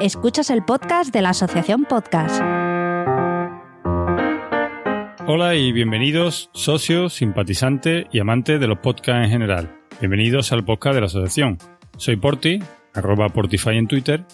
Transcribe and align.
Escuchas 0.00 0.50
el 0.50 0.64
podcast 0.64 1.12
de 1.12 1.22
la 1.22 1.30
Asociación 1.30 1.84
Podcast. 1.84 2.40
Hola 5.26 5.56
y 5.56 5.72
bienvenidos, 5.72 6.50
socios, 6.54 7.14
simpatizantes 7.14 8.06
y 8.12 8.20
amantes 8.20 8.60
de 8.60 8.68
los 8.68 8.78
podcasts 8.78 9.24
en 9.24 9.30
general. 9.30 9.76
Bienvenidos 9.98 10.52
al 10.52 10.64
podcast 10.64 10.94
de 10.94 11.00
la 11.00 11.06
Asociación. 11.06 11.58
Soy 11.96 12.14
Porti, 12.14 12.60
arroba 12.94 13.28
Portify 13.30 13.76
en 13.76 13.88
Twitter, 13.88 14.24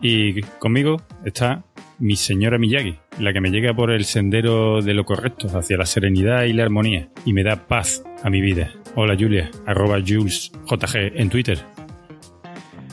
y 0.00 0.42
conmigo 0.60 0.98
está 1.24 1.64
mi 1.98 2.14
señora 2.14 2.58
Miyagi, 2.58 2.96
la 3.18 3.32
que 3.32 3.40
me 3.40 3.50
llega 3.50 3.74
por 3.74 3.90
el 3.90 4.04
sendero 4.04 4.80
de 4.80 4.94
lo 4.94 5.04
correcto, 5.04 5.48
hacia 5.58 5.76
la 5.76 5.86
serenidad 5.86 6.44
y 6.44 6.52
la 6.52 6.62
armonía, 6.62 7.08
y 7.24 7.32
me 7.32 7.42
da 7.42 7.66
paz 7.66 8.04
a 8.22 8.30
mi 8.30 8.40
vida. 8.40 8.70
Hola 8.94 9.16
Julia, 9.18 9.50
arroba 9.66 9.98
JulesJG 9.98 11.16
en 11.16 11.30
Twitter. 11.30 11.58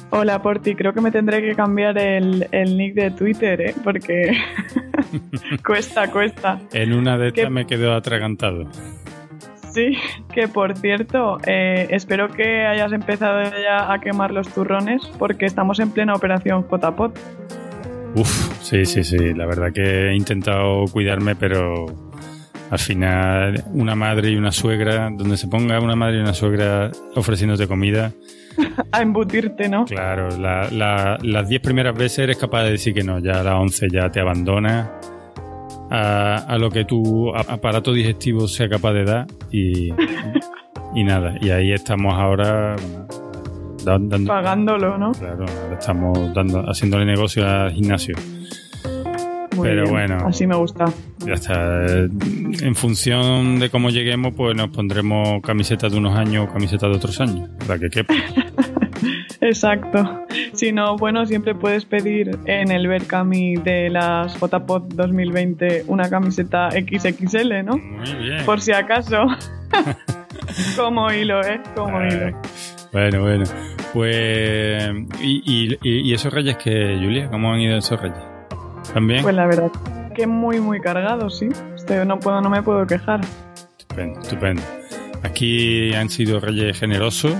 Hola 0.09 0.41
Porti, 0.41 0.75
creo 0.75 0.93
que 0.93 1.01
me 1.01 1.11
tendré 1.11 1.41
que 1.41 1.53
cambiar 1.53 1.97
el, 1.97 2.47
nick 2.77 2.93
de 2.93 3.11
Twitter, 3.11 3.59
¿eh? 3.61 3.75
porque 3.83 4.37
cuesta, 5.65 6.09
cuesta. 6.09 6.59
En 6.71 6.93
una 6.93 7.17
de 7.17 7.27
estas 7.27 7.51
me 7.51 7.67
quedo 7.67 7.93
atragantado. 7.93 8.69
Sí, 9.73 9.97
que 10.33 10.47
por 10.47 10.77
cierto, 10.77 11.37
eh, 11.45 11.87
espero 11.91 12.29
que 12.29 12.65
hayas 12.65 12.93
empezado 12.93 13.43
ya 13.61 13.91
a 13.91 13.99
quemar 13.99 14.31
los 14.31 14.47
turrones 14.47 15.05
porque 15.19 15.45
estamos 15.45 15.79
en 15.79 15.91
plena 15.91 16.15
operación 16.15 16.65
JPOT. 16.67 17.19
Uf, 18.15 18.63
sí, 18.63 18.85
sí, 18.85 19.03
sí, 19.03 19.33
la 19.33 19.45
verdad 19.45 19.73
que 19.73 20.09
he 20.09 20.15
intentado 20.15 20.85
cuidarme, 20.85 21.35
pero 21.35 21.85
al 22.71 22.79
final 22.79 23.63
una 23.73 23.95
madre 23.95 24.31
y 24.31 24.35
una 24.35 24.51
suegra, 24.51 25.09
donde 25.11 25.37
se 25.37 25.47
ponga 25.47 25.79
una 25.79 25.95
madre 25.95 26.17
y 26.17 26.21
una 26.21 26.33
suegra 26.33 26.91
ofreciéndote 27.15 27.67
comida. 27.67 28.13
a 28.91 29.01
embutirte, 29.01 29.69
¿no? 29.69 29.85
Claro, 29.85 30.29
las 30.37 31.49
10 31.49 31.61
primeras 31.61 31.95
veces 31.95 32.19
eres 32.19 32.37
capaz 32.37 32.63
de 32.63 32.71
decir 32.71 32.93
que 32.93 33.03
no, 33.03 33.19
ya 33.19 33.39
a 33.39 33.43
las 33.43 33.55
11 33.55 33.87
ya 33.91 34.11
te 34.11 34.19
abandona 34.19 34.91
a, 35.89 36.57
lo 36.59 36.69
que 36.69 36.85
tu 36.85 37.33
aparato 37.35 37.93
digestivo 37.93 38.47
sea 38.47 38.67
capaz 38.67 38.93
de 38.93 39.05
dar 39.05 39.27
y, 39.51 39.93
y 40.95 41.03
nada, 41.03 41.35
y 41.41 41.49
ahí 41.49 41.71
estamos 41.71 42.13
ahora 42.13 42.75
dando, 43.83 44.25
pagándolo, 44.25 44.97
¿no? 44.97 45.11
Claro, 45.13 45.45
estamos 45.71 46.33
dando, 46.33 46.61
haciéndole 46.69 47.05
negocio 47.05 47.47
al 47.47 47.71
gimnasio. 47.71 48.15
Pero 49.61 49.89
bueno. 49.89 50.17
Así 50.25 50.47
me 50.47 50.55
gusta. 50.55 50.85
Ya 51.25 51.33
está. 51.33 51.85
En 51.85 52.75
función 52.75 53.59
de 53.59 53.69
cómo 53.69 53.89
lleguemos, 53.89 54.33
pues 54.35 54.55
nos 54.55 54.69
pondremos 54.69 55.41
camisetas 55.41 55.91
de 55.91 55.97
unos 55.97 56.17
años 56.17 56.47
o 56.49 56.53
camisetas 56.53 56.89
de 56.89 56.95
otros 56.95 57.19
años. 57.21 57.49
La 57.67 57.77
que 57.77 57.89
quepa. 57.89 58.13
Exacto. 59.41 60.25
Si 60.53 60.71
no, 60.71 60.97
bueno, 60.97 61.25
siempre 61.25 61.53
puedes 61.55 61.85
pedir 61.85 62.37
en 62.45 62.71
el 62.71 62.87
Berkami 62.87 63.55
de 63.55 63.89
las 63.89 64.35
JPOD 64.39 64.93
2020 64.95 65.83
una 65.87 66.09
camiseta 66.09 66.69
XXL, 66.71 67.63
¿no? 67.63 67.77
Muy 67.77 68.13
bien. 68.23 68.45
Por 68.45 68.61
si 68.61 68.71
acaso. 68.71 69.27
Como 70.75 71.11
hilo, 71.11 71.41
¿eh? 71.41 71.61
Como 71.75 72.03
hilo. 72.03 72.39
Bueno, 72.91 73.21
bueno. 73.21 73.45
Pues. 73.93 74.89
¿Y, 75.21 75.77
y 75.81 76.13
esos 76.13 76.33
reyes 76.33 76.57
que, 76.57 76.97
Julia? 76.99 77.29
¿Cómo 77.29 77.53
han 77.53 77.59
ido 77.59 77.77
esos 77.77 78.01
reyes? 78.01 78.36
¿También? 78.93 79.23
Pues 79.23 79.35
la 79.35 79.45
verdad 79.45 79.71
que 80.17 80.27
muy, 80.27 80.59
muy 80.59 80.81
cargado, 80.81 81.29
sí. 81.29 81.47
Este, 81.75 82.03
no, 82.03 82.19
puedo, 82.19 82.41
no 82.41 82.49
me 82.49 82.63
puedo 82.63 82.85
quejar. 82.87 83.21
Estupendo, 83.77 84.19
estupendo. 84.19 84.63
Aquí 85.23 85.93
han 85.93 86.09
sido 86.09 86.39
reyes 86.39 86.79
generosos, 86.79 87.33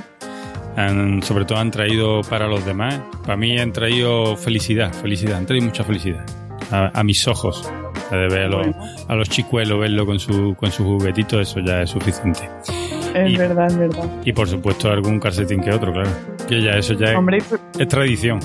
han, 0.76 1.22
sobre 1.24 1.46
todo 1.46 1.58
han 1.58 1.72
traído 1.72 2.22
para 2.22 2.48
los 2.48 2.64
demás. 2.66 3.02
Para 3.24 3.36
mí 3.36 3.58
han 3.58 3.74
traído 3.74 4.38
felicidad, 4.38 4.94
felicidad, 4.94 5.38
han 5.38 5.48
traído 5.48 5.66
mucha 5.66 5.84
felicidad 5.84 6.24
a, 6.72 7.04
mis 7.04 7.28
ojos. 7.28 7.70
De 8.12 8.30
ver 8.30 8.50
a 9.10 9.16
los, 9.16 9.28
chicuelos, 9.28 9.80
verlo 9.80 10.06
con 10.06 10.20
su, 10.20 10.56
con 10.56 10.72
su 10.72 10.84
juguetito, 10.86 11.42
eso 11.42 11.60
ya 11.60 11.82
es 11.82 11.90
suficiente. 11.90 12.50
Es 13.14 13.38
verdad, 13.38 13.68
es 13.68 13.78
verdad. 13.78 14.06
Y 14.24 14.32
por 14.32 14.48
supuesto 14.48 14.92
algún 14.92 15.20
calcetín 15.20 15.62
que 15.62 15.72
otro, 15.72 15.92
claro. 15.92 16.10
Que 16.48 16.62
ya 16.62 16.72
eso 16.72 16.94
ya 16.94 17.20
es 17.80 17.88
tradición 17.88 18.40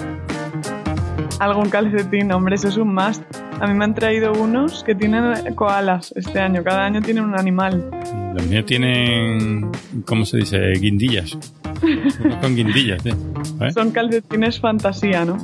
algún 1.45 1.69
calcetín, 1.71 2.31
hombre, 2.33 2.55
eso 2.55 2.69
es 2.69 2.77
un 2.77 2.95
must. 2.95 3.23
A 3.61 3.67
mí 3.67 3.75
me 3.75 3.85
han 3.85 3.95
traído 3.95 4.33
unos 4.33 4.85
que 4.85 4.95
tienen 4.95 5.55
koalas 5.55 6.13
este 6.17 6.41
año, 6.41 6.63
cada 6.63 6.85
año 6.85 7.03
tienen 7.03 7.25
un 7.25 7.39
animal. 7.39 7.91
Los 8.35 8.47
míos 8.47 8.65
tienen, 8.65 9.71
¿cómo 10.07 10.25
se 10.25 10.39
dice? 10.39 10.73
Guindillas. 10.73 11.37
con 12.41 12.55
guindillas, 12.55 13.03
Son 13.75 13.91
calcetines 13.91 14.61
fantasía, 14.61 15.25
¿no? 15.25 15.37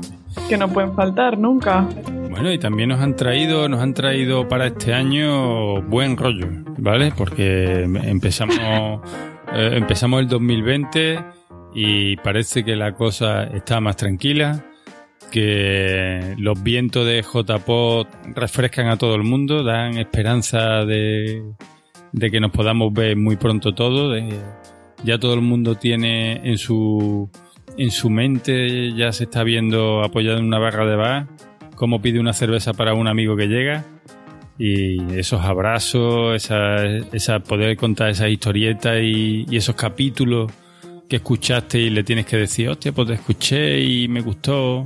Que 0.48 0.56
no 0.56 0.68
pueden 0.68 0.94
faltar 0.94 1.36
nunca. 1.36 1.86
Bueno, 2.30 2.52
y 2.52 2.58
también 2.58 2.90
nos 2.90 3.00
han 3.00 3.16
traído, 3.16 3.68
nos 3.68 3.80
han 3.80 3.94
traído 3.94 4.46
para 4.46 4.68
este 4.68 4.94
año 4.94 5.82
buen 5.82 6.16
rollo, 6.16 6.46
¿vale? 6.78 7.12
Porque 7.16 7.82
empezamos, 7.82 8.56
eh, 9.52 9.70
empezamos 9.74 10.20
el 10.20 10.28
2020 10.28 11.18
y 11.74 12.16
parece 12.18 12.64
que 12.64 12.76
la 12.76 12.94
cosa 12.94 13.44
está 13.44 13.80
más 13.80 13.96
tranquila 13.96 14.64
que 15.30 16.34
los 16.38 16.62
vientos 16.62 17.06
de 17.06 17.22
JPOT 17.22 18.08
refrescan 18.34 18.88
a 18.88 18.96
todo 18.96 19.14
el 19.14 19.22
mundo, 19.22 19.62
dan 19.62 19.98
esperanza 19.98 20.84
de, 20.84 21.42
que 22.18 22.40
nos 22.40 22.50
podamos 22.50 22.92
ver 22.92 23.16
muy 23.16 23.36
pronto 23.36 23.74
todos. 23.74 24.20
ya 25.04 25.18
todo 25.18 25.34
el 25.34 25.40
mundo 25.40 25.74
tiene 25.76 26.48
en 26.48 26.58
su, 26.58 27.30
en 27.76 27.90
su 27.90 28.10
mente, 28.10 28.92
ya 28.94 29.12
se 29.12 29.24
está 29.24 29.42
viendo 29.44 30.02
apoyado 30.02 30.38
en 30.38 30.44
una 30.44 30.58
barra 30.58 30.86
de 30.86 30.96
bar, 30.96 31.26
cómo 31.74 32.00
pide 32.02 32.20
una 32.20 32.32
cerveza 32.32 32.72
para 32.72 32.94
un 32.94 33.08
amigo 33.08 33.36
que 33.36 33.46
llega. 33.46 33.84
Y 34.60 35.14
esos 35.14 35.40
abrazos, 35.42 36.34
esa, 36.34 36.84
esa 36.84 37.38
poder 37.38 37.76
contar 37.76 38.10
esas 38.10 38.28
historietas 38.28 39.00
y, 39.00 39.46
y 39.48 39.56
esos 39.56 39.76
capítulos 39.76 40.50
que 41.08 41.16
escuchaste 41.16 41.78
y 41.78 41.90
le 41.90 42.04
tienes 42.04 42.26
que 42.26 42.36
decir, 42.36 42.68
hostia, 42.68 42.92
pues 42.92 43.08
te 43.08 43.14
escuché 43.14 43.80
y 43.80 44.08
me 44.08 44.20
gustó. 44.20 44.84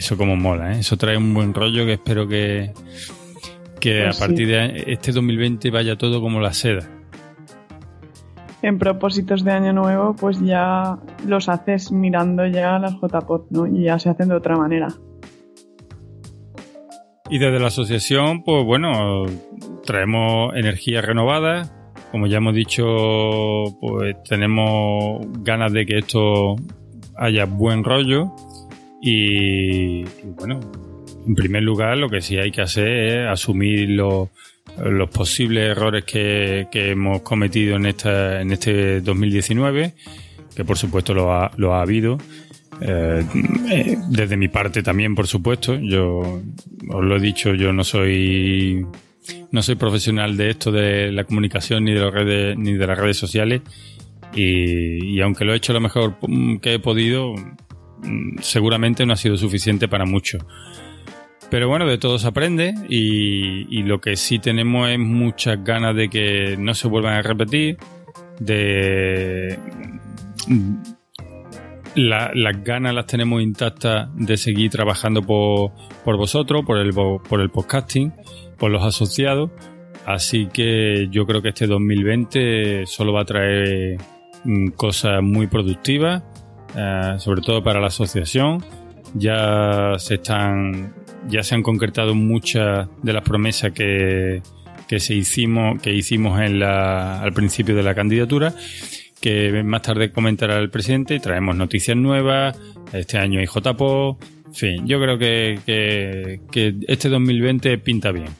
Eso 0.00 0.16
como 0.16 0.34
mola, 0.34 0.72
¿eh? 0.72 0.78
Eso 0.78 0.96
trae 0.96 1.18
un 1.18 1.34
buen 1.34 1.52
rollo 1.52 1.84
que 1.84 1.92
espero 1.92 2.26
que, 2.26 2.72
que 3.78 4.04
pues 4.04 4.16
a 4.16 4.26
partir 4.26 4.48
de 4.48 4.84
este 4.86 5.12
2020 5.12 5.70
vaya 5.70 5.98
todo 5.98 6.22
como 6.22 6.40
la 6.40 6.54
seda. 6.54 6.88
En 8.62 8.78
propósitos 8.78 9.44
de 9.44 9.52
año 9.52 9.74
nuevo, 9.74 10.16
pues 10.16 10.40
ya 10.40 10.96
los 11.26 11.50
haces 11.50 11.92
mirando 11.92 12.46
ya 12.46 12.78
las 12.78 12.94
JPOT, 12.94 13.50
¿no? 13.50 13.66
Y 13.66 13.84
ya 13.84 13.98
se 13.98 14.08
hacen 14.08 14.30
de 14.30 14.36
otra 14.36 14.56
manera. 14.56 14.88
Y 17.28 17.36
desde 17.38 17.60
la 17.60 17.66
asociación, 17.66 18.42
pues 18.42 18.64
bueno, 18.64 19.26
traemos 19.84 20.56
energía 20.56 21.02
renovada. 21.02 21.92
Como 22.10 22.26
ya 22.26 22.38
hemos 22.38 22.54
dicho, 22.54 22.86
pues 23.82 24.16
tenemos 24.26 25.26
ganas 25.40 25.74
de 25.74 25.84
que 25.84 25.98
esto 25.98 26.56
haya 27.18 27.44
buen 27.44 27.84
rollo. 27.84 28.34
Y, 29.02 30.04
bueno, 30.36 30.60
en 31.26 31.34
primer 31.34 31.62
lugar, 31.62 31.96
lo 31.96 32.08
que 32.08 32.20
sí 32.20 32.36
hay 32.36 32.50
que 32.50 32.62
hacer 32.62 32.88
es 32.88 33.26
asumir 33.28 33.90
los, 33.90 34.28
los 34.84 35.10
posibles 35.10 35.70
errores 35.70 36.04
que, 36.04 36.68
que, 36.70 36.90
hemos 36.90 37.22
cometido 37.22 37.76
en, 37.76 37.86
esta, 37.86 38.40
en 38.40 38.52
este 38.52 39.00
2019, 39.00 39.94
que 40.54 40.64
por 40.64 40.76
supuesto 40.76 41.14
lo 41.14 41.32
ha, 41.32 41.50
lo 41.56 41.74
ha 41.74 41.82
habido. 41.82 42.18
Eh, 42.80 43.24
eh, 43.70 43.98
desde 44.08 44.36
mi 44.36 44.48
parte 44.48 44.82
también, 44.82 45.14
por 45.14 45.26
supuesto. 45.26 45.78
Yo 45.78 46.40
os 46.88 47.04
lo 47.04 47.16
he 47.16 47.20
dicho, 47.20 47.54
yo 47.54 47.72
no 47.72 47.84
soy 47.84 48.86
no 49.52 49.62
soy 49.62 49.74
profesional 49.74 50.36
de 50.36 50.50
esto 50.50 50.72
de 50.72 51.12
la 51.12 51.24
comunicación 51.24 51.84
ni 51.84 51.92
de 51.92 52.00
las 52.00 52.12
redes 52.12 52.56
ni 52.56 52.72
de 52.72 52.86
las 52.86 52.98
redes 52.98 53.18
sociales 53.18 53.60
y, 54.34 55.04
y 55.04 55.20
aunque 55.20 55.44
lo 55.44 55.52
he 55.52 55.56
hecho 55.56 55.72
lo 55.72 55.80
mejor 55.80 56.16
que 56.60 56.74
he 56.74 56.78
podido 56.78 57.34
seguramente 58.40 59.06
no 59.06 59.12
ha 59.12 59.16
sido 59.16 59.36
suficiente 59.36 59.88
para 59.88 60.04
mucho. 60.04 60.38
Pero 61.50 61.68
bueno, 61.68 61.86
de 61.86 61.98
todo 61.98 62.18
se 62.18 62.28
aprende 62.28 62.74
y, 62.88 63.82
lo 63.82 64.00
que 64.00 64.16
sí 64.16 64.38
tenemos 64.38 64.88
es 64.88 64.98
muchas 65.00 65.62
ganas 65.64 65.96
de 65.96 66.08
que 66.08 66.56
no 66.56 66.74
se 66.74 66.86
vuelvan 66.86 67.14
a 67.14 67.22
repetir, 67.22 67.76
de 68.38 69.58
las 71.96 72.64
ganas 72.64 72.94
las 72.94 73.06
tenemos 73.06 73.42
intactas 73.42 74.08
de 74.14 74.36
seguir 74.36 74.70
trabajando 74.70 75.22
por, 75.22 75.72
por 76.04 76.16
vosotros, 76.16 76.64
por 76.64 76.78
el, 76.78 76.92
por 76.94 77.40
el 77.40 77.50
podcasting, 77.50 78.12
por 78.56 78.70
los 78.70 78.84
asociados. 78.84 79.50
Así 80.06 80.46
que 80.46 81.08
yo 81.10 81.26
creo 81.26 81.42
que 81.42 81.48
este 81.48 81.66
2020 81.66 82.86
solo 82.86 83.12
va 83.12 83.22
a 83.22 83.24
traer 83.24 83.98
mm, 84.44 84.68
cosas 84.70 85.20
muy 85.20 85.48
productivas 85.48 86.22
eh, 86.76 87.14
sobre 87.18 87.40
todo 87.42 87.62
para 87.62 87.80
la 87.80 87.88
asociación. 87.88 88.64
Ya 89.14 89.94
se 89.98 90.14
están, 90.14 90.94
ya 91.28 91.42
se 91.42 91.54
han 91.54 91.62
concretado 91.62 92.14
muchas 92.14 92.88
de 93.02 93.12
las 93.12 93.22
promesas 93.22 93.72
que, 93.72 94.42
que 94.88 95.00
se 95.00 95.14
hicimos, 95.14 95.80
que 95.80 95.92
hicimos 95.92 96.40
en 96.40 96.60
la, 96.60 97.20
al 97.20 97.32
principio 97.32 97.74
de 97.74 97.82
la 97.82 97.94
candidatura, 97.94 98.52
que 99.20 99.62
más 99.62 99.82
tarde 99.82 100.12
comentará 100.12 100.58
el 100.58 100.70
presidente 100.70 101.14
y 101.14 101.20
traemos 101.20 101.56
noticias 101.56 101.96
nuevas. 101.96 102.60
Este 102.92 103.18
año 103.18 103.40
hay 103.40 103.46
JPO, 103.46 104.18
En 104.46 104.54
fin, 104.54 104.86
yo 104.86 105.00
creo 105.00 105.18
que, 105.18 105.58
que, 105.64 106.40
que 106.50 106.74
este 106.88 107.08
2020 107.08 107.78
pinta 107.78 108.10
bien. 108.12 108.30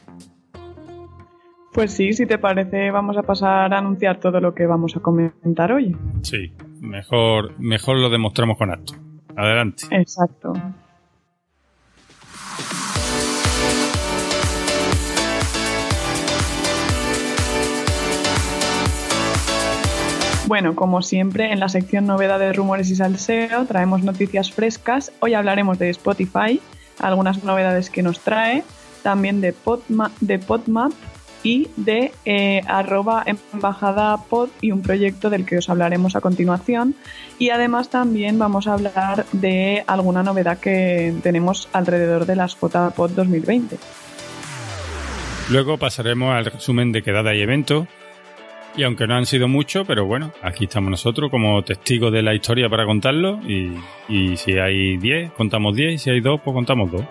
Pues 1.73 1.93
sí, 1.93 2.12
si 2.12 2.27
te 2.27 2.38
parece, 2.38 2.91
vamos 2.91 3.17
a 3.17 3.23
pasar 3.23 3.73
a 3.73 3.79
anunciar 3.79 4.19
todo 4.19 4.41
lo 4.41 4.55
que 4.55 4.67
vamos 4.67 4.97
a 4.97 5.00
comentar 5.00 5.73
hoy. 5.73 5.97
Sí, 6.23 6.53
mejor, 6.81 7.59
mejor 7.59 7.99
lo 7.99 8.11
demostramos 8.11 8.56
con 8.59 8.71
acto. 8.71 8.94
Adelante. 9.37 9.85
Exacto. 9.91 10.53
Bueno, 20.47 20.75
como 20.75 21.00
siempre, 21.00 21.53
en 21.53 21.61
la 21.61 21.69
sección 21.69 22.06
novedades, 22.06 22.56
rumores 22.56 22.91
y 22.91 22.97
salseo 22.97 23.67
traemos 23.67 24.03
noticias 24.03 24.50
frescas. 24.50 25.12
Hoy 25.21 25.35
hablaremos 25.35 25.79
de 25.79 25.91
Spotify, 25.91 26.61
algunas 26.99 27.44
novedades 27.44 27.88
que 27.88 28.03
nos 28.03 28.19
trae, 28.19 28.65
también 29.05 29.41
de, 29.41 29.53
Podma 29.53 30.11
de 30.21 30.41
Podmap 30.41 30.93
y 31.43 31.69
de 31.77 32.13
eh, 32.25 32.63
arroba 32.67 33.25
embajada 33.27 34.17
pod 34.29 34.51
y 34.61 34.73
un 34.73 34.83
proyecto 34.83 35.31
del 35.31 35.47
que 35.47 35.59
os 35.59 35.69
hablaremos 35.71 36.17
a 36.17 36.21
continuación. 36.21 36.95
Y 37.39 37.51
además 37.51 37.91
también 37.91 38.39
vamos 38.39 38.67
a 38.67 38.75
hablar 38.75 39.25
de 39.33 39.85
alguna 39.87 40.23
novedad 40.23 40.59
que 40.59 41.15
tenemos 41.23 41.69
alrededor 41.73 42.27
de 42.27 42.37
las 42.37 42.55
JPod 42.55 43.11
2020. 43.11 43.79
Luego 45.51 45.79
pasaremos 45.79 46.35
al 46.35 46.45
resumen 46.45 46.93
de 46.93 47.03
quedada 47.03 47.35
y 47.35 47.41
evento. 47.41 47.87
Y 48.77 48.85
aunque 48.85 49.09
no 49.09 49.17
han 49.17 49.27
sido 49.27 49.49
muchos, 49.49 49.85
pero 49.85 50.07
bueno, 50.07 50.33
aquí 50.43 50.65
estamos 50.65 50.91
nosotros 50.93 51.29
como 51.29 51.61
testigos 51.65 52.13
de 52.13 52.23
la 52.23 52.35
historia 52.35 52.69
para 52.69 52.87
contarlo. 52.87 53.41
Y, 53.43 53.73
y 54.09 54.37
si 54.37 54.59
hay 54.59 54.97
10, 54.97 55.33
contamos 55.33 55.75
10. 55.75 55.95
Y 55.95 55.99
si 55.99 56.11
hay 56.11 56.21
2, 56.21 56.41
pues 56.45 56.55
contamos 56.55 56.93
2. 56.93 57.05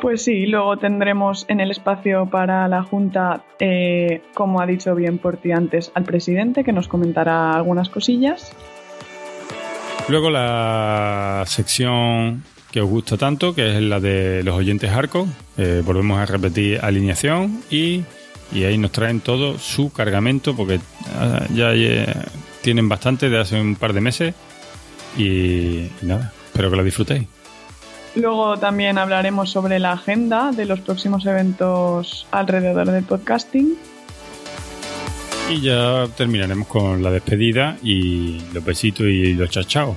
Pues 0.00 0.22
sí, 0.22 0.46
luego 0.46 0.76
tendremos 0.76 1.46
en 1.48 1.60
el 1.60 1.70
espacio 1.70 2.26
para 2.26 2.68
la 2.68 2.82
Junta, 2.82 3.42
eh, 3.58 4.22
como 4.34 4.60
ha 4.60 4.66
dicho 4.66 4.94
bien 4.94 5.18
por 5.18 5.38
ti 5.38 5.52
antes, 5.52 5.90
al 5.94 6.04
presidente 6.04 6.64
que 6.64 6.72
nos 6.72 6.86
comentará 6.86 7.52
algunas 7.52 7.88
cosillas. 7.88 8.52
Luego 10.08 10.30
la 10.30 11.42
sección 11.46 12.44
que 12.70 12.80
os 12.80 12.88
gusta 12.88 13.16
tanto, 13.16 13.54
que 13.54 13.76
es 13.76 13.82
la 13.82 13.98
de 14.00 14.42
los 14.44 14.54
oyentes 14.54 14.90
Arco. 14.90 15.26
Eh, 15.56 15.82
volvemos 15.84 16.18
a 16.18 16.26
repetir 16.26 16.78
alineación 16.82 17.62
y, 17.70 18.04
y, 18.52 18.64
ahí 18.64 18.76
nos 18.76 18.92
traen 18.92 19.20
todo 19.20 19.58
su 19.58 19.90
cargamento 19.92 20.54
porque 20.54 20.78
ah, 21.18 21.46
ya, 21.54 21.72
tienen 22.60 22.88
bastante 22.88 23.30
de 23.30 23.40
hace 23.40 23.60
un 23.60 23.76
par 23.76 23.94
de 23.94 24.00
meses 24.00 24.34
y, 25.16 25.22
y 25.22 25.90
nada, 26.02 26.32
espero 26.46 26.70
que 26.70 26.76
lo 26.76 26.84
disfrutéis. 26.84 27.26
Luego 28.16 28.56
también 28.56 28.96
hablaremos 28.96 29.50
sobre 29.50 29.78
la 29.78 29.92
agenda 29.92 30.50
de 30.50 30.64
los 30.64 30.80
próximos 30.80 31.26
eventos 31.26 32.26
alrededor 32.30 32.90
del 32.90 33.04
podcasting. 33.04 33.76
Y 35.50 35.60
ya 35.60 36.08
terminaremos 36.16 36.66
con 36.66 37.02
la 37.02 37.10
despedida 37.10 37.76
y 37.82 38.40
los 38.52 38.64
besitos 38.64 39.06
y 39.06 39.34
los 39.34 39.50
chachao. 39.50 39.96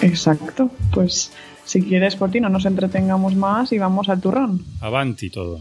Exacto. 0.00 0.70
Pues 0.92 1.32
si 1.64 1.82
quieres, 1.82 2.16
por 2.16 2.30
ti, 2.30 2.40
no 2.40 2.48
nos 2.48 2.64
entretengamos 2.64 3.34
más 3.34 3.72
y 3.72 3.78
vamos 3.78 4.08
al 4.08 4.20
turrón. 4.20 4.64
Avanti 4.80 5.30
todo. 5.30 5.60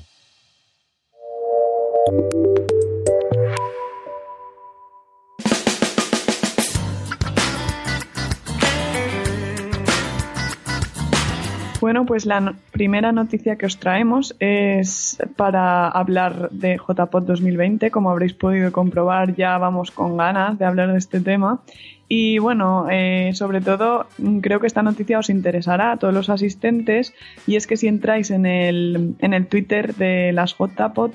Bueno, 11.87 12.05
pues 12.05 12.25
la 12.25 12.53
primera 12.73 13.13
noticia 13.13 13.55
que 13.55 13.65
os 13.65 13.79
traemos 13.79 14.35
es 14.39 15.17
para 15.37 15.87
hablar 15.87 16.49
de 16.51 16.75
JPOT 16.75 17.25
2020. 17.25 17.91
Como 17.91 18.11
habréis 18.11 18.33
podido 18.33 18.73
comprobar, 18.73 19.37
ya 19.37 19.57
vamos 19.57 19.91
con 19.91 20.17
ganas 20.17 20.59
de 20.59 20.65
hablar 20.65 20.91
de 20.91 20.97
este 20.97 21.21
tema. 21.21 21.61
Y 22.09 22.39
bueno, 22.39 22.87
eh, 22.91 23.31
sobre 23.35 23.61
todo 23.61 24.05
creo 24.41 24.59
que 24.59 24.67
esta 24.67 24.83
noticia 24.83 25.17
os 25.17 25.29
interesará 25.29 25.93
a 25.93 25.97
todos 25.97 26.13
los 26.13 26.29
asistentes 26.29 27.13
y 27.47 27.55
es 27.55 27.67
que 27.67 27.77
si 27.77 27.87
entráis 27.87 28.31
en 28.31 28.45
el, 28.45 29.15
en 29.19 29.33
el 29.33 29.47
Twitter 29.47 29.95
de 29.95 30.33
las 30.33 30.57
JPOT, 30.57 31.13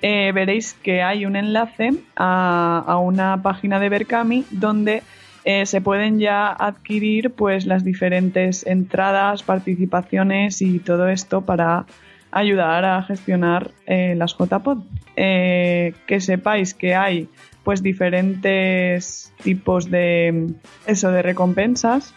eh, 0.00 0.30
veréis 0.32 0.74
que 0.74 1.02
hay 1.02 1.26
un 1.26 1.34
enlace 1.34 1.90
a, 2.14 2.84
a 2.86 2.98
una 2.98 3.42
página 3.42 3.80
de 3.80 3.88
Berkami 3.88 4.44
donde 4.52 5.02
eh, 5.44 5.66
se 5.66 5.80
pueden 5.80 6.18
ya 6.18 6.50
adquirir 6.52 7.30
pues 7.30 7.66
las 7.66 7.84
diferentes 7.84 8.66
entradas, 8.66 9.42
participaciones 9.42 10.62
y 10.62 10.78
todo 10.78 11.08
esto 11.08 11.42
para 11.42 11.86
ayudar 12.30 12.84
a 12.84 13.02
gestionar 13.02 13.70
eh, 13.86 14.14
las 14.16 14.36
JPod. 14.36 14.78
Eh, 15.16 15.94
que 16.06 16.20
sepáis 16.20 16.74
que 16.74 16.94
hay 16.94 17.28
pues 17.62 17.82
diferentes 17.82 19.32
tipos 19.42 19.90
de 19.90 20.54
eso 20.86 21.10
de 21.10 21.22
recompensas 21.22 22.12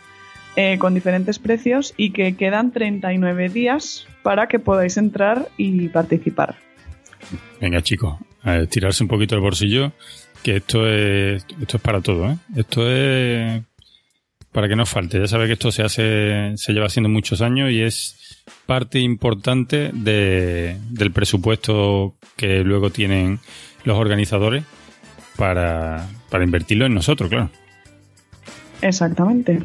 eh, 0.55 0.77
con 0.79 0.95
diferentes 0.95 1.37
precios 1.37 1.93
y 1.97 2.11
que 2.11 2.35
quedan 2.35 2.71
39 2.71 3.49
días 3.49 4.07
para 4.23 4.47
que 4.47 4.57
podáis 4.57 4.97
entrar 4.97 5.47
y 5.55 5.89
participar. 5.89 6.55
Venga 7.61 7.81
chicos, 7.81 8.17
a 8.41 8.65
tirarse 8.65 9.03
un 9.03 9.09
poquito 9.09 9.35
el 9.35 9.41
bolsillo 9.41 9.93
que 10.47 10.55
esto 10.55 10.87
es, 10.87 11.45
esto 11.59 11.75
es 11.75 11.83
para 11.83 11.99
todo, 11.99 12.31
¿eh? 12.31 12.37
Esto 12.55 12.89
es 12.89 13.61
para 14.53 14.69
que 14.69 14.77
no 14.77 14.85
falte. 14.85 15.19
Ya 15.19 15.27
sabes 15.27 15.47
que 15.47 15.53
esto 15.53 15.73
se 15.73 15.83
hace, 15.83 16.53
se 16.55 16.71
lleva 16.71 16.85
haciendo 16.85 17.09
muchos 17.09 17.41
años 17.41 17.69
y 17.69 17.81
es 17.81 18.45
parte 18.65 18.99
importante 18.99 19.91
de, 19.93 20.77
del 20.89 21.11
presupuesto 21.11 22.15
que 22.37 22.63
luego 22.63 22.91
tienen 22.91 23.41
los 23.83 23.97
organizadores 23.97 24.63
para, 25.35 26.07
para 26.29 26.45
invertirlo 26.45 26.85
en 26.85 26.93
nosotros, 26.93 27.29
claro. 27.29 27.49
Exactamente. 28.81 29.63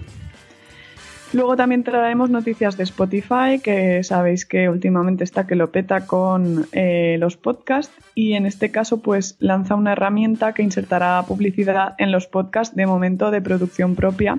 Luego 1.33 1.57
también 1.57 1.83
traemos 1.83 2.29
noticias 2.29 2.77
de 2.77 2.83
Spotify, 2.85 3.59
que 3.63 4.03
sabéis 4.03 4.45
que 4.45 4.69
últimamente 4.69 5.25
está 5.25 5.47
que 5.47 5.55
lo 5.55 5.71
peta 5.71 6.07
con 6.07 6.67
eh, 6.73 7.17
los 7.19 7.39
podcasts. 7.39 7.95
Y 8.15 8.35
en 8.35 8.45
este 8.45 8.71
caso 8.71 9.01
pues 9.01 9.37
lanza 9.39 9.75
una 9.75 9.93
herramienta 9.93 10.53
que 10.53 10.63
insertará 10.63 11.23
publicidad 11.27 11.95
en 11.97 12.13
los 12.13 12.27
podcasts 12.27 12.77
de 12.77 12.85
momento 12.85 13.31
de 13.31 13.41
producción 13.41 13.95
propia, 13.95 14.39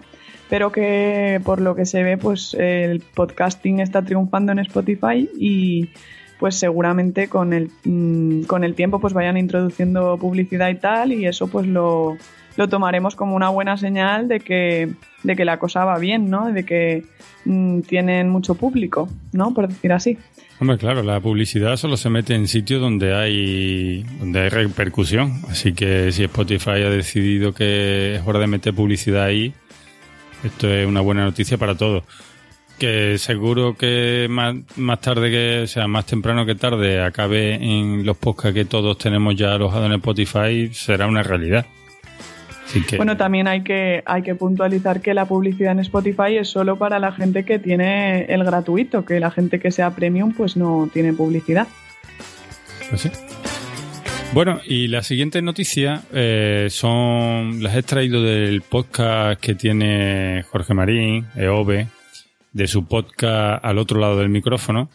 pero 0.51 0.71
que 0.71 1.41
por 1.43 1.61
lo 1.61 1.75
que 1.75 1.87
se 1.87 2.03
ve 2.03 2.17
pues 2.17 2.53
el 2.53 3.01
podcasting 3.15 3.79
está 3.79 4.03
triunfando 4.03 4.51
en 4.51 4.59
Spotify 4.59 5.27
y 5.35 5.89
pues 6.37 6.55
seguramente 6.55 7.27
con 7.27 7.53
el, 7.53 7.71
mm, 7.85 8.43
con 8.43 8.63
el 8.63 8.75
tiempo 8.75 8.99
pues 8.99 9.13
vayan 9.13 9.37
introduciendo 9.37 10.15
publicidad 10.19 10.69
y 10.69 10.75
tal. 10.75 11.11
Y 11.11 11.25
eso 11.25 11.47
pues 11.47 11.65
lo 11.65 12.17
lo 12.55 12.69
tomaremos 12.69 13.15
como 13.15 13.35
una 13.35 13.49
buena 13.49 13.77
señal 13.77 14.27
de 14.27 14.39
que, 14.39 14.93
de 15.23 15.35
que 15.35 15.45
la 15.45 15.57
cosa 15.57 15.85
va 15.85 15.97
bien, 15.97 16.29
¿no? 16.29 16.51
De 16.51 16.65
que 16.65 17.03
mmm, 17.45 17.81
tienen 17.81 18.29
mucho 18.29 18.55
público, 18.55 19.09
¿no? 19.31 19.53
Por 19.53 19.67
decir 19.67 19.91
así. 19.91 20.17
Hombre, 20.59 20.77
claro, 20.77 21.03
la 21.03 21.19
publicidad 21.19 21.75
solo 21.77 21.97
se 21.97 22.09
mete 22.09 22.35
en 22.35 22.47
sitios 22.47 22.79
donde 22.79 23.15
hay, 23.15 24.03
donde 24.19 24.41
hay 24.41 24.49
repercusión. 24.49 25.41
Así 25.49 25.73
que 25.73 26.11
si 26.11 26.23
Spotify 26.23 26.83
ha 26.83 26.89
decidido 26.89 27.53
que 27.53 28.15
es 28.15 28.21
hora 28.25 28.39
de 28.39 28.47
meter 28.47 28.73
publicidad 28.73 29.23
ahí, 29.23 29.53
esto 30.43 30.69
es 30.69 30.87
una 30.87 31.01
buena 31.01 31.23
noticia 31.23 31.57
para 31.57 31.75
todos. 31.75 32.03
Que 32.77 33.17
seguro 33.17 33.75
que 33.75 34.27
más, 34.29 34.55
más 34.77 34.99
tarde 34.99 35.29
que, 35.31 35.61
o 35.63 35.67
sea, 35.67 35.87
más 35.87 36.05
temprano 36.05 36.45
que 36.45 36.55
tarde 36.55 37.01
acabe 37.01 37.55
en 37.55 38.05
los 38.05 38.17
podcasts 38.17 38.53
que 38.53 38.65
todos 38.65 38.97
tenemos 38.97 39.35
ya 39.35 39.53
alojados 39.53 39.87
en 39.87 39.93
Spotify, 39.93 40.69
será 40.73 41.07
una 41.07 41.23
realidad. 41.23 41.65
Que... 42.87 42.97
Bueno, 42.97 43.17
también 43.17 43.47
hay 43.47 43.61
que, 43.61 44.01
hay 44.05 44.23
que 44.23 44.35
puntualizar 44.35 45.01
que 45.01 45.13
la 45.13 45.25
publicidad 45.25 45.73
en 45.73 45.79
Spotify 45.79 46.37
es 46.37 46.49
solo 46.49 46.77
para 46.77 46.97
la 46.99 47.11
gente 47.11 47.45
que 47.45 47.59
tiene 47.59 48.25
el 48.25 48.43
gratuito, 48.43 49.05
que 49.05 49.19
la 49.19 49.29
gente 49.29 49.59
que 49.59 49.71
sea 49.71 49.91
premium 49.91 50.33
pues 50.33 50.57
no 50.57 50.89
tiene 50.91 51.13
publicidad. 51.13 51.67
Pues 52.89 53.01
sí. 53.01 53.11
Bueno, 54.33 54.59
y 54.65 54.87
la 54.87 55.03
siguiente 55.03 55.43
noticia 55.43 56.01
eh, 56.11 56.67
son 56.71 57.61
las 57.61 57.75
he 57.75 57.79
extraído 57.79 58.23
del 58.23 58.61
podcast 58.63 59.39
que 59.39 59.53
tiene 59.53 60.43
Jorge 60.49 60.73
Marín, 60.73 61.27
EOBE, 61.35 61.87
de 62.51 62.67
su 62.67 62.85
podcast 62.87 63.63
al 63.63 63.77
otro 63.77 63.99
lado 63.99 64.17
del 64.17 64.29
micrófono. 64.29 64.89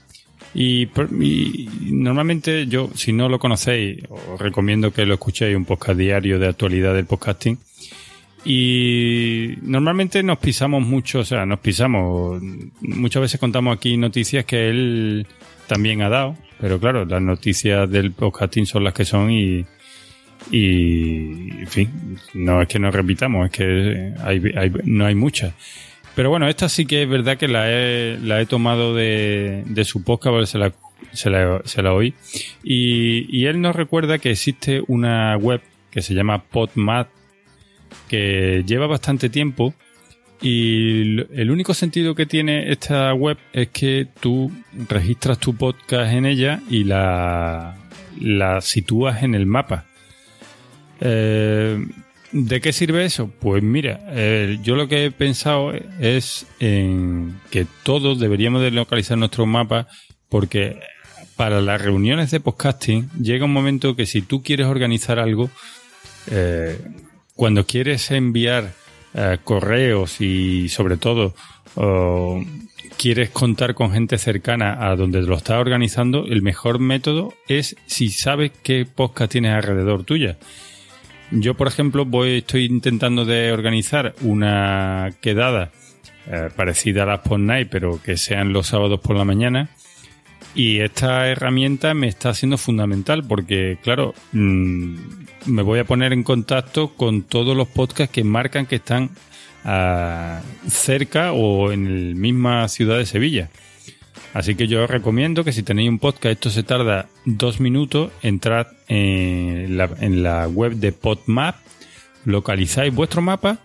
Y, 0.54 0.84
y, 0.84 1.68
normalmente 1.92 2.66
yo, 2.66 2.90
si 2.94 3.12
no 3.12 3.28
lo 3.28 3.38
conocéis, 3.38 4.02
os 4.08 4.40
recomiendo 4.40 4.92
que 4.92 5.06
lo 5.06 5.14
escuchéis, 5.14 5.56
un 5.56 5.64
podcast 5.64 5.98
diario 5.98 6.38
de 6.38 6.48
actualidad 6.48 6.94
del 6.94 7.06
podcasting. 7.06 7.58
Y 8.44 9.54
normalmente 9.62 10.22
nos 10.22 10.38
pisamos 10.38 10.82
mucho, 10.82 11.20
o 11.20 11.24
sea, 11.24 11.44
nos 11.44 11.58
pisamos. 11.58 12.40
Muchas 12.80 13.22
veces 13.22 13.40
contamos 13.40 13.76
aquí 13.76 13.96
noticias 13.96 14.44
que 14.44 14.70
él 14.70 15.26
también 15.66 16.02
ha 16.02 16.08
dado, 16.08 16.36
pero 16.60 16.78
claro, 16.80 17.04
las 17.04 17.20
noticias 17.20 17.90
del 17.90 18.12
podcasting 18.12 18.64
son 18.64 18.84
las 18.84 18.94
que 18.94 19.04
son 19.04 19.30
y, 19.30 19.66
y 20.50 21.50
en 21.60 21.66
fin, 21.66 22.18
no 22.34 22.62
es 22.62 22.68
que 22.68 22.78
nos 22.78 22.94
repitamos, 22.94 23.46
es 23.46 23.52
que 23.52 24.14
hay, 24.24 24.40
hay, 24.56 24.72
no 24.84 25.04
hay 25.04 25.14
muchas. 25.14 25.52
Pero 26.18 26.30
bueno, 26.30 26.48
esta 26.48 26.68
sí 26.68 26.84
que 26.84 27.04
es 27.04 27.08
verdad 27.08 27.36
que 27.36 27.46
la 27.46 27.70
he, 27.70 28.46
tomado 28.46 28.92
de, 28.92 29.84
su 29.84 30.02
podcast, 30.02 30.52
se 31.12 31.30
la, 31.30 31.92
oí. 31.92 32.12
Y, 32.64 33.24
y 33.30 33.46
él 33.46 33.60
nos 33.60 33.76
recuerda 33.76 34.18
que 34.18 34.32
existe 34.32 34.82
una 34.88 35.36
web 35.36 35.60
que 35.92 36.02
se 36.02 36.14
llama 36.14 36.42
PodMat, 36.42 37.06
que 38.08 38.64
lleva 38.66 38.88
bastante 38.88 39.28
tiempo. 39.28 39.74
Y 40.42 41.20
el 41.40 41.52
único 41.52 41.72
sentido 41.72 42.16
que 42.16 42.26
tiene 42.26 42.72
esta 42.72 43.14
web 43.14 43.38
es 43.52 43.68
que 43.68 44.08
tú 44.18 44.50
registras 44.88 45.38
tu 45.38 45.54
podcast 45.54 46.12
en 46.12 46.26
ella 46.26 46.60
y 46.68 46.82
la, 46.82 47.76
la 48.20 48.60
sitúas 48.60 49.22
en 49.22 49.36
el 49.36 49.46
mapa. 49.46 49.84
Eh, 51.00 51.78
¿De 52.30 52.60
qué 52.60 52.72
sirve 52.74 53.06
eso? 53.06 53.30
Pues 53.40 53.62
mira, 53.62 54.00
eh, 54.08 54.58
yo 54.62 54.76
lo 54.76 54.86
que 54.86 55.06
he 55.06 55.10
pensado 55.10 55.72
es 55.98 56.46
en 56.60 57.40
que 57.50 57.66
todos 57.82 58.20
deberíamos 58.20 58.60
de 58.60 58.70
localizar 58.70 59.16
nuestro 59.16 59.46
mapa 59.46 59.86
porque 60.28 60.78
para 61.36 61.62
las 61.62 61.80
reuniones 61.80 62.30
de 62.30 62.40
podcasting 62.40 63.08
llega 63.18 63.46
un 63.46 63.52
momento 63.52 63.96
que 63.96 64.04
si 64.04 64.20
tú 64.20 64.42
quieres 64.42 64.66
organizar 64.66 65.18
algo, 65.18 65.50
eh, 66.30 66.78
cuando 67.34 67.64
quieres 67.64 68.10
enviar 68.10 68.74
eh, 69.14 69.38
correos 69.42 70.20
y 70.20 70.68
sobre 70.68 70.98
todo 70.98 71.34
quieres 72.98 73.30
contar 73.30 73.74
con 73.74 73.92
gente 73.92 74.18
cercana 74.18 74.88
a 74.90 74.96
donde 74.96 75.22
lo 75.22 75.36
estás 75.36 75.58
organizando, 75.58 76.26
el 76.26 76.42
mejor 76.42 76.78
método 76.78 77.32
es 77.46 77.76
si 77.86 78.10
sabes 78.10 78.50
qué 78.62 78.84
podcast 78.84 79.32
tienes 79.32 79.54
alrededor 79.54 80.04
tuya. 80.04 80.36
Yo, 81.30 81.54
por 81.54 81.68
ejemplo, 81.68 82.04
voy, 82.04 82.38
estoy 82.38 82.64
intentando 82.64 83.24
de 83.24 83.52
organizar 83.52 84.14
una 84.22 85.12
quedada 85.20 85.70
eh, 86.26 86.48
parecida 86.56 87.02
a 87.02 87.06
las 87.06 87.20
Pod 87.20 87.38
Night, 87.38 87.68
pero 87.70 88.00
que 88.02 88.16
sean 88.16 88.52
los 88.52 88.68
sábados 88.68 89.00
por 89.00 89.16
la 89.16 89.24
mañana. 89.24 89.68
Y 90.54 90.80
esta 90.80 91.28
herramienta 91.28 91.92
me 91.92 92.08
está 92.08 92.32
siendo 92.32 92.56
fundamental 92.56 93.24
porque, 93.24 93.78
claro, 93.82 94.14
mmm, 94.32 94.96
me 95.46 95.62
voy 95.62 95.78
a 95.78 95.84
poner 95.84 96.12
en 96.12 96.22
contacto 96.22 96.94
con 96.94 97.22
todos 97.22 97.56
los 97.56 97.68
podcasts 97.68 98.12
que 98.12 98.24
marcan 98.24 98.66
que 98.66 98.76
están 98.76 99.10
uh, 99.64 100.68
cerca 100.68 101.32
o 101.32 101.72
en 101.72 102.14
la 102.14 102.18
misma 102.18 102.68
ciudad 102.68 102.98
de 102.98 103.06
Sevilla. 103.06 103.50
Así 104.34 104.54
que 104.54 104.68
yo 104.68 104.84
os 104.84 104.90
recomiendo 104.90 105.44
que 105.44 105.52
si 105.52 105.62
tenéis 105.62 105.88
un 105.88 105.98
podcast, 105.98 106.32
esto 106.32 106.50
se 106.50 106.62
tarda 106.62 107.08
dos 107.24 107.60
minutos, 107.60 108.12
entrad 108.22 108.66
en 108.88 109.76
la, 109.76 110.48
web 110.48 110.74
de 110.74 110.92
PodMap, 110.92 111.56
localizáis 112.24 112.94
vuestro 112.94 113.22
mapa 113.22 113.58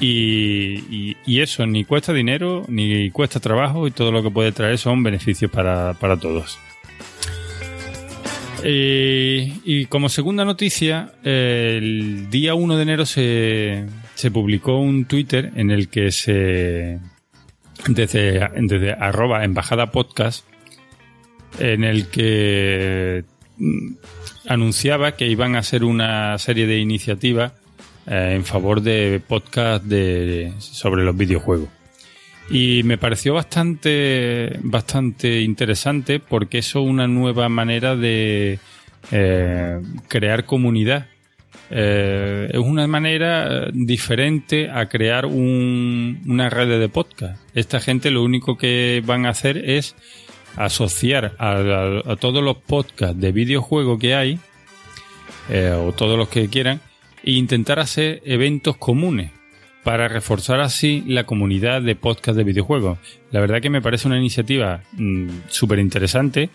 y, 0.00 0.78
y, 0.90 1.16
y, 1.26 1.40
eso 1.40 1.66
ni 1.66 1.84
cuesta 1.84 2.12
dinero, 2.12 2.64
ni 2.68 3.10
cuesta 3.10 3.38
trabajo 3.38 3.86
y 3.86 3.92
todo 3.92 4.10
lo 4.10 4.22
que 4.22 4.30
puede 4.30 4.50
traer 4.50 4.78
son 4.78 5.02
beneficios 5.02 5.50
para, 5.50 5.94
para 5.94 6.16
todos. 6.16 6.58
Eh, 8.64 9.52
y 9.64 9.86
como 9.86 10.08
segunda 10.08 10.44
noticia, 10.44 11.12
el 11.24 12.30
día 12.30 12.54
1 12.54 12.76
de 12.76 12.82
enero 12.82 13.06
se, 13.06 13.86
se 14.14 14.30
publicó 14.30 14.78
un 14.78 15.04
Twitter 15.06 15.52
en 15.56 15.70
el 15.70 15.88
que 15.88 16.12
se 16.12 17.00
desde, 17.88 18.48
desde 18.56 18.92
arroba 18.92 19.44
embajada 19.44 19.90
podcast 19.90 20.44
en 21.58 21.84
el 21.84 22.08
que 22.08 23.24
mm, 23.58 23.94
anunciaba 24.48 25.12
que 25.12 25.28
iban 25.28 25.56
a 25.56 25.60
hacer 25.60 25.84
una 25.84 26.38
serie 26.38 26.66
de 26.66 26.78
iniciativas 26.78 27.52
eh, 28.06 28.32
en 28.34 28.44
favor 28.44 28.80
de 28.80 29.20
podcast 29.26 29.84
de, 29.84 30.52
sobre 30.58 31.04
los 31.04 31.16
videojuegos. 31.16 31.68
Y 32.50 32.82
me 32.82 32.98
pareció 32.98 33.34
bastante, 33.34 34.58
bastante 34.62 35.40
interesante 35.40 36.18
porque 36.18 36.58
eso 36.58 36.80
es 36.80 36.88
una 36.88 37.06
nueva 37.06 37.48
manera 37.48 37.94
de 37.96 38.58
eh, 39.10 39.80
crear 40.08 40.44
comunidad 40.44 41.06
eh, 41.70 42.48
es 42.52 42.58
una 42.58 42.86
manera 42.86 43.68
diferente 43.72 44.70
a 44.70 44.88
crear 44.88 45.26
un, 45.26 46.20
una 46.26 46.50
red 46.50 46.78
de 46.78 46.88
podcast. 46.88 47.40
Esta 47.54 47.80
gente 47.80 48.10
lo 48.10 48.22
único 48.22 48.58
que 48.58 49.02
van 49.04 49.26
a 49.26 49.30
hacer 49.30 49.58
es 49.58 49.94
asociar 50.56 51.34
a, 51.38 52.16
todos 52.20 52.42
los 52.42 52.58
podcasts 52.58 53.18
de 53.18 53.32
videojuegos 53.32 53.98
que 53.98 54.14
hay, 54.14 54.38
eh, 55.48 55.72
o 55.72 55.92
todos 55.92 56.18
los 56.18 56.28
que 56.28 56.48
quieran, 56.48 56.80
e 57.24 57.32
intentar 57.32 57.78
hacer 57.78 58.20
eventos 58.24 58.76
comunes 58.76 59.30
para 59.82 60.08
reforzar 60.08 60.60
así 60.60 61.02
la 61.06 61.24
comunidad 61.24 61.82
de 61.82 61.96
podcast 61.96 62.36
de 62.36 62.44
videojuegos. 62.44 62.98
La 63.30 63.40
verdad 63.40 63.60
que 63.60 63.70
me 63.70 63.82
parece 63.82 64.06
una 64.06 64.18
iniciativa 64.18 64.82
mmm, 64.92 65.28
súper 65.48 65.78
interesante 65.78 66.50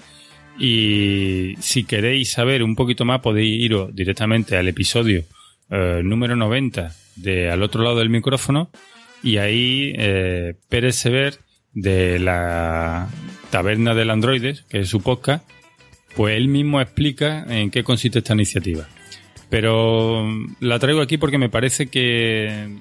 y 0.59 1.55
si 1.59 1.83
queréis 1.83 2.31
saber 2.31 2.63
un 2.63 2.75
poquito 2.75 3.05
más, 3.05 3.21
podéis 3.21 3.61
iros 3.61 3.95
directamente 3.95 4.57
al 4.57 4.67
episodio 4.67 5.23
eh, 5.69 6.01
número 6.03 6.35
90 6.35 6.95
de 7.17 7.51
Al 7.51 7.63
otro 7.63 7.83
lado 7.83 7.97
del 7.97 8.09
micrófono. 8.09 8.69
Y 9.23 9.37
ahí 9.37 9.93
eh, 9.97 10.55
Pérez 10.69 10.95
Sever 10.95 11.39
de 11.73 12.19
la 12.19 13.07
Taberna 13.49 13.93
del 13.93 14.09
Androides, 14.09 14.63
que 14.63 14.79
es 14.79 14.89
su 14.89 15.01
podcast, 15.01 15.47
pues 16.15 16.37
él 16.37 16.47
mismo 16.47 16.81
explica 16.81 17.45
en 17.47 17.69
qué 17.69 17.83
consiste 17.83 18.19
esta 18.19 18.33
iniciativa. 18.33 18.87
Pero 19.49 20.27
la 20.59 20.79
traigo 20.79 21.01
aquí 21.01 21.17
porque 21.17 21.37
me 21.37 21.49
parece 21.49 21.87
que 21.87 22.77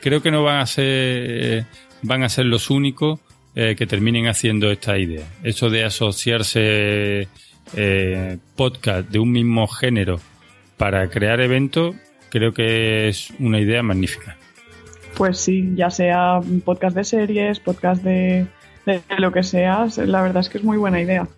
creo 0.00 0.22
que 0.22 0.30
no 0.30 0.44
van 0.44 0.60
a 0.60 0.66
ser 0.66 1.66
van 2.02 2.22
a 2.22 2.28
ser 2.28 2.46
los 2.46 2.70
únicos 2.70 3.20
eh, 3.54 3.74
que 3.76 3.86
terminen 3.86 4.26
haciendo 4.28 4.70
esta 4.70 4.98
idea. 4.98 5.26
Eso 5.42 5.70
de 5.70 5.84
asociarse 5.84 7.28
eh, 7.76 8.38
podcast 8.56 9.08
de 9.08 9.18
un 9.18 9.32
mismo 9.32 9.66
género 9.66 10.20
para 10.76 11.08
crear 11.08 11.40
eventos, 11.40 11.94
creo 12.30 12.52
que 12.52 13.08
es 13.08 13.32
una 13.38 13.60
idea 13.60 13.82
magnífica. 13.82 14.36
Pues 15.16 15.38
sí, 15.38 15.72
ya 15.74 15.90
sea 15.90 16.40
podcast 16.64 16.96
de 16.96 17.04
series, 17.04 17.60
podcast 17.60 18.02
de, 18.02 18.46
de 18.86 19.02
lo 19.18 19.32
que 19.32 19.42
sea, 19.42 19.86
la 19.96 20.22
verdad 20.22 20.40
es 20.40 20.48
que 20.48 20.58
es 20.58 20.64
muy 20.64 20.78
buena 20.78 21.00
idea. 21.00 21.28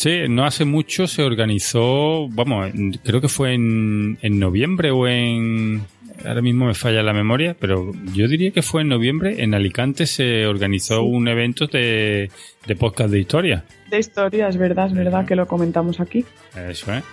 Sí, 0.00 0.20
no 0.30 0.46
hace 0.46 0.64
mucho 0.64 1.06
se 1.06 1.22
organizó, 1.22 2.26
vamos, 2.30 2.70
creo 3.04 3.20
que 3.20 3.28
fue 3.28 3.52
en, 3.52 4.18
en 4.22 4.38
noviembre 4.38 4.90
o 4.90 5.06
en 5.06 5.82
ahora 6.24 6.42
mismo 6.42 6.66
me 6.66 6.74
falla 6.74 7.02
la 7.02 7.12
memoria, 7.12 7.56
pero 7.58 7.92
yo 8.12 8.28
diría 8.28 8.50
que 8.50 8.62
fue 8.62 8.82
en 8.82 8.88
noviembre, 8.88 9.42
en 9.42 9.54
Alicante 9.54 10.06
se 10.06 10.46
organizó 10.46 11.00
sí. 11.00 11.08
un 11.08 11.28
evento 11.28 11.66
de, 11.66 12.30
de, 12.66 12.76
podcast 12.76 13.10
de 13.10 13.20
historia. 13.20 13.64
De 13.88 13.98
historia, 13.98 14.48
es 14.48 14.56
verdad, 14.56 14.86
es 14.86 14.94
verdad 14.94 15.26
que 15.26 15.36
lo 15.36 15.46
comentamos 15.46 16.00
aquí. 16.00 16.24
Eso 16.56 16.92
es. 16.94 17.04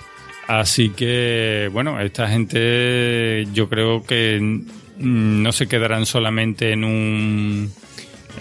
Así 0.47 0.91
que, 0.91 1.69
bueno, 1.73 1.99
esta 1.99 2.27
gente 2.29 3.45
yo 3.53 3.67
creo 3.67 4.03
que 4.03 4.39
no 4.97 5.51
se 5.51 5.67
quedarán 5.67 6.05
solamente 6.05 6.71
en 6.71 6.83
un, 6.85 7.71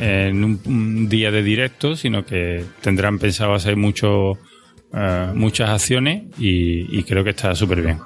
en 0.00 0.44
un 0.44 1.08
día 1.08 1.30
de 1.30 1.42
directo, 1.42 1.96
sino 1.96 2.24
que 2.24 2.64
tendrán 2.80 3.18
pensado 3.18 3.54
hacer 3.54 3.76
mucho, 3.76 4.32
uh, 4.32 5.34
muchas 5.34 5.70
acciones 5.70 6.24
y, 6.38 6.96
y 6.96 7.02
creo 7.02 7.24
que 7.24 7.30
está 7.30 7.54
súper 7.56 7.82
bien 7.82 7.98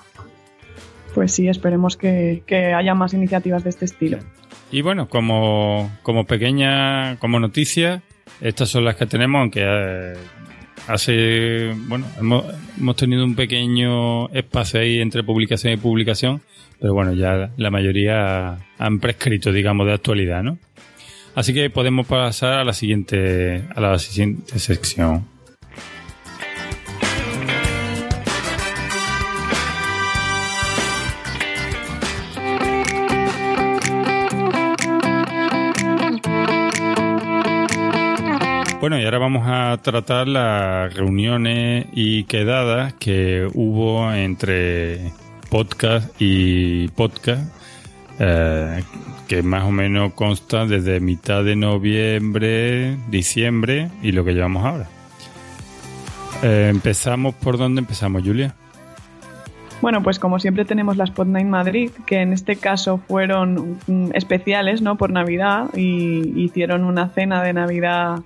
pues 1.20 1.32
sí, 1.32 1.48
esperemos 1.48 1.98
que, 1.98 2.42
haya 2.74 2.94
más 2.94 3.12
iniciativas 3.12 3.62
de 3.62 3.68
este 3.68 3.84
estilo. 3.84 4.20
Y 4.72 4.80
bueno, 4.80 5.06
como, 5.06 5.90
como 6.02 6.24
pequeña, 6.24 7.18
como 7.18 7.38
noticia, 7.38 8.00
estas 8.40 8.70
son 8.70 8.86
las 8.86 8.96
que 8.96 9.04
tenemos, 9.04 9.38
aunque 9.38 9.60
eh, 9.62 10.14
hace, 10.88 11.74
bueno, 11.88 12.06
hemos, 12.18 12.46
hemos, 12.78 12.96
tenido 12.96 13.22
un 13.22 13.34
pequeño 13.34 14.30
espacio 14.30 14.80
ahí 14.80 14.98
entre 14.98 15.22
publicación 15.22 15.74
y 15.74 15.76
publicación, 15.76 16.40
pero 16.80 16.94
bueno, 16.94 17.12
ya 17.12 17.50
la 17.54 17.70
mayoría 17.70 18.56
han 18.78 18.98
prescrito, 18.98 19.52
digamos, 19.52 19.86
de 19.88 19.92
actualidad, 19.92 20.42
¿no? 20.42 20.56
Así 21.34 21.52
que 21.52 21.68
podemos 21.68 22.06
pasar 22.06 22.60
a 22.60 22.64
la 22.64 22.72
siguiente, 22.72 23.62
a 23.76 23.78
la 23.78 23.98
siguiente 23.98 24.58
sección. 24.58 25.26
Bueno, 38.90 39.04
y 39.04 39.04
ahora 39.04 39.18
vamos 39.18 39.44
a 39.46 39.78
tratar 39.80 40.26
las 40.26 40.92
reuniones 40.92 41.86
y 41.92 42.24
quedadas 42.24 42.92
que 42.94 43.48
hubo 43.54 44.12
entre 44.12 45.12
podcast 45.48 46.12
y 46.18 46.88
podcast, 46.88 47.54
eh, 48.18 48.82
que 49.28 49.44
más 49.44 49.62
o 49.62 49.70
menos 49.70 50.14
consta 50.14 50.66
desde 50.66 50.98
mitad 50.98 51.44
de 51.44 51.54
noviembre, 51.54 52.96
diciembre 53.08 53.92
y 54.02 54.10
lo 54.10 54.24
que 54.24 54.32
llevamos 54.32 54.64
ahora. 54.64 54.88
Eh, 56.42 56.66
empezamos 56.68 57.36
por 57.36 57.58
dónde 57.58 57.82
empezamos, 57.82 58.24
Julia. 58.24 58.56
Bueno, 59.80 60.02
pues 60.02 60.18
como 60.18 60.40
siempre 60.40 60.64
tenemos 60.64 60.96
la 60.96 61.04
Spot 61.04 61.28
Night 61.28 61.46
Madrid, 61.46 61.92
que 62.06 62.22
en 62.22 62.32
este 62.32 62.56
caso 62.56 62.98
fueron 63.06 63.78
mm, 63.86 64.08
especiales, 64.14 64.82
¿no? 64.82 64.96
Por 64.96 65.12
Navidad 65.12 65.68
y 65.76 66.42
hicieron 66.42 66.82
una 66.82 67.10
cena 67.10 67.40
de 67.44 67.52
Navidad 67.52 68.24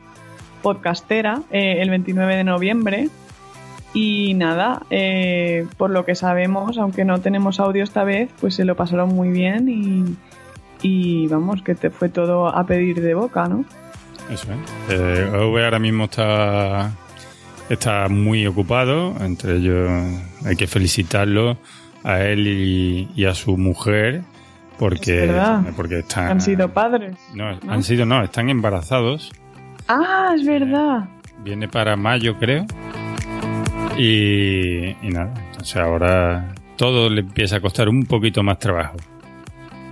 podcastera 0.65 1.43
eh, 1.51 1.77
el 1.81 1.91
29 1.91 2.37
de 2.37 2.45
noviembre. 2.45 3.09
Y 3.93 4.35
nada, 4.35 4.83
eh, 4.91 5.69
por 5.77 5.91
lo 5.91 6.05
que 6.05 6.17
sabemos, 6.17 6.79
aunque 6.79 7.05
no 7.05 7.21
tenemos 7.21 7.61
audio 7.61 7.85
esta 7.85 8.03
vez, 8.03 8.29
pues 8.41 8.57
se 8.57 8.65
lo 8.65 8.75
pasaron 8.75 9.11
muy 9.11 9.29
bien 9.29 9.69
y, 9.69 10.17
y 10.83 11.29
vamos, 11.29 11.63
que 11.63 11.77
te 11.77 11.91
fue 11.91 12.09
todo 12.09 12.49
a 12.49 12.67
pedir 12.67 13.01
de 13.01 13.15
boca, 13.15 13.47
¿no? 13.47 13.65
Eso 14.29 14.49
es. 14.89 14.99
Eh, 14.99 15.31
ahora 15.33 15.79
mismo 15.79 16.05
está 16.05 16.93
está 17.69 18.09
muy 18.09 18.47
ocupado, 18.47 19.15
entre 19.21 19.57
ellos 19.57 19.91
hay 20.45 20.57
que 20.57 20.67
felicitarlo 20.67 21.57
a 22.03 22.21
él 22.23 22.47
y, 23.15 23.25
a 23.25 23.35
su 23.35 23.57
mujer 23.57 24.23
porque, 24.79 25.33
porque 25.77 26.01
están... 26.01 26.29
Han 26.29 26.41
sido 26.41 26.73
padres. 26.73 27.17
No, 27.35 27.59
han 27.69 27.83
sido, 27.83 28.05
no, 28.07 28.23
están 28.23 28.51
embarazados. 28.51 29.33
Ah, 29.89 30.35
es 30.37 30.47
verdad. 30.47 31.09
Viene 31.43 31.69
para 31.69 31.97
mayo, 31.97 32.37
creo. 32.39 32.67
Y, 33.99 34.89
y 34.89 35.09
nada, 35.11 35.33
entonces 35.51 35.77
ahora 35.77 36.53
todo 36.77 37.09
le 37.09 37.21
empieza 37.21 37.57
a 37.57 37.61
costar 37.61 37.89
un 37.89 38.05
poquito 38.07 38.43
más 38.43 38.59
trabajo. 38.59 38.97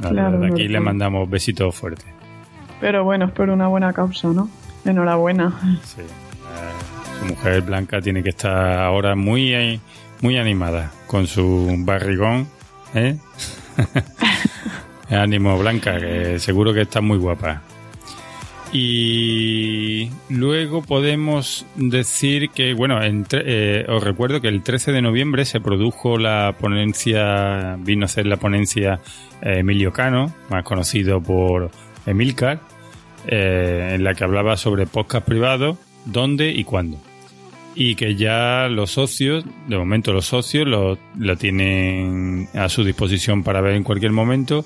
de 0.00 0.46
aquí 0.46 0.68
le 0.68 0.80
mandamos 0.80 1.28
besitos 1.30 1.74
fuertes. 1.74 2.06
Pero 2.80 3.04
bueno, 3.04 3.26
es 3.26 3.30
por 3.32 3.50
una 3.50 3.68
buena 3.68 3.92
causa, 3.92 4.28
¿no? 4.28 4.48
Enhorabuena. 4.84 5.52
Sí 5.84 6.02
mujer 7.22 7.62
Blanca 7.62 8.00
tiene 8.00 8.22
que 8.22 8.30
estar 8.30 8.78
ahora 8.80 9.14
muy, 9.14 9.80
muy 10.20 10.36
animada 10.36 10.90
con 11.06 11.26
su 11.26 11.74
barrigón. 11.78 12.46
¿eh? 12.94 13.16
Ánimo 15.10 15.58
Blanca, 15.58 15.98
que 15.98 16.38
seguro 16.38 16.72
que 16.72 16.82
está 16.82 17.00
muy 17.00 17.18
guapa. 17.18 17.62
Y 18.72 20.08
luego 20.30 20.80
podemos 20.80 21.66
decir 21.76 22.48
que, 22.48 22.72
bueno, 22.72 22.98
eh, 23.02 23.84
os 23.86 24.02
recuerdo 24.02 24.40
que 24.40 24.48
el 24.48 24.62
13 24.62 24.92
de 24.92 25.02
noviembre 25.02 25.44
se 25.44 25.60
produjo 25.60 26.16
la 26.16 26.56
ponencia, 26.58 27.76
vino 27.80 28.04
a 28.04 28.06
hacer 28.06 28.26
la 28.26 28.38
ponencia 28.38 29.00
eh, 29.42 29.58
Emilio 29.58 29.92
Cano, 29.92 30.34
más 30.48 30.64
conocido 30.64 31.22
por 31.22 31.70
Emilcar, 32.06 32.60
eh, 33.26 33.92
en 33.94 34.04
la 34.04 34.14
que 34.14 34.24
hablaba 34.24 34.56
sobre 34.56 34.86
podcast 34.86 35.26
privados, 35.26 35.76
dónde 36.06 36.50
y 36.50 36.64
cuándo. 36.64 36.96
Y 37.74 37.94
que 37.94 38.16
ya 38.16 38.68
los 38.70 38.92
socios, 38.92 39.44
de 39.66 39.76
momento 39.76 40.14
los 40.14 40.26
socios 40.26 40.66
lo, 40.66 40.98
lo, 41.18 41.36
tienen 41.36 42.48
a 42.54 42.70
su 42.70 42.84
disposición 42.84 43.42
para 43.42 43.60
ver 43.60 43.74
en 43.74 43.84
cualquier 43.84 44.12
momento 44.12 44.64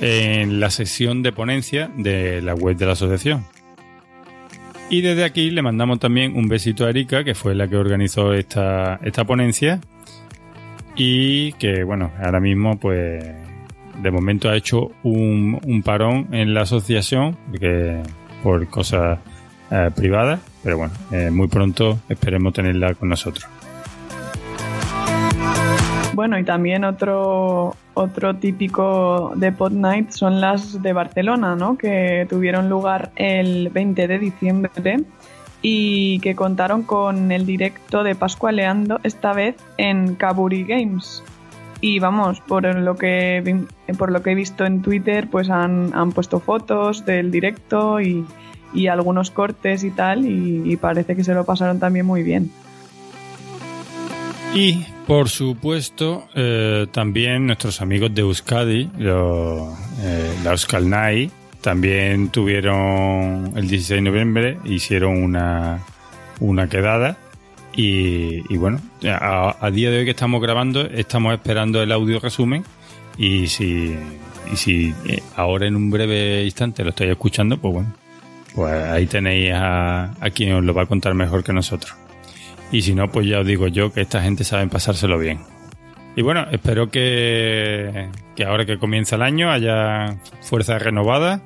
en 0.00 0.60
la 0.60 0.70
sesión 0.70 1.22
de 1.22 1.32
ponencia 1.32 1.90
de 1.96 2.42
la 2.42 2.54
web 2.54 2.76
de 2.76 2.86
la 2.86 2.92
asociación. 2.92 3.44
Y 4.90 5.00
desde 5.00 5.24
aquí 5.24 5.50
le 5.50 5.62
mandamos 5.62 5.98
también 6.00 6.36
un 6.36 6.48
besito 6.48 6.84
a 6.84 6.90
Erika, 6.90 7.24
que 7.24 7.34
fue 7.34 7.54
la 7.54 7.66
que 7.66 7.76
organizó 7.76 8.34
esta, 8.34 9.00
esta 9.02 9.24
ponencia 9.24 9.80
y 10.94 11.52
que, 11.54 11.82
bueno, 11.84 12.12
ahora 12.22 12.40
mismo 12.40 12.78
pues 12.78 13.24
de 14.02 14.10
momento 14.10 14.50
ha 14.50 14.56
hecho 14.56 14.90
un, 15.02 15.58
un 15.64 15.82
parón 15.82 16.28
en 16.32 16.52
la 16.52 16.62
asociación 16.62 17.36
que 17.58 18.02
por 18.42 18.66
cosas 18.68 19.18
eh, 19.70 19.90
privadas 19.94 20.40
pero 20.62 20.78
bueno, 20.78 20.92
eh, 21.10 21.30
muy 21.30 21.48
pronto 21.48 22.00
esperemos 22.08 22.52
tenerla 22.52 22.94
con 22.94 23.08
nosotros. 23.08 23.44
Bueno, 26.14 26.38
y 26.38 26.44
también 26.44 26.84
otro, 26.84 27.74
otro 27.94 28.36
típico 28.36 29.32
de 29.36 29.50
Pod 29.50 29.72
Night 29.72 30.10
son 30.10 30.40
las 30.40 30.82
de 30.82 30.92
Barcelona, 30.92 31.56
¿no? 31.56 31.78
Que 31.78 32.26
tuvieron 32.28 32.68
lugar 32.68 33.12
el 33.16 33.70
20 33.70 34.08
de 34.08 34.18
diciembre 34.18 34.70
y 35.62 36.18
que 36.20 36.34
contaron 36.34 36.82
con 36.82 37.32
el 37.32 37.46
directo 37.46 38.02
de 38.02 38.14
Pascualeando, 38.14 39.00
esta 39.04 39.32
vez 39.32 39.56
en 39.78 40.16
Kaburi 40.16 40.64
Games. 40.64 41.22
Y 41.80 41.98
vamos, 41.98 42.40
por 42.40 42.64
lo 42.64 42.96
que 42.96 43.64
por 43.98 44.12
lo 44.12 44.22
que 44.22 44.32
he 44.32 44.34
visto 44.34 44.64
en 44.64 44.82
Twitter, 44.82 45.28
pues 45.30 45.50
han, 45.50 45.92
han 45.94 46.12
puesto 46.12 46.40
fotos 46.40 47.04
del 47.04 47.30
directo 47.30 48.00
y, 48.00 48.24
y 48.74 48.86
algunos 48.86 49.30
cortes 49.30 49.84
y 49.84 49.90
tal, 49.90 50.26
y, 50.26 50.76
parece 50.76 51.14
que 51.16 51.24
se 51.24 51.34
lo 51.34 51.44
pasaron 51.44 51.78
también 51.78 52.06
muy 52.06 52.22
bien. 52.22 52.50
Y, 54.54 54.84
por 55.06 55.28
supuesto, 55.28 56.28
eh, 56.34 56.86
también 56.92 57.46
nuestros 57.46 57.80
amigos 57.80 58.14
de 58.14 58.22
Euskadi, 58.22 58.90
lo, 58.98 59.76
eh, 60.00 60.34
la 60.44 60.56
también 61.62 62.28
tuvieron 62.30 63.52
el 63.56 63.68
16 63.68 63.88
de 63.88 64.00
noviembre, 64.02 64.58
hicieron 64.64 65.22
una, 65.22 65.80
una 66.40 66.68
quedada. 66.68 67.16
Y, 67.74 68.56
bueno, 68.58 68.80
a, 69.04 69.70
día 69.72 69.90
de 69.90 70.00
hoy 70.00 70.04
que 70.04 70.10
estamos 70.10 70.42
grabando, 70.42 70.82
estamos 70.82 71.32
esperando 71.32 71.80
el 71.80 71.90
audio 71.92 72.20
resumen. 72.20 72.64
Y 73.16 73.46
si, 73.46 73.96
y 74.52 74.56
si 74.56 74.94
eh, 75.06 75.22
ahora 75.36 75.66
en 75.66 75.76
un 75.76 75.90
breve 75.90 76.44
instante 76.44 76.82
lo 76.82 76.90
estoy 76.90 77.08
escuchando, 77.08 77.56
pues 77.56 77.72
bueno, 77.72 77.92
pues 78.54 78.74
ahí 78.74 79.06
tenéis 79.06 79.52
a, 79.54 80.12
quien 80.34 80.54
os 80.54 80.64
lo 80.64 80.74
va 80.74 80.82
a 80.82 80.86
contar 80.86 81.14
mejor 81.14 81.44
que 81.44 81.52
nosotros. 81.52 81.94
Y 82.72 82.82
si 82.82 82.94
no, 82.94 83.08
pues 83.12 83.26
ya 83.26 83.40
os 83.40 83.46
digo 83.46 83.68
yo 83.68 83.92
que 83.92 84.00
esta 84.00 84.22
gente 84.22 84.42
sabe 84.42 84.66
pasárselo 84.66 85.18
bien. 85.18 85.40
Y 86.16 86.22
bueno, 86.22 86.46
espero 86.50 86.90
que, 86.90 88.08
que 88.34 88.44
ahora 88.44 88.64
que 88.64 88.78
comienza 88.78 89.16
el 89.16 89.22
año 89.22 89.50
haya 89.50 90.16
fuerzas 90.40 90.82
renovadas 90.82 91.40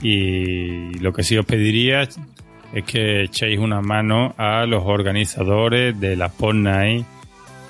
y 0.00 0.94
lo 0.98 1.12
que 1.12 1.24
sí 1.24 1.36
os 1.36 1.44
pediría 1.44 2.02
es 2.02 2.84
que 2.86 3.24
echéis 3.24 3.58
una 3.58 3.80
mano 3.80 4.34
a 4.38 4.64
los 4.66 4.84
organizadores 4.84 5.98
de 5.98 6.16
la 6.16 6.30
Night, 6.54 7.06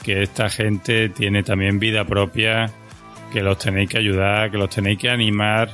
que 0.02 0.22
esta 0.22 0.50
gente 0.50 1.08
tiene 1.08 1.42
también 1.42 1.78
vida 1.78 2.04
propia, 2.04 2.70
que 3.32 3.42
los 3.42 3.58
tenéis 3.58 3.88
que 3.88 3.98
ayudar, 3.98 4.50
que 4.50 4.58
los 4.58 4.70
tenéis 4.70 4.98
que 4.98 5.08
animar 5.08 5.70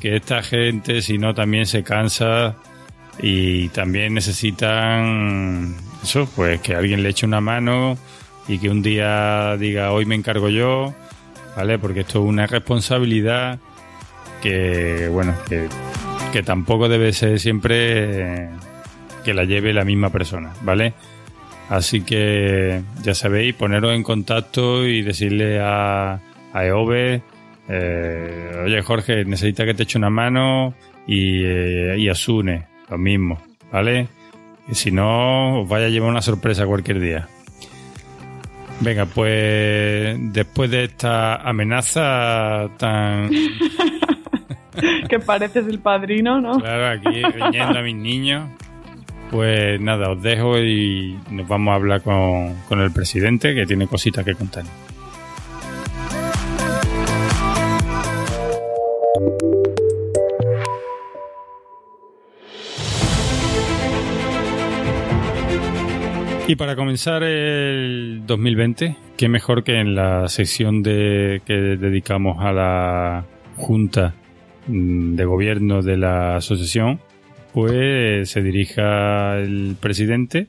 que 0.00 0.16
esta 0.16 0.42
gente, 0.42 1.02
si 1.02 1.18
no, 1.18 1.34
también 1.34 1.66
se 1.66 1.82
cansa 1.82 2.56
y 3.20 3.68
también 3.70 4.14
necesitan 4.14 5.74
eso, 6.06 6.28
pues 6.36 6.60
que 6.60 6.74
alguien 6.74 7.02
le 7.02 7.08
eche 7.08 7.26
una 7.26 7.40
mano 7.40 7.98
y 8.48 8.58
que 8.58 8.70
un 8.70 8.80
día 8.80 9.56
diga 9.56 9.90
hoy 9.90 10.06
me 10.06 10.14
encargo 10.14 10.48
yo, 10.48 10.94
¿vale? 11.56 11.78
Porque 11.78 12.00
esto 12.00 12.20
es 12.20 12.28
una 12.28 12.46
responsabilidad 12.46 13.58
que, 14.40 15.08
bueno, 15.08 15.34
que, 15.48 15.68
que 16.32 16.42
tampoco 16.42 16.88
debe 16.88 17.12
ser 17.12 17.40
siempre 17.40 18.48
que 19.24 19.34
la 19.34 19.44
lleve 19.44 19.72
la 19.72 19.84
misma 19.84 20.10
persona, 20.10 20.52
¿vale? 20.62 20.94
Así 21.68 22.02
que 22.02 22.82
ya 23.02 23.14
sabéis, 23.14 23.54
poneros 23.54 23.92
en 23.92 24.04
contacto 24.04 24.86
y 24.86 25.02
decirle 25.02 25.58
a, 25.60 26.20
a 26.52 26.64
EOBE 26.64 27.22
eh, 27.68 28.62
oye, 28.64 28.82
Jorge, 28.82 29.24
necesita 29.24 29.64
que 29.64 29.74
te 29.74 29.82
eche 29.82 29.98
una 29.98 30.10
mano 30.10 30.74
y, 31.06 31.44
eh, 31.44 31.96
y 31.98 32.08
Asune, 32.08 32.66
lo 32.88 32.98
mismo, 32.98 33.42
¿vale? 33.72 34.08
Y 34.68 34.74
si 34.74 34.90
no, 34.90 35.62
os 35.62 35.68
vaya 35.68 35.86
a 35.86 35.88
llevar 35.88 36.10
una 36.10 36.22
sorpresa 36.22 36.66
cualquier 36.66 37.00
día. 37.00 37.28
Venga, 38.80 39.06
pues 39.06 40.16
después 40.32 40.70
de 40.70 40.84
esta 40.84 41.36
amenaza 41.36 42.68
tan... 42.76 43.30
que 45.08 45.18
pareces 45.20 45.66
el 45.66 45.78
padrino, 45.78 46.40
¿no? 46.40 46.58
Claro, 46.58 46.98
aquí 46.98 47.22
riñendo 47.22 47.78
a 47.78 47.82
mis 47.82 47.96
niños. 47.96 48.48
Pues 49.30 49.80
nada, 49.80 50.10
os 50.10 50.22
dejo 50.22 50.58
y 50.58 51.18
nos 51.30 51.48
vamos 51.48 51.72
a 51.72 51.74
hablar 51.76 52.02
con, 52.02 52.54
con 52.68 52.80
el 52.80 52.90
presidente 52.92 53.54
que 53.54 53.66
tiene 53.66 53.86
cositas 53.86 54.24
que 54.24 54.34
contar. 54.34 54.64
Y 66.48 66.54
para 66.54 66.76
comenzar 66.76 67.24
el 67.24 68.22
2020, 68.24 68.96
qué 69.16 69.28
mejor 69.28 69.64
que 69.64 69.80
en 69.80 69.96
la 69.96 70.28
sección 70.28 70.80
de, 70.84 71.42
que 71.44 71.54
dedicamos 71.54 72.36
a 72.38 72.52
la 72.52 73.24
Junta 73.56 74.14
mm, 74.68 75.16
de 75.16 75.24
Gobierno 75.24 75.82
de 75.82 75.96
la 75.96 76.36
Asociación, 76.36 77.00
pues 77.52 78.30
se 78.30 78.42
dirija 78.42 79.38
el 79.38 79.76
presidente 79.80 80.46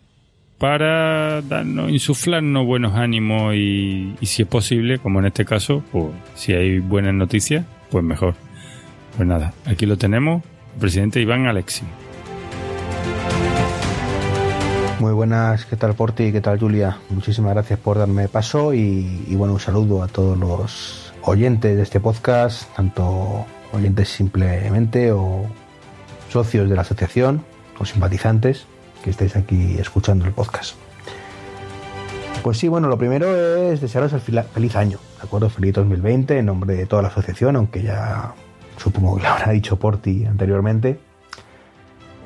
para 0.60 1.42
darnos, 1.42 1.90
insuflarnos 1.90 2.68
buenos 2.68 2.94
ánimos 2.94 3.56
y, 3.56 4.14
y 4.22 4.26
si 4.28 4.44
es 4.44 4.48
posible, 4.48 5.00
como 5.00 5.20
en 5.20 5.26
este 5.26 5.46
caso, 5.46 5.84
pues 5.92 6.14
si 6.36 6.54
hay 6.54 6.78
buenas 6.78 7.16
noticias, 7.16 7.66
pues 7.90 8.04
mejor. 8.04 8.36
Pues 9.16 9.28
nada, 9.28 9.52
aquí 9.66 9.88
lo 9.88 9.98
tenemos, 9.98 10.44
el 10.76 10.80
presidente 10.80 11.20
Iván 11.20 11.48
Alexi. 11.48 11.86
Muy 15.00 15.14
buenas, 15.14 15.66
¿qué 15.66 15.76
tal 15.76 15.94
Porti? 15.94 16.32
¿Qué 16.32 16.42
tal 16.42 16.60
Julia? 16.60 16.98
Muchísimas 17.12 17.54
gracias 17.54 17.78
por 17.78 18.00
darme 18.00 18.28
paso 18.28 18.74
y, 18.74 19.28
bueno, 19.36 19.54
un 19.54 19.60
saludo 19.60 20.02
a 20.02 20.08
todos 20.08 20.36
los 20.36 21.14
oyentes 21.22 21.78
de 21.78 21.84
este 21.84 22.00
podcast, 22.00 22.76
tanto 22.76 23.46
oyentes 23.74 24.10
simplemente 24.10 25.12
o 25.12 25.46
socios 26.30 26.68
de 26.68 26.76
la 26.76 26.82
asociación 26.82 27.46
o 27.78 27.86
simpatizantes 27.86 28.66
que 29.04 29.12
estáis 29.12 29.36
aquí 29.36 29.78
escuchando 29.78 30.26
el 30.26 30.32
podcast. 30.32 30.76
Pues 32.42 32.58
sí, 32.58 32.68
bueno, 32.68 32.88
lo 32.88 32.98
primero 32.98 33.36
es 33.36 33.80
desearos 33.82 34.14
el 34.14 34.22
feliz 34.22 34.76
año, 34.76 34.98
¿de 35.22 35.28
acuerdo? 35.28 35.52
Feliz 35.52 35.76
2020 35.76 36.40
en 36.40 36.46
nombre 36.48 36.76
de 36.76 36.88
toda 36.88 37.04
la 37.04 37.10
asociación, 37.10 37.56
aunque 37.56 37.84
ya 37.84 38.34
supongo 38.78 39.18
que 39.18 39.24
lo 39.24 39.30
habrá 39.30 39.52
dicho 39.52 39.78
Porti 39.78 40.26
anteriormente. 40.26 41.07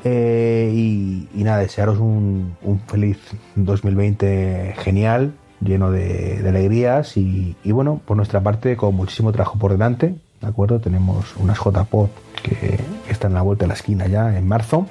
Eh, 0.04 0.72
y, 0.74 1.44
nada, 1.44 1.60
desearos 1.60 2.00
un, 2.00 2.56
feliz 2.88 3.20
2020 3.56 4.76
genial, 4.80 5.34
lleno 5.60 5.92
de, 5.92 6.44
alegrías 6.48 7.18
y, 7.18 7.56
y, 7.64 7.72
bueno, 7.72 8.02
por 8.06 8.18
nuestra 8.18 8.42
parte 8.42 8.76
con 8.76 8.96
muchísimo 8.96 9.32
trabajo 9.32 9.60
por 9.60 9.72
delante, 9.72 10.16
¿de 10.42 10.48
acuerdo? 10.48 10.80
Tenemos 10.80 11.36
unas 11.38 11.58
JPod 11.60 12.10
que 12.42 12.80
están 13.10 13.34
a 13.34 13.36
la 13.36 13.42
vuelta 13.44 13.66
de 13.66 13.68
la 13.68 13.76
esquina 13.76 14.08
ya 14.08 14.36
en 14.36 14.48
marzo 14.48 14.88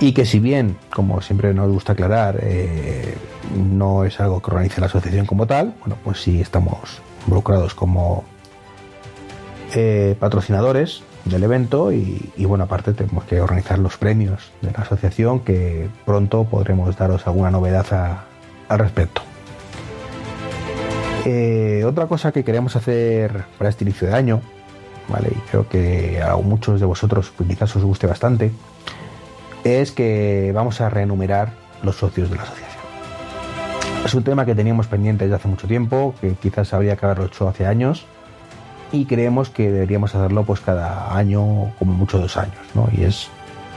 y 0.00 0.12
que 0.12 0.24
si 0.24 0.38
bien, 0.38 0.76
como 0.94 1.20
siempre 1.22 1.52
nos 1.54 1.70
gusta 1.70 1.94
aclarar, 1.94 2.38
eh, 2.42 3.16
no 3.56 4.04
es 4.04 4.20
algo 4.20 4.40
que 4.40 4.50
organice 4.50 4.80
la 4.80 4.86
asociación 4.86 5.26
como 5.26 5.46
tal, 5.46 5.74
bueno, 5.80 5.96
pues 6.04 6.22
sí 6.22 6.40
estamos 6.40 7.00
involucrados 7.26 7.74
como 7.74 8.24
eh, 9.74 10.16
patrocinadores 10.20 11.02
del 11.24 11.42
evento 11.42 11.92
y, 11.92 12.32
bueno, 12.38 12.64
aparte 12.64 12.92
tenemos 12.92 13.24
que 13.24 13.40
organizar 13.40 13.78
los 13.78 13.96
premios 13.96 14.50
de 14.62 14.72
la 14.72 14.80
asociación 14.80 15.40
que 15.40 15.88
pronto 16.04 16.44
podremos 16.44 16.96
daros 16.96 17.26
alguna 17.26 17.50
novedad 17.50 18.20
al 18.68 18.78
respecto. 18.78 19.22
Eh, 21.24 21.84
otra 21.84 22.06
cosa 22.06 22.32
que 22.32 22.44
queremos 22.44 22.76
hacer 22.76 23.44
para 23.58 23.70
este 23.70 23.84
inicio 23.84 24.08
de 24.08 24.14
año, 24.14 24.40
¿vale? 25.08 25.30
y 25.30 25.50
creo 25.50 25.68
que 25.68 26.22
a 26.22 26.36
muchos 26.36 26.80
de 26.80 26.86
vosotros 26.86 27.32
quizás 27.46 27.74
os 27.76 27.84
guste 27.84 28.06
bastante, 28.06 28.50
es 29.64 29.92
que 29.92 30.52
vamos 30.54 30.80
a 30.80 30.88
reenumerar 30.88 31.52
los 31.82 31.96
socios 31.96 32.30
de 32.30 32.36
la 32.36 32.42
asociación. 32.42 32.68
Es 34.04 34.14
un 34.14 34.22
tema 34.22 34.46
que 34.46 34.54
teníamos 34.54 34.86
pendiente 34.86 35.24
desde 35.24 35.36
hace 35.36 35.48
mucho 35.48 35.66
tiempo, 35.66 36.14
que 36.20 36.32
quizás 36.34 36.72
habría 36.72 36.96
que 36.96 37.04
haberlo 37.04 37.26
hecho 37.26 37.48
hace 37.48 37.66
años, 37.66 38.06
y 38.92 39.04
creemos 39.04 39.50
que 39.50 39.70
deberíamos 39.70 40.14
hacerlo 40.14 40.44
pues 40.44 40.60
cada 40.60 41.16
año, 41.16 41.72
como 41.78 41.92
mucho 41.92 42.18
dos 42.18 42.36
años, 42.36 42.58
¿no? 42.74 42.88
Y 42.96 43.04
es, 43.04 43.28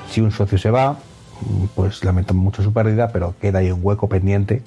si 0.09 0.21
un 0.21 0.31
socio 0.31 0.57
se 0.57 0.71
va, 0.71 0.97
pues 1.75 2.03
lamentamos 2.03 2.43
mucho 2.43 2.63
su 2.63 2.71
pérdida, 2.73 3.09
pero 3.09 3.35
queda 3.39 3.59
ahí 3.59 3.71
un 3.71 3.79
hueco 3.83 4.07
pendiente 4.07 4.61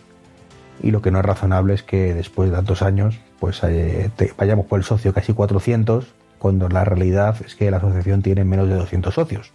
y 0.83 0.91
lo 0.91 1.03
que 1.03 1.11
no 1.11 1.21
es 1.21 1.25
razonable 1.25 1.75
es 1.75 1.83
que 1.83 2.15
después 2.15 2.51
de 2.51 2.57
tantos 2.57 2.83
años 2.83 3.21
pues 3.39 3.61
eh, 3.63 4.11
vayamos 4.37 4.67
por 4.67 4.79
el 4.79 4.85
socio 4.85 5.13
casi 5.13 5.33
400 5.33 6.15
cuando 6.39 6.69
la 6.69 6.85
realidad 6.85 7.37
es 7.45 7.55
que 7.55 7.71
la 7.71 7.79
asociación 7.79 8.23
tiene 8.23 8.45
menos 8.45 8.69
de 8.69 8.75
200 8.75 9.15
socios. 9.15 9.53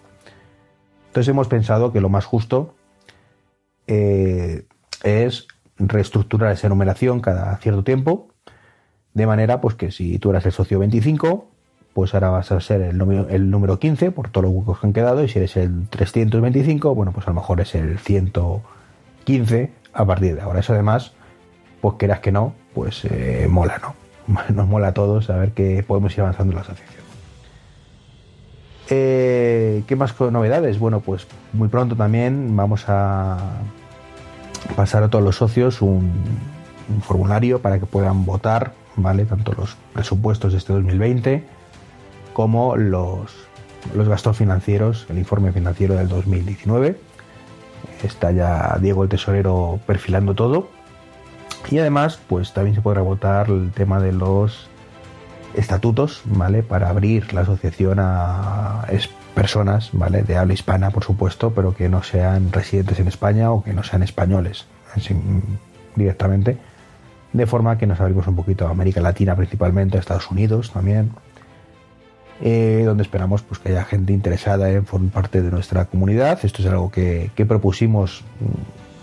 Entonces 1.08 1.30
hemos 1.30 1.48
pensado 1.48 1.92
que 1.92 2.02
lo 2.02 2.10
más 2.10 2.26
justo 2.26 2.74
eh, 3.88 4.66
es 5.04 5.48
reestructurar 5.78 6.52
esa 6.52 6.70
numeración 6.70 7.20
cada 7.20 7.58
cierto 7.58 7.84
tiempo 7.84 8.29
de 9.20 9.28
manera 9.28 9.62
pues 9.62 9.76
que 9.76 9.92
si 9.92 10.18
tú 10.18 10.32
eras 10.32 10.46
el 10.46 10.52
socio 10.52 10.80
25 10.80 11.48
pues 11.94 12.14
ahora 12.14 12.30
vas 12.30 12.52
a 12.52 12.60
ser 12.60 12.82
el 12.82 12.98
número, 12.98 13.28
el 13.30 13.50
número 13.52 13.80
15 13.80 14.12
por 14.12 14.30
todos 14.30 14.46
los 14.46 14.54
huecos 14.54 14.80
que 14.80 14.88
han 14.88 14.94
quedado 14.94 15.24
y 15.24 15.30
si 15.30 15.40
eres 15.40 15.58
el 15.58 15.88
325 15.90 16.96
bueno 16.96 17.12
pues 17.12 17.28
a 17.28 17.32
lo 17.32 17.36
mejor 17.36 17.62
es 17.62 17.76
el 17.76 18.00
115 18.00 19.80
a 19.94 20.06
partir 20.06 20.36
de 20.36 20.42
ahora. 20.42 20.60
Eso 20.60 20.74
además, 20.74 21.12
pues 21.82 21.96
quieras 21.98 22.20
que 22.20 22.32
no, 22.32 22.54
pues 22.74 23.06
eh, 23.06 23.48
mola, 23.50 23.80
¿no? 23.82 23.96
Nos 24.54 24.68
mola 24.68 24.90
a 24.90 24.94
todos 24.94 25.26
saber 25.26 25.52
que 25.52 25.84
podemos 25.84 26.14
ir 26.14 26.22
avanzando 26.22 26.52
en 26.52 26.56
la 26.56 26.62
asociación. 26.62 27.04
Eh, 28.92 29.84
¿Qué 29.88 29.96
más 29.96 30.20
novedades? 30.20 30.80
Bueno, 30.80 31.00
pues 31.02 31.28
muy 31.54 31.68
pronto 31.68 31.96
también 31.96 32.56
vamos 32.56 32.86
a 32.88 33.38
pasar 34.76 35.04
a 35.04 35.10
todos 35.10 35.24
los 35.24 35.36
socios 35.36 35.82
un, 35.82 36.12
un 36.90 37.02
formulario 37.02 37.62
para 37.62 37.80
que 37.80 37.86
puedan 37.86 38.26
votar, 38.26 38.74
¿vale? 39.02 39.26
Tanto 39.26 39.54
los 39.54 39.76
presupuestos 39.94 40.52
de 40.52 40.58
este 40.58 40.74
2020 40.74 41.44
como 42.34 42.76
los, 42.76 43.34
los 43.96 44.08
gastos 44.08 44.38
financieros, 44.38 45.08
el 45.10 45.18
informe 45.18 45.52
financiero 45.52 45.96
del 45.96 46.08
2019 46.08 47.00
está 48.04 48.32
ya 48.32 48.78
Diego 48.80 49.04
el 49.04 49.10
tesorero 49.10 49.80
perfilando 49.86 50.36
todo. 50.36 50.70
Y 51.70 51.80
además, 51.80 52.20
pues 52.28 52.54
también 52.54 52.76
se 52.76 52.82
podrá 52.82 53.02
votar 53.02 53.50
el 53.50 53.72
tema 53.72 54.00
de 54.00 54.14
los 54.14 54.68
estatutos, 55.54 56.22
¿vale? 56.26 56.64
Para 56.64 56.90
abrir 56.90 57.34
la 57.34 57.42
asociación 57.42 58.00
a 58.00 58.86
personas, 59.36 59.90
¿vale? 59.94 60.24
De 60.24 60.38
habla 60.38 60.54
hispana, 60.54 60.92
por 60.92 61.04
supuesto, 61.04 61.52
pero 61.52 61.76
que 61.76 61.90
no 61.90 62.04
sean 62.04 62.52
residentes 62.52 63.00
en 63.00 63.08
España 63.08 63.52
o 63.52 63.64
que 63.64 63.74
no 63.74 63.84
sean 63.84 64.04
españoles 64.04 64.66
directamente. 65.96 66.58
De 67.34 67.46
forma 67.46 67.78
que 67.78 67.86
nos 67.86 68.00
abrimos 68.00 68.28
un 68.28 68.36
poquito 68.36 68.68
a 68.68 68.72
América 68.72 69.02
Latina 69.02 69.36
principalmente, 69.36 69.98
a 69.98 70.00
Estados 70.00 70.32
Unidos 70.32 70.72
también, 70.72 71.12
eh, 72.42 72.84
donde 72.86 73.04
esperamos 73.04 73.42
pues, 73.42 73.60
que 73.60 73.70
haya 73.70 73.84
gente 73.84 74.14
interesada 74.14 74.72
en 74.72 74.86
formar 74.86 75.12
parte 75.12 75.42
de 75.42 75.52
nuestra 75.52 75.86
comunidad. 75.86 76.40
Esto 76.44 76.62
es 76.62 76.68
algo 76.70 76.90
que, 76.90 77.32
que, 77.36 77.46
propusimos 77.46 78.24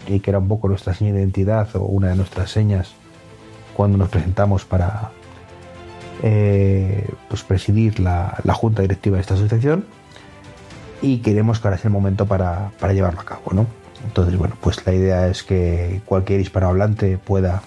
y 0.09 0.21
que 0.21 0.31
era 0.31 0.39
un 0.39 0.49
poco 0.49 0.69
nuestra 0.69 0.95
seña 0.95 1.13
de 1.13 1.21
identidad 1.21 1.69
o 1.77 1.85
una 1.85 2.09
de 2.09 2.17
nuestras 2.17 2.51
señas 2.51 2.95
cuando 3.75 3.99
nos 3.99 4.09
presentamos 4.09 4.65
para 4.65 5.11
eh, 6.23 7.09
pues 7.29 7.43
presidir 7.43 8.01
la, 8.01 8.39
la, 8.43 8.55
junta 8.55 8.81
directiva 8.81 9.17
de 9.17 9.21
esta 9.21 9.35
asociación 9.35 9.85
y 11.03 11.19
queremos 11.19 11.61
que 11.61 11.69
ahora 11.69 11.77
es 11.77 11.85
el 11.85 11.91
momento 11.91 12.25
para, 12.25 12.71
para 12.81 12.95
llevarlo 12.95 13.21
a 13.21 13.25
cabo. 13.25 13.53
¿no? 13.53 13.67
Entonces, 14.05 14.37
bueno, 14.39 14.57
pues 14.61 14.85
la 14.87 14.95
idea 14.95 15.29
es 15.29 15.43
que 15.43 16.01
cualquier 16.07 16.41
hispanohablante 16.41 17.19
pueda 17.19 17.63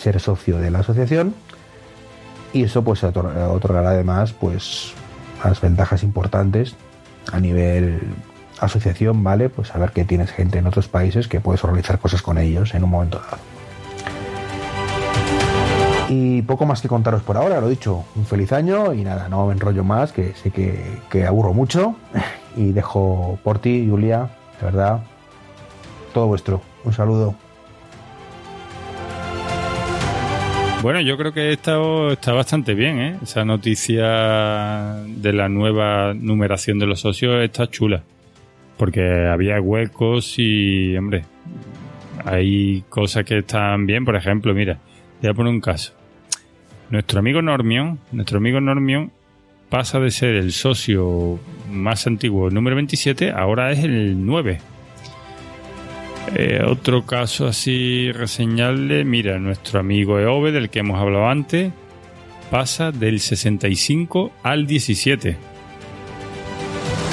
ser 0.00 0.18
socio 0.20 0.58
de 0.58 0.70
la 0.70 0.80
asociación 0.80 1.34
y 2.52 2.64
eso 2.64 2.82
pues 2.82 3.04
otorgará 3.04 3.90
además 3.90 4.32
pues 4.32 4.92
las 5.44 5.60
ventajas 5.60 6.02
importantes 6.02 6.74
a 7.32 7.38
nivel 7.38 8.00
asociación, 8.60 9.22
¿vale? 9.24 9.48
Pues 9.48 9.68
saber 9.68 9.92
que 9.92 10.04
tienes 10.04 10.30
gente 10.30 10.58
en 10.58 10.66
otros 10.66 10.88
países 10.88 11.28
que 11.28 11.40
puedes 11.40 11.62
organizar 11.64 11.98
cosas 11.98 12.22
con 12.22 12.38
ellos 12.38 12.74
en 12.74 12.84
un 12.84 12.90
momento 12.90 13.18
dado. 13.18 13.38
Y 16.08 16.42
poco 16.42 16.66
más 16.66 16.82
que 16.82 16.88
contaros 16.88 17.22
por 17.22 17.36
ahora, 17.36 17.60
lo 17.60 17.68
dicho, 17.68 18.04
un 18.16 18.26
feliz 18.26 18.52
año 18.52 18.92
y 18.92 19.04
nada, 19.04 19.28
no 19.28 19.46
me 19.46 19.52
enrollo 19.52 19.84
más, 19.84 20.12
que 20.12 20.34
sé 20.34 20.50
que, 20.50 20.98
que 21.08 21.24
aburro 21.24 21.54
mucho 21.54 21.94
y 22.56 22.72
dejo 22.72 23.38
por 23.44 23.60
ti, 23.60 23.86
Julia, 23.88 24.28
de 24.58 24.66
verdad, 24.66 25.00
todo 26.12 26.26
vuestro. 26.26 26.60
Un 26.84 26.92
saludo. 26.92 27.34
Bueno, 30.82 31.02
yo 31.02 31.18
creo 31.18 31.34
que 31.34 31.52
está, 31.52 31.76
está 32.10 32.32
bastante 32.32 32.72
bien, 32.74 32.98
¿eh? 32.98 33.16
Esa 33.22 33.44
noticia 33.44 35.04
de 35.06 35.32
la 35.34 35.50
nueva 35.50 36.14
numeración 36.14 36.78
de 36.78 36.86
los 36.86 37.00
socios 37.00 37.44
está 37.44 37.68
chula. 37.68 38.02
Porque 38.78 39.26
había 39.26 39.60
huecos 39.60 40.36
y, 40.38 40.96
hombre, 40.96 41.24
hay 42.24 42.82
cosas 42.88 43.26
que 43.26 43.38
están 43.38 43.84
bien. 43.84 44.06
Por 44.06 44.16
ejemplo, 44.16 44.54
mira, 44.54 44.78
voy 45.20 45.30
a 45.30 45.34
poner 45.34 45.52
un 45.52 45.60
caso. 45.60 45.92
Nuestro 46.88 47.18
amigo 47.18 47.42
Normion, 47.42 47.98
nuestro 48.10 48.38
amigo 48.38 48.58
Normion 48.58 49.12
pasa 49.68 50.00
de 50.00 50.10
ser 50.10 50.34
el 50.34 50.50
socio 50.50 51.38
más 51.70 52.06
antiguo, 52.06 52.48
el 52.48 52.54
número 52.54 52.76
27, 52.76 53.32
ahora 53.32 53.70
es 53.70 53.84
el 53.84 54.24
9. 54.24 54.60
Eh, 56.34 56.62
otro 56.64 57.06
caso 57.06 57.46
así 57.46 58.12
reseñable, 58.12 59.04
mira, 59.04 59.38
nuestro 59.38 59.80
amigo 59.80 60.20
Eove, 60.20 60.52
del 60.52 60.70
que 60.70 60.80
hemos 60.80 61.00
hablado 61.00 61.28
antes, 61.28 61.72
pasa 62.50 62.92
del 62.92 63.20
65 63.20 64.32
al 64.42 64.66
17. 64.66 65.36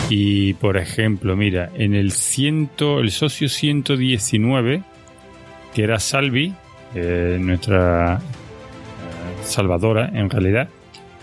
Y 0.09 0.53
por 0.55 0.75
ejemplo, 0.77 1.35
mira, 1.35 1.69
en 1.75 1.93
el, 1.95 2.11
ciento, 2.11 2.99
el 2.99 3.11
socio 3.11 3.47
119, 3.49 4.83
que 5.73 5.83
era 5.83 5.99
Salvi, 5.99 6.53
eh, 6.95 7.37
nuestra 7.39 8.15
eh, 8.15 8.19
salvadora 9.43 10.09
en 10.13 10.29
realidad, 10.29 10.69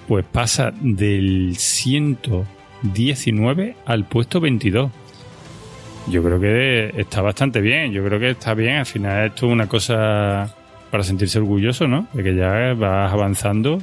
pues 0.06 0.24
pasa 0.24 0.72
del 0.80 1.56
119 1.56 3.76
al 3.86 4.04
puesto 4.04 4.40
22 4.40 4.90
yo 6.08 6.22
creo 6.22 6.40
que 6.40 6.92
está 6.96 7.22
bastante 7.22 7.60
bien. 7.60 7.92
Yo 7.92 8.04
creo 8.04 8.18
que 8.18 8.30
está 8.30 8.54
bien. 8.54 8.76
Al 8.76 8.86
final 8.86 9.26
esto 9.26 9.46
es 9.46 9.52
una 9.52 9.68
cosa 9.68 10.54
para 10.90 11.02
sentirse 11.02 11.38
orgulloso, 11.38 11.88
¿no? 11.88 12.06
De 12.12 12.22
que 12.22 12.34
ya 12.34 12.74
vas 12.74 13.12
avanzando, 13.12 13.80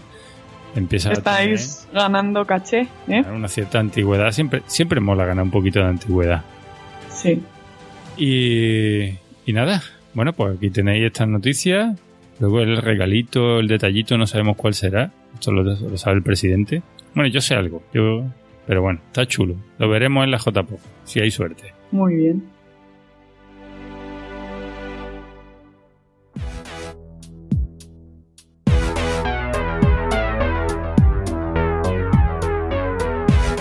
empiezas 0.76 1.18
Estáis 1.18 1.88
ganando 1.94 2.46
caché, 2.46 2.88
¿eh? 3.08 3.24
Una 3.34 3.48
cierta 3.48 3.80
antigüedad. 3.80 4.32
Siempre, 4.32 4.62
siempre 4.68 5.00
mola 5.00 5.26
ganar 5.26 5.44
un 5.44 5.52
poquito 5.52 5.80
de 5.80 5.88
antigüedad. 5.88 6.44
Sí. 7.10 7.42
Y, 8.18 9.18
y 9.46 9.54
nada, 9.54 9.82
bueno, 10.14 10.34
pues 10.34 10.56
aquí 10.58 10.70
tenéis 10.70 11.06
estas 11.06 11.28
noticias. 11.28 12.00
Luego 12.40 12.62
el 12.62 12.78
regalito, 12.78 13.60
el 13.60 13.68
detallito, 13.68 14.18
no 14.18 14.26
sabemos 14.26 14.56
cuál 14.58 14.74
será. 14.74 15.12
Esto 15.34 15.52
lo, 15.52 15.64
lo 15.64 15.98
sabe 15.98 16.18
el 16.18 16.24
presidente. 16.24 16.82
Bueno, 17.14 17.30
yo 17.30 17.42
sé 17.42 17.56
algo. 17.56 17.84
Yo, 17.94 18.24
pero 18.66 18.82
bueno, 18.82 19.00
está 19.08 19.26
chulo. 19.26 19.58
Lo 19.78 19.90
veremos 19.90 20.24
en 20.24 20.32
la 20.32 20.38
JPO, 20.38 20.80
si 21.04 21.20
hay 21.20 21.30
suerte. 21.30 21.74
Muy 21.92 22.16
bien. 22.16 22.50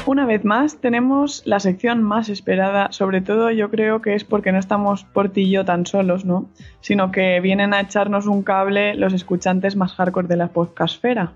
Una 0.06 0.26
vez 0.26 0.44
más 0.44 0.76
tenemos 0.80 1.42
la 1.46 1.60
sección 1.60 2.02
más 2.02 2.28
esperada, 2.28 2.90
sobre 2.90 3.20
todo 3.20 3.50
yo 3.52 3.70
creo 3.70 4.02
que 4.02 4.14
es 4.14 4.24
porque 4.24 4.50
no 4.50 4.58
estamos 4.58 5.04
por 5.04 5.28
ti 5.28 5.42
y 5.42 5.50
yo 5.50 5.64
tan 5.64 5.86
solos, 5.86 6.24
¿no? 6.24 6.46
Sino 6.80 7.12
que 7.12 7.40
vienen 7.40 7.74
a 7.74 7.80
echarnos 7.80 8.26
un 8.26 8.42
cable 8.42 8.94
los 8.94 9.12
escuchantes 9.12 9.76
más 9.76 9.92
hardcore 9.94 10.26
de 10.26 10.36
la 10.36 10.48
podcastfera. 10.48 11.32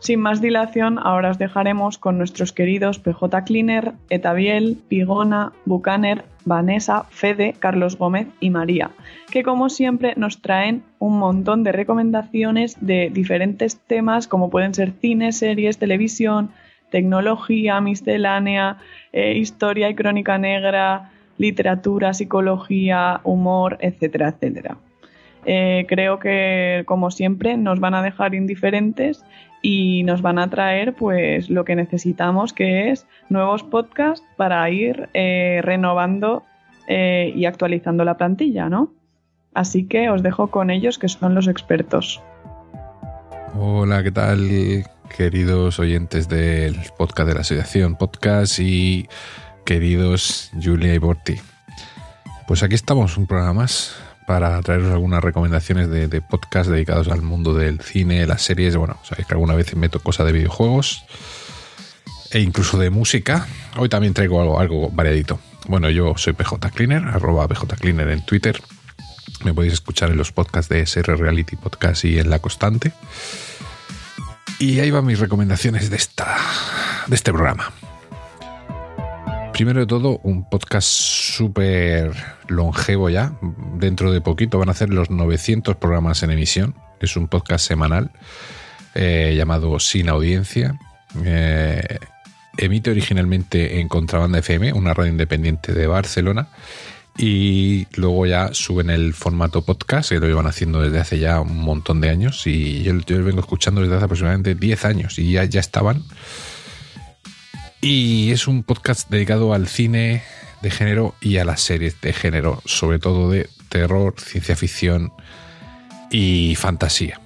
Sin 0.00 0.20
más 0.20 0.40
dilación, 0.40 0.98
ahora 1.02 1.30
os 1.30 1.38
dejaremos 1.38 1.98
con 1.98 2.18
nuestros 2.18 2.52
queridos 2.52 3.00
PJ 3.00 3.44
Cleaner, 3.44 3.92
Etabiel, 4.10 4.78
Pigona, 4.88 5.52
Bucaner, 5.64 6.24
Vanessa, 6.44 7.04
Fede, 7.10 7.54
Carlos 7.58 7.98
Gómez 7.98 8.28
y 8.38 8.50
María, 8.50 8.90
que 9.30 9.42
como 9.42 9.68
siempre 9.68 10.14
nos 10.16 10.40
traen 10.40 10.82
un 11.00 11.18
montón 11.18 11.64
de 11.64 11.72
recomendaciones 11.72 12.76
de 12.80 13.10
diferentes 13.12 13.80
temas 13.80 14.28
como 14.28 14.50
pueden 14.50 14.72
ser 14.72 14.92
cine, 14.92 15.32
series, 15.32 15.78
televisión, 15.78 16.50
tecnología, 16.90 17.80
miscelánea, 17.80 18.78
eh, 19.12 19.36
historia 19.36 19.90
y 19.90 19.94
crónica 19.96 20.38
negra, 20.38 21.10
literatura, 21.38 22.14
psicología, 22.14 23.20
humor, 23.24 23.78
etcétera, 23.80 24.28
etcétera. 24.28 24.78
Eh, 25.44 25.86
creo 25.88 26.18
que, 26.18 26.82
como 26.86 27.10
siempre, 27.10 27.56
nos 27.56 27.80
van 27.80 27.94
a 27.94 28.02
dejar 28.02 28.34
indiferentes 28.34 29.24
y 29.62 30.02
nos 30.04 30.22
van 30.22 30.38
a 30.38 30.48
traer 30.50 30.94
pues 30.94 31.50
lo 31.50 31.64
que 31.64 31.74
necesitamos, 31.74 32.52
que 32.52 32.90
es 32.90 33.06
nuevos 33.28 33.62
podcasts 33.62 34.24
para 34.36 34.68
ir 34.70 35.08
eh, 35.14 35.60
renovando 35.62 36.44
y 36.90 37.44
actualizando 37.44 38.02
la 38.02 38.16
plantilla, 38.16 38.70
¿no? 38.70 38.94
Así 39.52 39.86
que 39.86 40.08
os 40.08 40.22
dejo 40.22 40.46
con 40.46 40.70
ellos, 40.70 40.98
que 40.98 41.10
son 41.10 41.34
los 41.34 41.46
expertos. 41.46 42.22
Hola, 43.54 44.02
¿qué 44.02 44.10
tal? 44.10 44.48
queridos 45.08 45.78
oyentes 45.78 46.28
del 46.28 46.76
podcast 46.96 47.28
de 47.28 47.34
la 47.34 47.40
Asociación 47.40 47.96
Podcast 47.96 48.58
y 48.58 49.08
queridos 49.64 50.50
Julia 50.62 50.94
y 50.94 50.98
Borti. 50.98 51.36
Pues 52.46 52.62
aquí 52.62 52.74
estamos, 52.74 53.16
un 53.16 53.26
programa 53.26 53.62
más 53.62 53.96
para 54.28 54.60
traeros 54.60 54.92
algunas 54.92 55.24
recomendaciones 55.24 55.88
de, 55.88 56.06
de 56.06 56.20
podcast 56.20 56.68
dedicados 56.68 57.08
al 57.08 57.22
mundo 57.22 57.54
del 57.54 57.80
cine, 57.80 58.26
las 58.26 58.42
series. 58.42 58.76
Bueno, 58.76 58.98
sabéis 59.02 59.26
que 59.26 59.32
alguna 59.32 59.54
vez 59.54 59.74
meto 59.74 60.00
cosas 60.00 60.26
de 60.26 60.32
videojuegos 60.32 61.06
e 62.30 62.40
incluso 62.40 62.76
de 62.78 62.90
música. 62.90 63.48
Hoy 63.78 63.88
también 63.88 64.12
traigo 64.12 64.60
algo, 64.60 64.90
variadito. 64.90 65.40
Bueno, 65.66 65.88
yo 65.88 66.12
soy 66.18 66.34
PJ 66.34 66.58
Cleaner, 66.72 67.04
arroba 67.04 67.48
PJ 67.48 67.74
Cleaner 67.76 68.10
en 68.10 68.22
Twitter. 68.26 68.60
Me 69.44 69.54
podéis 69.54 69.72
escuchar 69.72 70.10
en 70.10 70.18
los 70.18 70.30
podcasts 70.30 70.68
de 70.68 70.82
SR 70.82 71.16
Reality 71.16 71.56
Podcast 71.56 72.04
y 72.04 72.18
en 72.18 72.28
La 72.28 72.38
Constante. 72.40 72.92
Y 74.58 74.80
ahí 74.80 74.90
van 74.90 75.06
mis 75.06 75.20
recomendaciones 75.20 75.88
de, 75.88 75.96
esta, 75.96 76.36
de 77.06 77.16
este 77.16 77.32
programa. 77.32 77.72
Primero 79.58 79.80
de 79.80 79.86
todo, 79.88 80.20
un 80.22 80.48
podcast 80.48 80.86
súper 80.86 82.12
longevo 82.46 83.10
ya. 83.10 83.32
Dentro 83.74 84.12
de 84.12 84.20
poquito 84.20 84.56
van 84.56 84.68
a 84.68 84.70
hacer 84.70 84.90
los 84.90 85.10
900 85.10 85.74
programas 85.74 86.22
en 86.22 86.30
emisión. 86.30 86.76
Es 87.00 87.16
un 87.16 87.26
podcast 87.26 87.66
semanal 87.66 88.12
eh, 88.94 89.34
llamado 89.36 89.80
Sin 89.80 90.10
Audiencia. 90.10 90.78
Eh, 91.24 91.98
emite 92.56 92.92
originalmente 92.92 93.80
en 93.80 93.88
Contrabanda 93.88 94.38
FM, 94.38 94.74
una 94.74 94.94
radio 94.94 95.10
independiente 95.10 95.72
de 95.72 95.88
Barcelona 95.88 96.46
y 97.16 97.88
luego 97.96 98.26
ya 98.26 98.54
suben 98.54 98.90
el 98.90 99.12
formato 99.12 99.62
podcast, 99.62 100.10
que 100.10 100.20
lo 100.20 100.28
llevan 100.28 100.46
haciendo 100.46 100.82
desde 100.82 101.00
hace 101.00 101.18
ya 101.18 101.40
un 101.40 101.58
montón 101.58 102.00
de 102.00 102.10
años 102.10 102.46
y 102.46 102.84
yo, 102.84 102.92
yo 103.04 103.24
vengo 103.24 103.40
escuchando 103.40 103.80
desde 103.80 103.96
hace 103.96 104.04
aproximadamente 104.04 104.54
10 104.54 104.84
años 104.84 105.18
y 105.18 105.32
ya, 105.32 105.42
ya 105.46 105.58
estaban. 105.58 106.04
Y 107.80 108.32
es 108.32 108.48
un 108.48 108.64
podcast 108.64 109.08
dedicado 109.08 109.54
al 109.54 109.68
cine 109.68 110.22
de 110.62 110.70
género 110.70 111.14
y 111.20 111.38
a 111.38 111.44
las 111.44 111.60
series 111.60 112.00
de 112.00 112.12
género, 112.12 112.60
sobre 112.64 112.98
todo 112.98 113.30
de 113.30 113.48
terror, 113.68 114.14
ciencia 114.18 114.56
ficción 114.56 115.12
y 116.10 116.54
fantasía. 116.56 117.20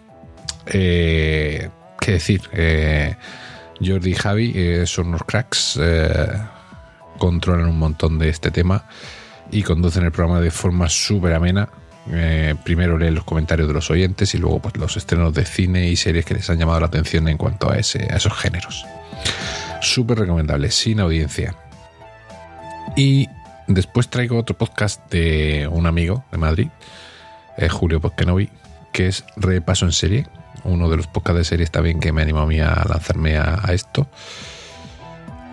Eh, 0.67 1.71
¿Qué 2.03 2.13
decir? 2.13 2.43
Eh, 2.53 3.15
Jordi 3.81 4.11
y 4.11 4.15
Javi 4.15 4.53
eh, 4.57 4.87
son 4.87 5.09
unos 5.09 5.23
cracks, 5.23 5.79
eh, 5.81 6.11
controlan 7.17 7.69
un 7.69 7.79
montón 7.79 8.19
de 8.19 8.29
este 8.29 8.51
tema 8.51 8.87
y 9.53 9.63
conducen 9.63 10.05
el 10.05 10.11
programa 10.11 10.41
de 10.41 10.51
forma 10.51 10.89
súper 10.89 11.33
amena. 11.33 11.69
Primero 12.65 12.99
leen 12.99 13.15
los 13.15 13.23
comentarios 13.23 13.69
de 13.69 13.75
los 13.75 13.89
oyentes 13.89 14.35
y 14.35 14.39
luego 14.39 14.59
pues, 14.59 14.77
los 14.77 14.97
estrenos 14.97 15.33
de 15.33 15.45
cine 15.45 15.89
y 15.89 15.95
series 15.95 16.25
que 16.25 16.35
les 16.35 16.51
han 16.51 16.59
llamado 16.59 16.81
la 16.81 16.87
atención 16.87 17.29
en 17.29 17.37
cuanto 17.37 17.71
a, 17.71 17.77
ese, 17.77 18.09
a 18.13 18.17
esos 18.17 18.37
géneros. 18.37 18.85
Súper 19.83 20.21
recomendable, 20.21 20.71
sin 20.71 21.01
audiencia. 21.01 21.57
Y 22.97 23.29
después 23.67 24.09
traigo 24.09 24.39
otro 24.39 24.57
podcast 24.57 25.11
de 25.11 25.69
un 25.69 25.87
amigo 25.87 26.25
de 26.31 26.39
Madrid, 26.39 26.69
eh, 27.59 27.69
Julio 27.69 28.01
Poskenovi, 28.01 28.49
que 28.93 29.09
es 29.09 29.25
Repaso 29.35 29.85
en 29.85 29.91
serie, 29.91 30.29
uno 30.63 30.89
de 30.89 30.97
los 30.97 31.09
podcasts 31.09 31.39
de 31.39 31.45
series 31.45 31.73
también 31.73 31.99
que 31.99 32.13
me 32.13 32.23
animó 32.23 32.41
a 32.43 32.47
mí 32.47 32.61
a 32.61 32.85
lanzarme 32.89 33.37
a, 33.37 33.61
esto 33.73 34.07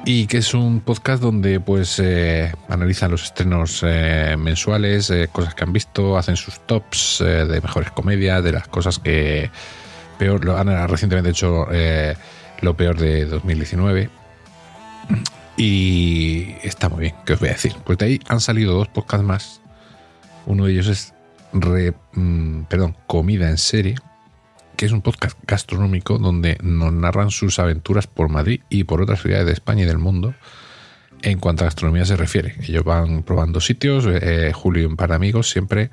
y 0.05 0.27
que 0.27 0.37
es 0.37 0.53
un 0.53 0.81
podcast 0.81 1.23
donde 1.23 1.59
pues 1.59 1.97
eh, 1.97 2.53
analizan 2.67 3.09
los 3.09 3.23
estrenos 3.23 3.83
eh, 3.83 4.35
mensuales, 4.37 5.11
cosas 5.31 5.55
que 5.55 5.63
han 5.63 5.73
visto, 5.73 6.19
hacen 6.19 6.35
sus 6.35 6.59
tops 6.67 7.19
de 7.19 7.61
mejores 7.61 7.89
comedias, 7.91 8.43
de 8.43 8.51
las 8.51 8.67
cosas 8.67 8.99
que 8.99 9.49
peor 10.19 10.45
lo 10.45 10.55
han 10.55 10.87
recientemente 10.87 11.31
hecho 11.31 11.67
lo 12.61 12.77
peor 12.77 12.97
de 12.97 13.25
2019 13.25 14.18
y 15.57 16.55
está 16.63 16.89
muy 16.89 17.01
bien, 17.01 17.15
¿qué 17.25 17.33
os 17.33 17.39
voy 17.39 17.49
a 17.49 17.53
decir? 17.53 17.73
Pues 17.85 17.97
de 17.97 18.05
ahí 18.05 18.19
han 18.27 18.39
salido 18.39 18.73
dos 18.75 18.87
podcasts 18.87 19.25
más. 19.25 19.61
Uno 20.45 20.65
de 20.65 20.71
ellos 20.73 20.87
es 20.87 21.13
mm, 21.51 22.63
perdón, 22.63 22.95
Comida 23.07 23.49
en 23.49 23.57
serie, 23.57 23.95
que 24.77 24.85
es 24.85 24.91
un 24.91 25.01
podcast 25.01 25.37
gastronómico 25.45 26.17
donde 26.17 26.57
nos 26.61 26.93
narran 26.93 27.31
sus 27.31 27.59
aventuras 27.59 28.07
por 28.07 28.29
Madrid 28.29 28.61
y 28.69 28.85
por 28.85 29.01
otras 29.01 29.21
ciudades 29.21 29.45
de 29.45 29.53
España 29.53 29.83
y 29.83 29.85
del 29.85 29.97
mundo 29.97 30.33
en 31.21 31.39
cuanto 31.39 31.63
a 31.63 31.67
gastronomía 31.67 32.05
se 32.05 32.15
refiere. 32.15 32.55
Ellos 32.61 32.83
van 32.83 33.23
probando 33.23 33.59
sitios, 33.59 34.05
eh, 34.07 34.51
Julio 34.53 34.83
y 34.83 34.85
un 34.85 34.95
par 34.95 35.09
de 35.09 35.15
amigos 35.15 35.49
siempre, 35.49 35.89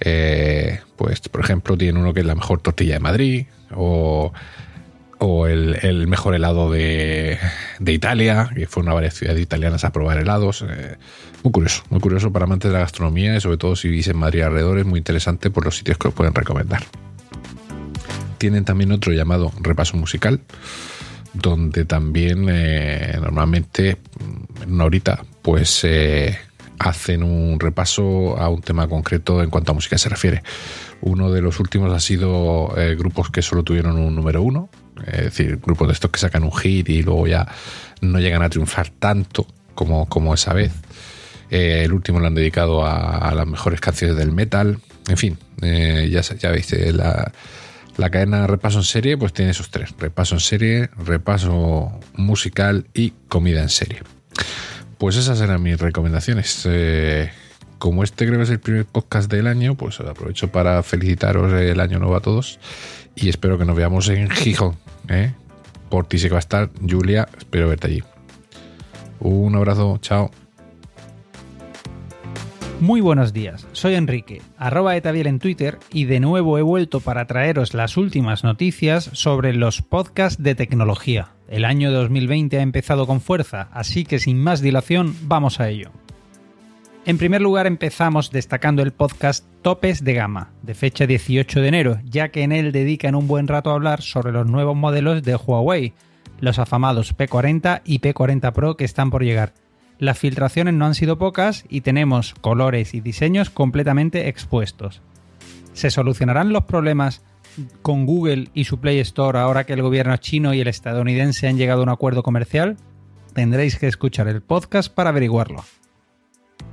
eh, 0.00 0.80
pues 0.96 1.20
por 1.28 1.42
ejemplo, 1.42 1.76
tienen 1.76 2.00
uno 2.00 2.14
que 2.14 2.20
es 2.20 2.26
la 2.26 2.34
mejor 2.34 2.60
tortilla 2.60 2.94
de 2.94 3.00
Madrid 3.00 3.46
o, 3.74 4.32
el, 5.46 6.06
mejor 6.06 6.34
helado 6.34 6.70
de, 6.70 7.38
Italia, 7.86 8.50
que 8.54 8.66
fue 8.66 8.82
una 8.82 8.92
varias 8.92 9.14
ciudades 9.14 9.40
italianas 9.40 9.84
a 9.84 9.92
probar 9.92 10.18
helados. 10.18 10.62
eh, 10.68 10.96
muy 11.42 11.52
curioso, 11.52 11.82
muy 11.90 12.00
curioso 12.00 12.32
para 12.32 12.44
amantes 12.44 12.70
de 12.70 12.74
la 12.74 12.80
gastronomía 12.80 13.36
y 13.36 13.40
sobre 13.40 13.56
todo 13.56 13.76
si 13.76 13.88
vivís 13.88 14.08
en 14.08 14.16
Madrid 14.16 14.42
alrededor 14.42 14.78
es 14.78 14.86
muy 14.86 14.98
interesante 14.98 15.50
por 15.50 15.64
los 15.64 15.76
sitios 15.76 15.98
que 15.98 16.08
os 16.08 16.14
pueden 16.14 16.34
recomendar. 16.34 16.84
Tienen 18.38 18.64
también 18.64 18.92
otro 18.92 19.12
llamado 19.12 19.52
Repaso 19.60 19.96
Musical, 19.96 20.40
donde 21.32 21.84
también 21.84 22.46
eh, 22.50 23.16
normalmente 23.20 23.96
en 24.62 25.22
pues 25.42 25.84
eh, 25.84 26.38
hacen 26.78 27.22
un 27.22 27.58
repaso 27.60 28.36
a 28.38 28.48
un 28.48 28.60
tema 28.60 28.88
concreto 28.88 29.42
en 29.42 29.50
cuanto 29.50 29.72
a 29.72 29.74
música 29.74 29.96
se 29.96 30.08
refiere. 30.08 30.42
Uno 31.00 31.30
de 31.30 31.40
los 31.40 31.60
últimos 31.60 31.92
ha 31.92 32.00
sido 32.00 32.74
grupos 32.96 33.30
que 33.30 33.42
solo 33.42 33.62
tuvieron 33.62 33.96
un 33.98 34.14
número 34.14 34.42
uno, 34.42 34.70
es 35.06 35.24
decir, 35.24 35.58
grupos 35.62 35.88
de 35.88 35.94
estos 35.94 36.10
que 36.10 36.18
sacan 36.18 36.44
un 36.44 36.52
hit 36.52 36.88
y 36.88 37.02
luego 37.02 37.26
ya 37.26 37.46
no 38.00 38.18
llegan 38.18 38.42
a 38.42 38.48
triunfar 38.48 38.90
tanto 38.90 39.46
como, 39.74 40.06
como 40.06 40.34
esa 40.34 40.52
vez. 40.52 40.72
Eh, 41.50 41.82
el 41.84 41.92
último 41.92 42.20
lo 42.20 42.26
han 42.26 42.34
dedicado 42.34 42.86
a, 42.86 43.32
las 43.34 43.46
mejores 43.46 43.80
canciones 43.80 44.16
del 44.16 44.32
metal. 44.32 44.78
En 45.08 45.16
fin, 45.16 45.38
eh, 45.62 46.08
ya, 46.10 46.22
ya 46.22 46.50
veis, 46.50 46.72
eh, 46.72 46.92
la, 46.92 47.32
la 47.96 48.10
cadena 48.10 48.46
Repaso 48.46 48.78
en 48.78 48.84
serie 48.84 49.16
pues 49.16 49.32
tiene 49.32 49.50
esos 49.50 49.70
tres. 49.70 49.94
Repaso 49.98 50.34
en 50.34 50.40
serie, 50.40 50.90
repaso 50.96 52.00
musical 52.14 52.86
y 52.94 53.12
comida 53.28 53.62
en 53.62 53.68
serie. 53.68 54.02
Pues 54.98 55.16
esas 55.16 55.40
eran 55.40 55.62
mis 55.62 55.78
recomendaciones. 55.78 56.66
Como 57.78 58.02
este 58.02 58.26
creo 58.26 58.38
que 58.38 58.44
es 58.44 58.50
el 58.50 58.60
primer 58.60 58.86
podcast 58.86 59.30
del 59.30 59.46
año, 59.46 59.74
pues 59.74 60.00
aprovecho 60.00 60.50
para 60.50 60.82
felicitaros 60.82 61.52
el 61.52 61.80
año 61.80 61.98
nuevo 61.98 62.16
a 62.16 62.20
todos 62.20 62.58
y 63.16 63.28
espero 63.28 63.58
que 63.58 63.64
nos 63.64 63.76
veamos 63.76 64.08
en 64.08 64.30
Gijón. 64.30 64.76
¿eh? 65.08 65.32
Por 65.88 66.06
ti 66.06 66.18
que 66.18 66.28
va 66.28 66.36
a 66.36 66.40
estar 66.40 66.70
Julia, 66.88 67.28
espero 67.36 67.68
verte 67.68 67.86
allí. 67.86 68.02
Un 69.20 69.54
abrazo, 69.56 69.98
chao. 69.98 70.30
Muy 72.80 73.00
buenos 73.00 73.32
días, 73.32 73.66
soy 73.72 73.94
Enrique, 73.94 74.42
arroba 74.58 74.96
etabiel 74.96 75.28
en 75.28 75.38
Twitter 75.38 75.78
y 75.92 76.04
de 76.04 76.20
nuevo 76.20 76.58
he 76.58 76.62
vuelto 76.62 77.00
para 77.00 77.26
traeros 77.26 77.72
las 77.72 77.96
últimas 77.96 78.44
noticias 78.44 79.08
sobre 79.12 79.54
los 79.54 79.80
podcasts 79.80 80.42
de 80.42 80.54
tecnología. 80.54 81.28
El 81.48 81.64
año 81.64 81.92
2020 81.92 82.58
ha 82.58 82.62
empezado 82.62 83.06
con 83.06 83.20
fuerza, 83.20 83.68
así 83.72 84.04
que 84.04 84.18
sin 84.18 84.42
más 84.42 84.60
dilación 84.60 85.14
vamos 85.22 85.60
a 85.60 85.68
ello. 85.68 85.92
En 87.06 87.18
primer 87.18 87.42
lugar 87.42 87.66
empezamos 87.66 88.30
destacando 88.30 88.82
el 88.82 88.92
podcast 88.92 89.44
Topes 89.62 90.04
de 90.04 90.14
Gama, 90.14 90.52
de 90.62 90.74
fecha 90.74 91.06
18 91.06 91.60
de 91.60 91.68
enero, 91.68 91.98
ya 92.04 92.30
que 92.30 92.42
en 92.42 92.52
él 92.52 92.72
dedican 92.72 93.14
un 93.14 93.28
buen 93.28 93.46
rato 93.46 93.70
a 93.70 93.74
hablar 93.74 94.00
sobre 94.00 94.32
los 94.32 94.46
nuevos 94.46 94.74
modelos 94.74 95.22
de 95.22 95.36
Huawei, 95.36 95.92
los 96.40 96.58
afamados 96.58 97.16
P40 97.16 97.82
y 97.84 98.00
P40 98.00 98.52
Pro 98.52 98.76
que 98.76 98.84
están 98.84 99.10
por 99.10 99.22
llegar 99.22 99.52
las 99.98 100.18
filtraciones 100.18 100.74
no 100.74 100.86
han 100.86 100.94
sido 100.94 101.18
pocas 101.18 101.64
y 101.68 101.82
tenemos 101.82 102.34
colores 102.40 102.94
y 102.94 103.00
diseños 103.00 103.50
completamente 103.50 104.28
expuestos. 104.28 105.02
¿Se 105.72 105.90
solucionarán 105.90 106.52
los 106.52 106.64
problemas 106.64 107.22
con 107.82 108.04
Google 108.04 108.48
y 108.54 108.64
su 108.64 108.80
Play 108.80 108.98
Store 109.00 109.38
ahora 109.38 109.64
que 109.64 109.72
el 109.72 109.82
gobierno 109.82 110.16
chino 110.16 110.54
y 110.54 110.60
el 110.60 110.68
estadounidense 110.68 111.46
han 111.46 111.56
llegado 111.56 111.80
a 111.80 111.84
un 111.84 111.90
acuerdo 111.90 112.22
comercial? 112.22 112.76
Tendréis 113.34 113.78
que 113.78 113.86
escuchar 113.86 114.28
el 114.28 114.42
podcast 114.42 114.92
para 114.92 115.10
averiguarlo. 115.10 115.64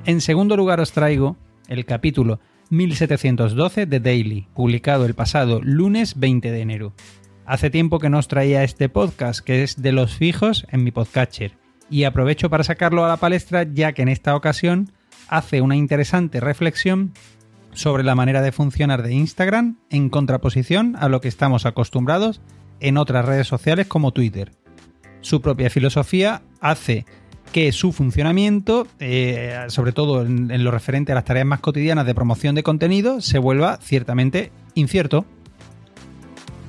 En 0.05 0.21
segundo 0.21 0.57
lugar 0.57 0.79
os 0.79 0.91
traigo 0.91 1.37
el 1.67 1.85
capítulo 1.85 2.39
1712 2.69 3.85
de 3.85 3.99
Daily, 3.99 4.47
publicado 4.53 5.05
el 5.05 5.13
pasado 5.13 5.61
lunes 5.61 6.17
20 6.17 6.51
de 6.51 6.61
enero. 6.61 6.93
Hace 7.45 7.69
tiempo 7.69 7.99
que 7.99 8.09
no 8.09 8.17
os 8.17 8.27
traía 8.27 8.63
este 8.63 8.89
podcast, 8.89 9.41
que 9.41 9.63
es 9.63 9.81
de 9.81 9.91
los 9.91 10.15
fijos 10.15 10.65
en 10.69 10.83
mi 10.83 10.91
podcatcher, 10.91 11.57
y 11.89 12.05
aprovecho 12.05 12.49
para 12.49 12.63
sacarlo 12.63 13.03
a 13.03 13.09
la 13.09 13.17
palestra 13.17 13.63
ya 13.63 13.91
que 13.93 14.01
en 14.01 14.07
esta 14.07 14.35
ocasión 14.35 14.91
hace 15.27 15.61
una 15.61 15.75
interesante 15.75 16.39
reflexión 16.39 17.13
sobre 17.73 18.03
la 18.03 18.15
manera 18.15 18.41
de 18.41 18.51
funcionar 18.51 19.03
de 19.03 19.13
Instagram 19.13 19.77
en 19.89 20.09
contraposición 20.09 20.95
a 20.97 21.09
lo 21.09 21.21
que 21.21 21.27
estamos 21.27 21.65
acostumbrados 21.65 22.41
en 22.79 22.97
otras 22.97 23.25
redes 23.25 23.47
sociales 23.47 23.87
como 23.87 24.11
Twitter. 24.11 24.51
Su 25.21 25.41
propia 25.41 25.69
filosofía 25.69 26.41
hace 26.59 27.05
que 27.51 27.71
su 27.71 27.91
funcionamiento, 27.91 28.87
eh, 28.99 29.65
sobre 29.67 29.91
todo 29.91 30.21
en, 30.21 30.63
lo 30.63 30.71
referente 30.71 31.11
a 31.11 31.15
las 31.15 31.25
tareas 31.25 31.45
más 31.45 31.59
cotidianas 31.59 32.05
de 32.05 32.15
promoción 32.15 32.55
de 32.55 32.63
contenido, 32.63 33.21
se 33.21 33.39
vuelva 33.39 33.77
ciertamente 33.77 34.51
incierto. 34.73 35.25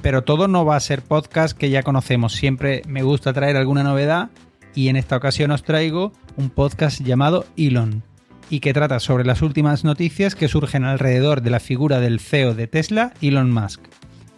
Pero 0.03 0.23
todo 0.23 0.49
no 0.49 0.65
va 0.65 0.77
a 0.77 0.81
ser 0.81 1.03
podcast 1.03 1.57
que 1.57 1.71
ya 1.71 1.85
conocemos. 1.85 2.33
Siempre 2.33 2.83
me 2.89 3.03
gusta 3.03 3.33
traer 3.33 3.57
alguna 3.57 3.85
novedad 3.85 4.31
y 4.75 4.89
en 4.89 4.97
esta 4.97 5.17
ocasión 5.17 5.53
os 5.53 5.63
traigo 5.63 6.13
un 6.37 6.51
podcast 6.51 7.01
llamado 7.01 7.47
Elon 7.57 8.03
y 8.51 8.61
que 8.61 8.75
trata 8.75 8.99
sobre 8.99 9.25
las 9.25 9.43
últimas 9.43 9.85
noticias 9.85 10.35
que 10.35 10.49
surgen 10.49 10.85
alrededor 10.85 11.43
de 11.43 11.51
la 11.51 11.61
figura 11.61 12.01
del 12.01 12.19
CEO 12.19 12.55
de 12.55 12.67
Tesla, 12.67 13.15
Elon 13.23 13.51
Musk. 13.53 13.81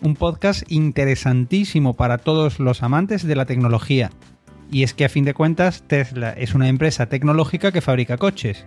Un 0.02 0.14
podcast 0.16 0.70
interesantísimo 0.70 1.94
para 1.94 2.18
todos 2.18 2.60
los 2.60 2.82
amantes 2.82 3.26
de 3.26 3.34
la 3.36 3.46
tecnología. 3.46 4.10
Y 4.70 4.82
es 4.82 4.94
que 4.94 5.04
a 5.04 5.08
fin 5.08 5.24
de 5.24 5.34
cuentas 5.34 5.82
Tesla 5.86 6.30
es 6.30 6.54
una 6.54 6.68
empresa 6.68 7.06
tecnológica 7.06 7.72
que 7.72 7.80
fabrica 7.80 8.16
coches. 8.16 8.66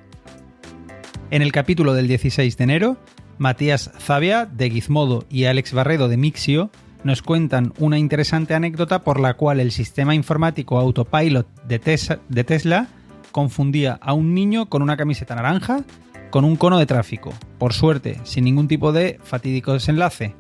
En 1.32 1.42
el 1.42 1.52
capítulo 1.52 1.94
del 1.94 2.08
16 2.08 2.58
de 2.58 2.64
enero, 2.64 2.98
Matías 3.38 3.92
Zavia 4.00 4.46
de 4.46 4.70
Gizmodo 4.70 5.26
y 5.30 5.46
Alex 5.46 5.74
Barredo 5.74 6.08
de 6.08 6.18
Mixio 6.18 6.72
nos 7.04 7.22
cuentan 7.22 7.74
una 7.80 8.00
interesante 8.00 8.54
anécdota 8.54 9.04
por 9.04 9.20
la 9.20 9.36
cual 9.36 9.60
el 9.60 9.72
sistema 9.72 10.16
informático 10.16 10.80
autopilot 10.80 11.48
de, 11.64 12.44
Tesla 12.44 12.88
confundía 13.32 14.00
a 14.02 14.14
un 14.14 14.34
niño 14.34 14.68
con 14.68 14.82
una 14.82 14.98
camiseta 14.98 15.36
naranja 15.36 15.84
con 16.30 16.44
un 16.44 16.56
cono 16.56 16.78
de 16.78 16.86
tráfico, 16.86 17.34
por 17.58 17.74
suerte, 17.74 18.20
sin 18.24 18.44
ningún 18.44 18.68
tipo 18.68 18.92
de 18.92 19.20
fatídico 19.24 19.74
desenlace. 19.74 20.36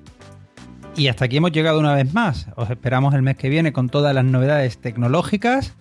Y 0.97 1.10
hasta 1.10 1.25
aquí 1.25 1.38
hemos 1.38 1.51
llegado 1.51 1.79
una 1.79 1.93
vez 1.93 2.12
más. 2.15 2.47
Os 2.55 2.71
esperamos 2.71 3.13
el 3.13 3.21
mes 3.21 3.38
que 3.38 3.49
viene 3.49 3.71
con 3.71 3.88
todas 3.88 4.15
las 4.15 4.25
novedades 4.25 4.79
tecnológicas 4.79 5.75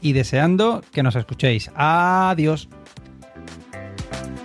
y 0.00 0.14
deseando 0.14 0.82
que 0.92 1.02
nos 1.02 1.14
escuchéis. 1.14 1.70
Adiós. 1.74 2.70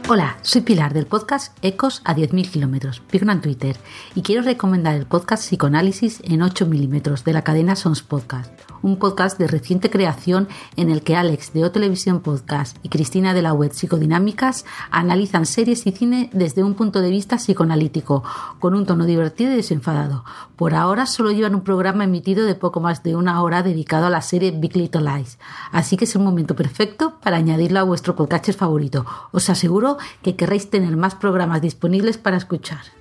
Hola, 0.10 0.38
soy 0.42 0.62
Pilar 0.62 0.94
del 0.94 1.06
podcast 1.06 1.58
Ecos 1.62 2.02
a 2.06 2.16
10.000 2.16 2.50
kilómetros, 2.50 3.02
Pigno 3.02 3.34
en 3.34 3.42
Twitter, 3.42 3.76
y 4.16 4.22
quiero 4.22 4.42
recomendar 4.42 4.96
el 4.96 5.06
podcast 5.06 5.44
Psicoanálisis 5.44 6.22
en 6.24 6.44
8 6.44 6.66
milímetros 6.66 7.26
de 7.26 7.34
la 7.34 7.42
cadena 7.42 7.76
Sons 7.76 8.04
Podcast, 8.04 8.50
un 8.82 9.00
podcast 9.00 9.38
de 9.38 9.48
reciente 9.48 9.90
creación 9.90 10.48
en 10.78 10.92
el 10.92 11.02
que 11.02 11.18
Alex 11.18 11.52
de 11.52 11.66
O 11.66 11.72
Televisión 11.72 12.22
Podcast 12.22 12.78
y 12.84 12.90
Cristina 12.90 13.34
de 13.34 13.42
la 13.42 13.52
Web 13.52 13.74
Psicodinámicas 13.74 14.64
analizan 14.92 15.46
series 15.46 15.86
y 15.86 15.92
cine 15.92 16.30
desde 16.32 16.64
un 16.64 16.76
punto 16.76 17.02
de 17.02 17.10
vista 17.10 17.36
psicoanalítico, 17.36 18.24
con 18.60 18.76
un 18.76 18.86
tono 18.86 19.04
divertido 19.04 19.52
y 19.52 19.58
desenfadado. 19.58 20.24
Por 20.56 20.74
ahora 20.74 21.06
solo 21.06 21.32
llevan 21.32 21.54
un 21.54 21.66
programa 21.66 22.06
emitido 22.06 22.46
de 22.46 22.56
poco 22.56 22.80
más 22.80 23.04
de 23.04 23.18
una 23.18 23.42
hora 23.42 23.62
dedicado 23.62 24.06
a 24.06 24.10
la 24.10 24.22
serie 24.22 24.52
Big 24.52 24.78
Little 24.78 25.02
Lies, 25.02 25.38
así 25.74 25.98
que 25.98 26.06
es 26.06 26.16
un 26.16 26.24
momento 26.24 26.56
perfecto 26.56 27.20
para 27.22 27.36
añadirlo 27.36 27.82
a 27.82 27.84
vuestro 27.84 28.16
podcast 28.16 28.38
favorito. 28.54 29.06
Os 29.34 29.50
aseguro 29.50 29.97
que 30.22 30.36
querréis 30.36 30.70
tener 30.70 30.96
más 30.96 31.16
programas 31.16 31.62
disponibles 31.62 32.18
para 32.18 32.38
escuchar. 32.38 32.98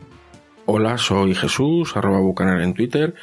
Hola, 0.69 0.99
soy 0.99 1.33
Jesús, 1.37 1.97
arroba 1.97 2.19
bucanar 2.19 2.61
en 2.61 2.75
Twitter, 2.75 3.15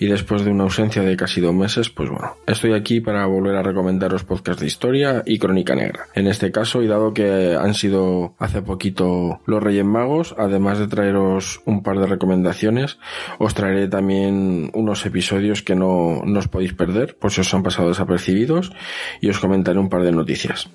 y 0.00 0.06
después 0.06 0.44
de 0.44 0.50
una 0.50 0.64
ausencia 0.64 1.00
de 1.00 1.16
casi 1.16 1.40
dos 1.40 1.54
meses, 1.54 1.90
pues 1.90 2.10
bueno, 2.10 2.34
estoy 2.44 2.72
aquí 2.72 3.00
para 3.00 3.24
volver 3.26 3.54
a 3.54 3.62
recomendaros 3.62 4.24
podcasts 4.24 4.60
de 4.60 4.66
historia 4.66 5.22
y 5.24 5.38
crónica 5.38 5.76
negra. 5.76 6.06
En 6.14 6.26
este 6.26 6.50
caso, 6.50 6.82
y 6.82 6.88
dado 6.88 7.14
que 7.14 7.54
han 7.54 7.74
sido 7.74 8.34
hace 8.40 8.62
poquito 8.62 9.40
los 9.46 9.62
Reyes 9.62 9.84
Magos, 9.84 10.34
además 10.36 10.80
de 10.80 10.88
traeros 10.88 11.60
un 11.66 11.84
par 11.84 12.00
de 12.00 12.06
recomendaciones, 12.06 12.98
os 13.38 13.54
traeré 13.54 13.86
también 13.86 14.72
unos 14.74 15.06
episodios 15.06 15.62
que 15.62 15.76
no, 15.76 16.22
no 16.24 16.40
os 16.40 16.48
podéis 16.48 16.72
perder, 16.72 17.16
por 17.16 17.30
si 17.30 17.42
os 17.42 17.54
han 17.54 17.62
pasado 17.62 17.90
desapercibidos, 17.90 18.72
y 19.20 19.30
os 19.30 19.38
comentaré 19.38 19.78
un 19.78 19.88
par 19.88 20.02
de 20.02 20.10
noticias. 20.10 20.68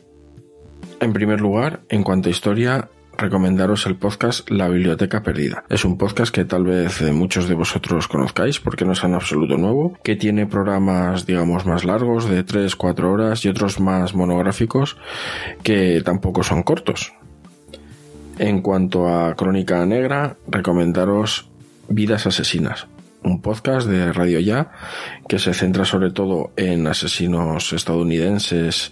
En 1.00 1.14
primer 1.14 1.42
lugar, 1.42 1.82
en 1.90 2.04
cuanto 2.04 2.30
a 2.30 2.32
historia, 2.32 2.90
recomendaros 3.18 3.86
el 3.86 3.96
podcast 3.96 4.50
La 4.50 4.68
Biblioteca 4.68 5.22
Perdida. 5.22 5.64
Es 5.70 5.86
un 5.86 5.98
podcast 5.98 6.34
que 6.34 6.46
tal 6.46 6.64
vez 6.64 7.02
eh, 7.02 7.12
muchos 7.12 7.48
de 7.48 7.56
vosotros 7.56 8.08
conozcáis 8.08 8.60
porque 8.60 8.86
no 8.86 8.94
es 8.94 9.04
en 9.04 9.14
absoluto 9.14 9.58
nuevo, 9.58 9.98
que 10.04 10.16
tiene 10.16 10.48
programas 10.48 11.26
digamos 11.26 11.66
más 11.66 11.84
largos 11.84 12.30
de 12.30 12.46
3-4 12.46 13.04
horas 13.04 13.46
y 13.46 13.50
otros 13.50 13.80
más 13.80 14.16
monográficos 14.16 14.98
que 15.62 16.02
tampoco 16.04 16.44
son 16.44 16.64
cortos. 16.64 17.14
En 18.40 18.62
cuanto 18.62 19.08
a 19.08 19.36
Crónica 19.36 19.86
Negra, 19.86 20.38
recomendaros 20.48 21.50
Vidas 21.88 22.26
Asesinas, 22.26 22.88
un 23.24 23.42
podcast 23.42 23.88
de 23.88 24.12
Radio 24.14 24.40
Ya 24.40 24.72
que 25.28 25.40
se 25.40 25.54
centra 25.54 25.86
sobre 25.86 26.12
todo 26.12 26.52
en 26.58 26.86
asesinos 26.88 27.74
estadounidenses, 27.74 28.92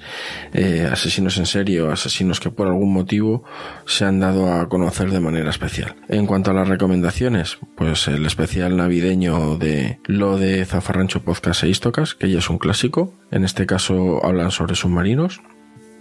eh, 0.54 0.88
asesinos 0.92 1.38
en 1.38 1.46
serio, 1.46 1.92
asesinos 1.92 2.40
que 2.40 2.50
por 2.50 2.68
algún 2.68 2.94
motivo 2.94 3.44
se 3.86 4.06
han 4.06 4.20
dado 4.20 4.54
a 4.54 4.70
conocer 4.70 5.12
de 5.12 5.20
manera 5.20 5.50
especial. 5.50 5.96
En 6.08 6.26
cuanto 6.26 6.52
a 6.52 6.54
las 6.54 6.68
recomendaciones, 6.68 7.58
pues 7.76 8.08
el 8.08 8.26
especial 8.26 8.78
navideño 8.78 9.58
de 9.58 10.00
lo 10.06 10.38
de 10.38 10.66
Zafarrancho 10.66 11.22
Podcast 11.22 11.64
e 11.64 11.70
Istocas, 11.70 12.16
que 12.16 12.30
ya 12.30 12.40
es 12.40 12.50
un 12.50 12.58
clásico, 12.58 13.14
en 13.32 13.44
este 13.44 13.66
caso 13.66 14.26
hablan 14.26 14.52
sobre 14.52 14.76
submarinos, 14.76 15.42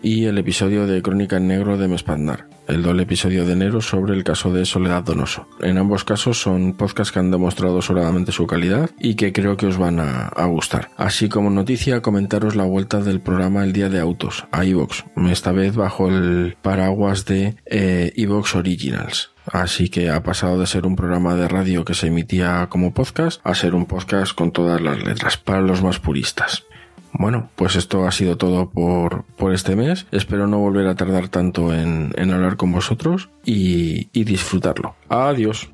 y 0.03 0.27
el 0.27 0.39
episodio 0.39 0.87
de 0.87 1.03
Crónica 1.03 1.37
en 1.37 1.49
Negro 1.49 1.77
de 1.77 1.89
Mespandar, 1.89 2.47
el 2.69 2.83
doble 2.83 3.03
episodio 3.03 3.45
de 3.45 3.53
enero 3.53 3.81
sobre 3.81 4.15
el 4.15 4.25
caso 4.25 4.53
de 4.53 4.65
Soledad 4.65 5.05
Donoso. 5.05 5.47
En 5.61 5.79
ambos 5.79 6.05
casos 6.05 6.41
son 6.41 6.75
podcasts 6.75 7.13
que 7.13 7.19
han 7.19 7.31
demostrado 7.31 7.83
sobradamente 7.83 8.33
su 8.33 8.47
calidad 8.47 8.91
y 8.99 9.15
que 9.15 9.33
creo 9.33 9.57
que 9.57 9.67
os 9.67 9.79
van 9.79 10.01
a, 10.01 10.31
gustar. 10.47 10.91
Así 10.97 11.29
como 11.29 11.51
noticia, 11.51 12.03
comentaros 12.03 12.57
la 12.57 12.65
vuelta 12.65 13.01
del 13.01 13.21
programa 13.21 13.65
El 13.65 13.73
Día 13.73 13.89
de 13.89 14.01
Autos 14.01 14.47
a 14.51 14.65
Evox, 14.65 15.05
esta 15.29 15.53
vez 15.53 15.77
bajo 15.77 16.09
el 16.09 16.57
paraguas 16.61 17.25
de 17.25 17.57
eh, 17.67 18.13
Evox 18.17 18.57
Originals. 18.57 19.31
Así 19.47 19.89
que 19.89 20.11
ha 20.11 20.23
pasado 20.23 20.61
de 20.61 20.67
ser 20.67 20.87
un 20.87 20.97
programa 20.97 21.35
de 21.35 21.49
radio 21.49 21.85
que 21.85 21.95
se 21.95 22.07
emitía 22.07 22.69
como 22.69 22.95
podcast 22.95 23.41
a 23.45 23.55
ser 23.55 23.75
un 23.75 23.87
podcast 23.87 24.35
con 24.35 24.53
todas 24.53 24.81
las 24.81 25.03
letras 25.03 25.37
para 25.37 25.61
los 25.61 25.83
más 25.83 25.99
puristas. 25.99 26.65
Bueno, 27.13 27.49
pues 27.57 27.77
esto 27.77 28.07
ha 28.07 28.13
sido 28.13 28.37
todo 28.37 28.71
por, 28.71 29.25
por 29.37 29.53
este 29.53 29.77
mes. 29.77 30.07
Espero 30.13 30.47
no 30.47 30.59
volver 30.59 30.87
a 30.87 30.95
tardar 30.95 31.29
tanto 31.29 31.75
en, 31.75 32.13
en 32.17 32.31
hablar 32.31 32.57
con 32.57 32.73
vosotros 32.73 33.31
y, 33.45 34.09
y 34.13 34.25
disfrutarlo. 34.25 34.95
Adiós. 35.09 35.71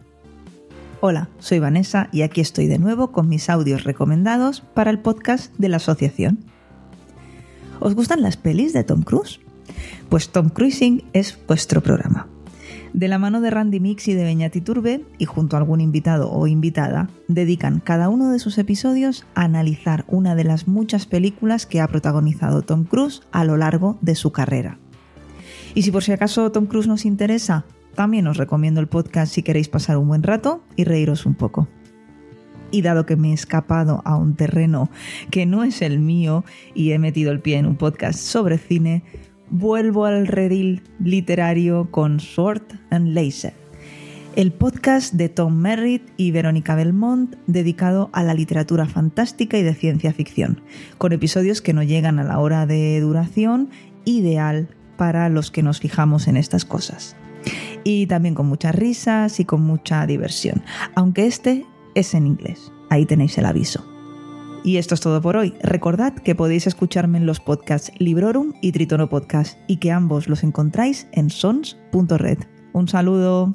Hola, 1.00 1.28
soy 1.38 1.58
Vanessa 1.58 2.08
y 2.10 2.22
aquí 2.22 2.40
estoy 2.40 2.66
de 2.66 2.78
nuevo 2.78 3.12
con 3.12 3.28
mis 3.28 3.50
audios 3.50 3.84
recomendados 3.84 4.60
para 4.60 4.90
el 4.90 4.98
podcast 4.98 5.54
de 5.58 5.68
la 5.68 5.76
asociación. 5.76 6.38
¿Os 7.80 7.94
gustan 7.94 8.22
las 8.22 8.36
pelis 8.36 8.72
de 8.72 8.84
Tom 8.84 9.02
Cruise? 9.02 9.40
Pues 10.08 10.30
Tom 10.30 10.48
Cruising 10.48 11.04
es 11.12 11.38
vuestro 11.46 11.82
programa. 11.82 12.28
De 12.96 13.08
la 13.08 13.18
mano 13.18 13.42
de 13.42 13.50
Randy 13.50 13.78
Mix 13.78 14.08
y 14.08 14.14
de 14.14 14.24
Beñati 14.24 14.62
Turbe, 14.62 15.04
y 15.18 15.26
junto 15.26 15.54
a 15.54 15.58
algún 15.58 15.82
invitado 15.82 16.30
o 16.30 16.46
invitada, 16.46 17.10
dedican 17.28 17.78
cada 17.78 18.08
uno 18.08 18.30
de 18.30 18.38
sus 18.38 18.56
episodios 18.56 19.26
a 19.34 19.42
analizar 19.42 20.06
una 20.08 20.34
de 20.34 20.44
las 20.44 20.66
muchas 20.66 21.04
películas 21.04 21.66
que 21.66 21.82
ha 21.82 21.88
protagonizado 21.88 22.62
Tom 22.62 22.84
Cruise 22.84 23.20
a 23.32 23.44
lo 23.44 23.58
largo 23.58 23.98
de 24.00 24.14
su 24.14 24.32
carrera. 24.32 24.78
Y 25.74 25.82
si 25.82 25.90
por 25.90 26.04
si 26.04 26.12
acaso 26.12 26.50
Tom 26.50 26.64
Cruise 26.64 26.86
nos 26.86 27.04
interesa, 27.04 27.66
también 27.94 28.26
os 28.28 28.38
recomiendo 28.38 28.80
el 28.80 28.88
podcast 28.88 29.30
si 29.34 29.42
queréis 29.42 29.68
pasar 29.68 29.98
un 29.98 30.08
buen 30.08 30.22
rato 30.22 30.64
y 30.74 30.84
reíros 30.84 31.26
un 31.26 31.34
poco. 31.34 31.68
Y 32.70 32.80
dado 32.80 33.04
que 33.04 33.16
me 33.16 33.32
he 33.32 33.34
escapado 33.34 34.00
a 34.06 34.16
un 34.16 34.36
terreno 34.36 34.88
que 35.30 35.44
no 35.44 35.64
es 35.64 35.82
el 35.82 35.98
mío 35.98 36.46
y 36.72 36.92
he 36.92 36.98
metido 36.98 37.30
el 37.30 37.40
pie 37.40 37.58
en 37.58 37.66
un 37.66 37.76
podcast 37.76 38.18
sobre 38.18 38.56
cine, 38.56 39.04
vuelvo 39.50 40.04
al 40.04 40.26
redil 40.26 40.82
literario 40.98 41.90
con 41.90 42.20
Sword 42.20 42.62
and 42.90 43.14
Laser, 43.14 43.54
el 44.34 44.52
podcast 44.52 45.14
de 45.14 45.28
Tom 45.28 45.56
Merritt 45.56 46.10
y 46.16 46.30
Verónica 46.30 46.74
Belmont 46.74 47.36
dedicado 47.46 48.10
a 48.12 48.22
la 48.22 48.34
literatura 48.34 48.86
fantástica 48.86 49.56
y 49.56 49.62
de 49.62 49.74
ciencia 49.74 50.12
ficción, 50.12 50.60
con 50.98 51.12
episodios 51.12 51.62
que 51.62 51.72
no 51.72 51.82
llegan 51.82 52.18
a 52.18 52.24
la 52.24 52.38
hora 52.38 52.66
de 52.66 53.00
duración, 53.00 53.70
ideal 54.04 54.68
para 54.96 55.28
los 55.28 55.50
que 55.50 55.62
nos 55.62 55.80
fijamos 55.80 56.28
en 56.28 56.36
estas 56.36 56.64
cosas. 56.64 57.16
Y 57.84 58.06
también 58.06 58.34
con 58.34 58.46
muchas 58.46 58.74
risas 58.74 59.40
y 59.40 59.44
con 59.44 59.62
mucha 59.62 60.06
diversión, 60.06 60.62
aunque 60.94 61.26
este 61.26 61.64
es 61.94 62.14
en 62.14 62.26
inglés. 62.26 62.72
Ahí 62.90 63.06
tenéis 63.06 63.38
el 63.38 63.46
aviso. 63.46 63.95
Y 64.66 64.78
esto 64.78 64.94
es 64.94 65.00
todo 65.00 65.22
por 65.22 65.36
hoy. 65.36 65.54
Recordad 65.62 66.12
que 66.12 66.34
podéis 66.34 66.66
escucharme 66.66 67.18
en 67.18 67.24
los 67.24 67.38
podcasts 67.38 67.92
Librorum 68.00 68.52
y 68.60 68.72
Tritono 68.72 69.08
Podcast 69.08 69.56
y 69.68 69.76
que 69.76 69.92
ambos 69.92 70.28
los 70.28 70.42
encontráis 70.42 71.06
en 71.12 71.30
sons.red. 71.30 72.38
Un 72.72 72.88
saludo. 72.88 73.54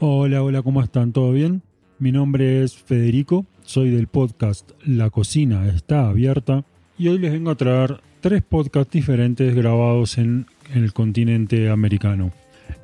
Hola, 0.00 0.42
hola, 0.42 0.60
¿cómo 0.60 0.82
están? 0.82 1.12
¿Todo 1.12 1.32
bien? 1.32 1.62
Mi 1.98 2.12
nombre 2.12 2.62
es 2.62 2.76
Federico, 2.76 3.46
soy 3.62 3.88
del 3.88 4.06
podcast 4.06 4.72
La 4.84 5.08
cocina 5.08 5.66
está 5.68 6.06
abierta 6.06 6.64
y 6.98 7.08
hoy 7.08 7.18
les 7.18 7.32
vengo 7.32 7.52
a 7.52 7.56
traer 7.56 8.02
tres 8.20 8.42
podcasts 8.42 8.92
diferentes 8.92 9.54
grabados 9.54 10.18
en 10.18 10.44
el 10.74 10.92
continente 10.92 11.70
americano. 11.70 12.32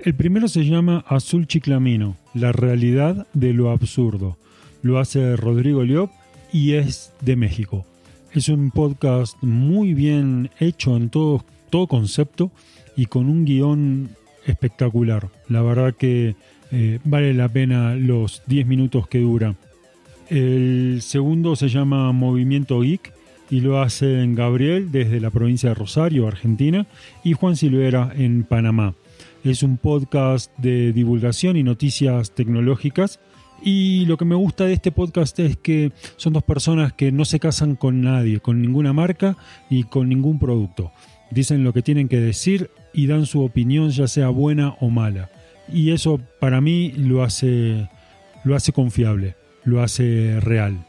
El 0.01 0.15
primero 0.15 0.49
se 0.49 0.65
llama 0.65 1.05
Azul 1.09 1.47
Chiclamino, 1.47 2.17
la 2.33 2.53
realidad 2.53 3.27
de 3.35 3.53
lo 3.53 3.71
absurdo. 3.71 4.39
Lo 4.83 4.99
hace 4.99 5.37
Rodrigo 5.37 5.85
Liop 5.85 6.11
y 6.53 6.73
es 6.73 7.13
de 7.21 7.37
México. 7.37 7.85
Es 8.33 8.49
un 8.49 8.71
podcast 8.71 9.37
muy 9.43 9.95
bien 9.95 10.51
hecho 10.59 10.97
en 10.97 11.11
todo, 11.11 11.45
todo 11.71 11.87
concepto 11.87 12.51
y 12.97 13.07
con 13.07 13.29
un 13.29 13.45
guion 13.45 14.11
espectacular. 14.47 15.29
La 15.49 15.63
verdad 15.63 15.95
que 15.95 16.37
eh, 16.73 16.99
vale 17.05 17.35
la 17.35 17.49
pena 17.49 17.95
los 17.95 18.43
10 18.47 18.67
minutos 18.67 19.09
que 19.09 19.21
dura. 19.21 19.55
El 20.29 20.99
segundo 21.03 21.55
se 21.57 21.69
llama 21.69 22.11
Movimiento 22.13 22.81
Geek 22.81 23.13
y 23.51 23.61
lo 23.61 23.81
hacen 23.81 24.35
Gabriel 24.35 24.91
desde 24.91 25.21
la 25.21 25.31
provincia 25.31 25.69
de 25.69 25.75
Rosario, 25.77 26.27
Argentina, 26.27 26.87
y 27.23 27.35
Juan 27.35 27.57
Silvera 27.57 28.13
en 28.17 28.43
Panamá. 28.43 28.95
Es 29.45 29.63
un 29.63 29.77
podcast 29.77 30.51
de 30.59 30.93
divulgación 30.93 31.57
y 31.57 31.63
noticias 31.63 32.33
tecnológicas. 32.33 33.21
Y 33.63 34.05
lo 34.07 34.17
que 34.17 34.25
me 34.25 34.35
gusta 34.35 34.65
de 34.65 34.75
este 34.75 34.93
podcast 34.93 35.39
es 35.39 35.57
que 35.57 35.93
son 36.17 36.33
dos 36.33 36.43
personas 36.43 36.93
que 36.93 37.11
no 37.11 37.25
se 37.25 37.41
casan 37.41 37.75
con 37.75 38.03
nadie, 38.03 38.41
con 38.41 38.61
ninguna 38.61 38.93
marca 38.93 39.37
y 39.71 39.85
con 39.85 40.09
ningún 40.09 40.39
producto. 40.39 40.93
Dicen 41.31 41.65
lo 41.65 41.73
que 41.73 41.83
tienen 41.83 42.09
que 42.09 42.21
decir 42.21 42.71
y 42.93 43.07
dan 43.07 43.27
su 43.27 43.43
opinión, 43.43 43.91
ya 43.91 44.07
sea 44.09 44.29
buena 44.29 44.77
o 44.81 44.91
mala. 44.91 45.31
Y 45.73 45.91
eso 45.91 46.21
para 46.41 46.61
mí 46.61 46.93
lo 46.93 47.23
hace, 47.23 47.89
lo 48.45 48.55
hace 48.55 48.73
confiable, 48.73 49.35
lo 49.65 49.83
hace 49.83 50.39
real. 50.41 50.85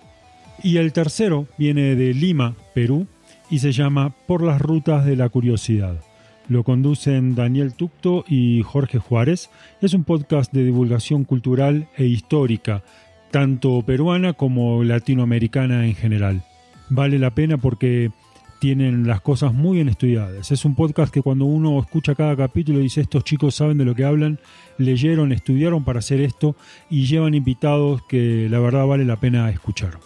Y 0.64 0.78
el 0.78 0.94
tercero 0.94 1.48
viene 1.58 1.96
de 1.96 2.14
Lima, 2.14 2.56
Perú, 2.74 3.08
y 3.50 3.60
se 3.60 3.72
llama 3.72 4.14
Por 4.28 4.44
las 4.44 4.62
Rutas 4.62 5.06
de 5.06 5.16
la 5.16 5.30
Curiosidad. 5.30 6.02
Lo 6.50 6.64
conducen 6.64 7.36
Daniel 7.36 7.74
Tucto 7.74 8.24
y 8.28 8.62
Jorge 8.64 9.00
Juárez. 9.00 9.50
Es 9.82 9.94
un 9.94 10.06
podcast 10.06 10.54
de 10.54 10.64
divulgación 10.64 11.26
cultural 11.26 11.88
e 11.98 12.06
histórica, 12.06 12.84
tanto 13.32 13.82
peruana 13.82 14.34
como 14.34 14.84
latinoamericana 14.84 15.86
en 15.86 15.96
general. 15.96 16.44
Vale 16.90 17.20
la 17.20 17.32
pena 17.32 17.58
porque 17.58 18.12
tienen 18.60 19.08
las 19.08 19.20
cosas 19.20 19.54
muy 19.54 19.76
bien 19.76 19.90
estudiadas. 19.90 20.52
Es 20.52 20.64
un 20.64 20.76
podcast 20.76 21.14
que 21.14 21.22
cuando 21.22 21.44
uno 21.44 21.80
escucha 21.80 22.16
cada 22.16 22.36
capítulo 22.36 22.80
dice 22.80 23.02
estos 23.02 23.26
chicos 23.26 23.56
saben 23.56 23.78
de 23.78 23.86
lo 23.86 23.94
que 23.94 24.06
hablan, 24.06 24.40
leyeron, 24.78 25.34
estudiaron 25.34 25.84
para 25.84 26.00
hacer 26.00 26.22
esto 26.22 26.56
y 26.90 27.06
llevan 27.06 27.34
invitados 27.34 28.02
que 28.08 28.48
la 28.50 28.60
verdad 28.60 28.88
vale 28.88 29.04
la 29.04 29.18
pena 29.18 29.50
escuchar. 29.50 30.00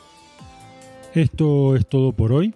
Esto 1.13 1.75
es 1.75 1.87
todo 1.87 2.13
por 2.13 2.33
hoy. 2.33 2.55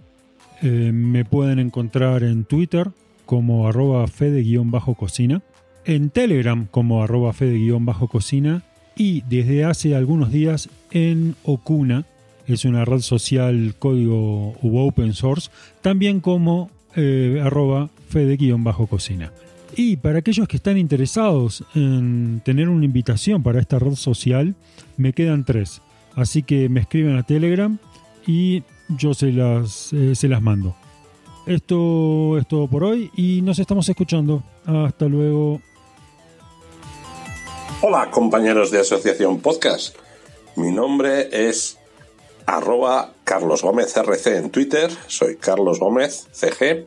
Eh, 0.64 0.92
me 0.92 1.24
pueden 1.24 1.60
encontrar 1.60 2.24
en 2.24 2.46
Twitter 2.46 2.90
como 3.26 3.67
arroba 3.67 4.07
fede-cocina, 4.07 5.41
en 5.86 6.09
Telegram 6.09 6.67
como 6.69 7.03
arroba 7.03 7.34
fede-cocina 7.34 8.63
y 8.95 9.21
desde 9.21 9.65
hace 9.65 9.95
algunos 9.95 10.32
días 10.32 10.69
en 10.91 11.36
Okuna, 11.43 12.05
es 12.47 12.65
una 12.65 12.86
red 12.86 12.99
social 12.99 13.76
código 13.80 14.55
u 14.61 14.78
open 14.78 15.13
source, 15.13 15.49
también 15.82 16.21
como 16.21 16.69
eh, 16.95 17.41
arroba 17.43 17.89
fede-cocina. 18.09 19.32
Y 19.76 19.97
para 19.97 20.19
aquellos 20.19 20.47
que 20.47 20.57
están 20.57 20.78
interesados 20.78 21.63
en 21.73 22.41
tener 22.45 22.69
una 22.69 22.86
invitación 22.86 23.43
para 23.43 23.59
esta 23.59 23.80
red 23.80 23.95
social, 23.95 24.55
me 24.95 25.11
quedan 25.11 25.43
tres. 25.43 25.82
Así 26.15 26.43
que 26.43 26.69
me 26.69 26.80
escriben 26.80 27.17
a 27.17 27.23
Telegram 27.23 27.78
y 28.26 28.63
yo 28.88 29.13
se 29.13 29.32
las, 29.34 29.91
eh, 29.91 30.15
se 30.15 30.30
las 30.30 30.41
mando. 30.41 30.76
Esto 31.46 32.39
es 32.39 32.48
todo 32.48 32.68
por 32.68 32.84
hoy 32.84 33.12
y 33.16 33.41
nos 33.43 33.60
estamos 33.60 33.88
escuchando. 33.88 34.43
Hasta 34.66 35.06
luego. 35.06 35.62
Hola 37.82 38.10
compañeros 38.10 38.72
de 38.72 38.80
Asociación 38.80 39.39
Podcast. 39.41 39.96
Mi 40.56 40.72
nombre 40.72 41.30
es 41.32 41.78
arroba 42.48 43.14
Carlos 43.24 43.62
Gómez 43.62 43.96
RC 43.96 44.38
en 44.38 44.50
Twitter. 44.50 44.89
Soy 45.06 45.36
Carlos 45.36 45.80
Gómez 45.80 46.28
CG 46.32 46.86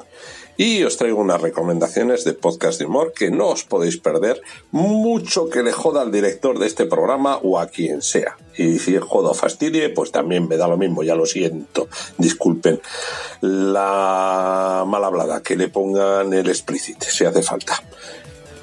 y 0.58 0.82
os 0.82 0.96
traigo 0.96 1.20
unas 1.20 1.40
recomendaciones 1.40 2.24
de 2.24 2.34
podcast 2.34 2.80
de 2.80 2.86
humor 2.86 3.12
que 3.14 3.30
no 3.30 3.46
os 3.46 3.62
podéis 3.62 3.96
perder, 3.96 4.42
mucho 4.72 5.48
que 5.48 5.62
le 5.62 5.72
joda 5.72 6.02
al 6.02 6.10
director 6.10 6.58
de 6.58 6.66
este 6.66 6.84
programa 6.84 7.38
o 7.38 7.60
a 7.60 7.68
quien 7.68 8.02
sea. 8.02 8.36
Y 8.56 8.80
si 8.80 8.98
jodo 8.98 9.34
fastidie, 9.34 9.88
pues 9.90 10.10
también 10.10 10.48
me 10.48 10.56
da 10.56 10.66
lo 10.66 10.76
mismo, 10.76 11.04
ya 11.04 11.14
lo 11.14 11.26
siento, 11.26 11.88
disculpen 12.18 12.80
la 13.40 14.84
mal 14.84 15.04
hablada, 15.04 15.42
que 15.44 15.54
le 15.54 15.68
pongan 15.68 16.34
el 16.34 16.48
explícito 16.48 17.06
si 17.08 17.24
hace 17.24 17.42
falta. 17.42 17.80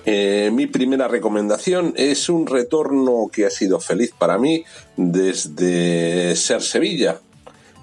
Eh, 0.06 0.52
mi 0.54 0.68
primera 0.68 1.08
recomendación 1.08 1.94
es 1.96 2.28
un 2.28 2.46
retorno 2.46 3.30
que 3.32 3.46
ha 3.46 3.50
sido 3.50 3.80
feliz 3.80 4.12
para 4.12 4.38
mí 4.38 4.66
desde 4.98 6.36
Ser 6.36 6.62
Sevilla, 6.62 7.22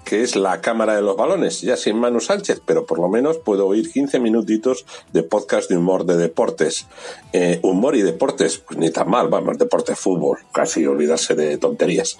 que 0.03 0.21
es 0.21 0.35
la 0.35 0.61
cámara 0.61 0.95
de 0.95 1.01
los 1.01 1.15
balones, 1.15 1.61
ya 1.61 1.77
sin 1.77 1.97
Manu 1.97 2.19
Sánchez, 2.19 2.61
pero 2.65 2.85
por 2.85 2.99
lo 2.99 3.09
menos 3.09 3.37
puedo 3.37 3.67
oír 3.67 3.91
15 3.91 4.19
minutitos 4.19 4.85
de 5.11 5.23
podcast 5.23 5.69
de 5.69 5.77
humor 5.77 6.05
de 6.05 6.17
deportes. 6.17 6.87
Eh, 7.31 7.59
humor 7.63 7.95
y 7.95 8.01
deportes, 8.01 8.57
pues 8.57 8.77
ni 8.77 8.91
tan 8.91 9.09
mal, 9.09 9.27
vamos, 9.29 9.57
deporte, 9.57 9.95
fútbol, 9.95 10.39
casi 10.51 10.85
olvidarse 10.85 11.35
de 11.35 11.57
tonterías. 11.57 12.17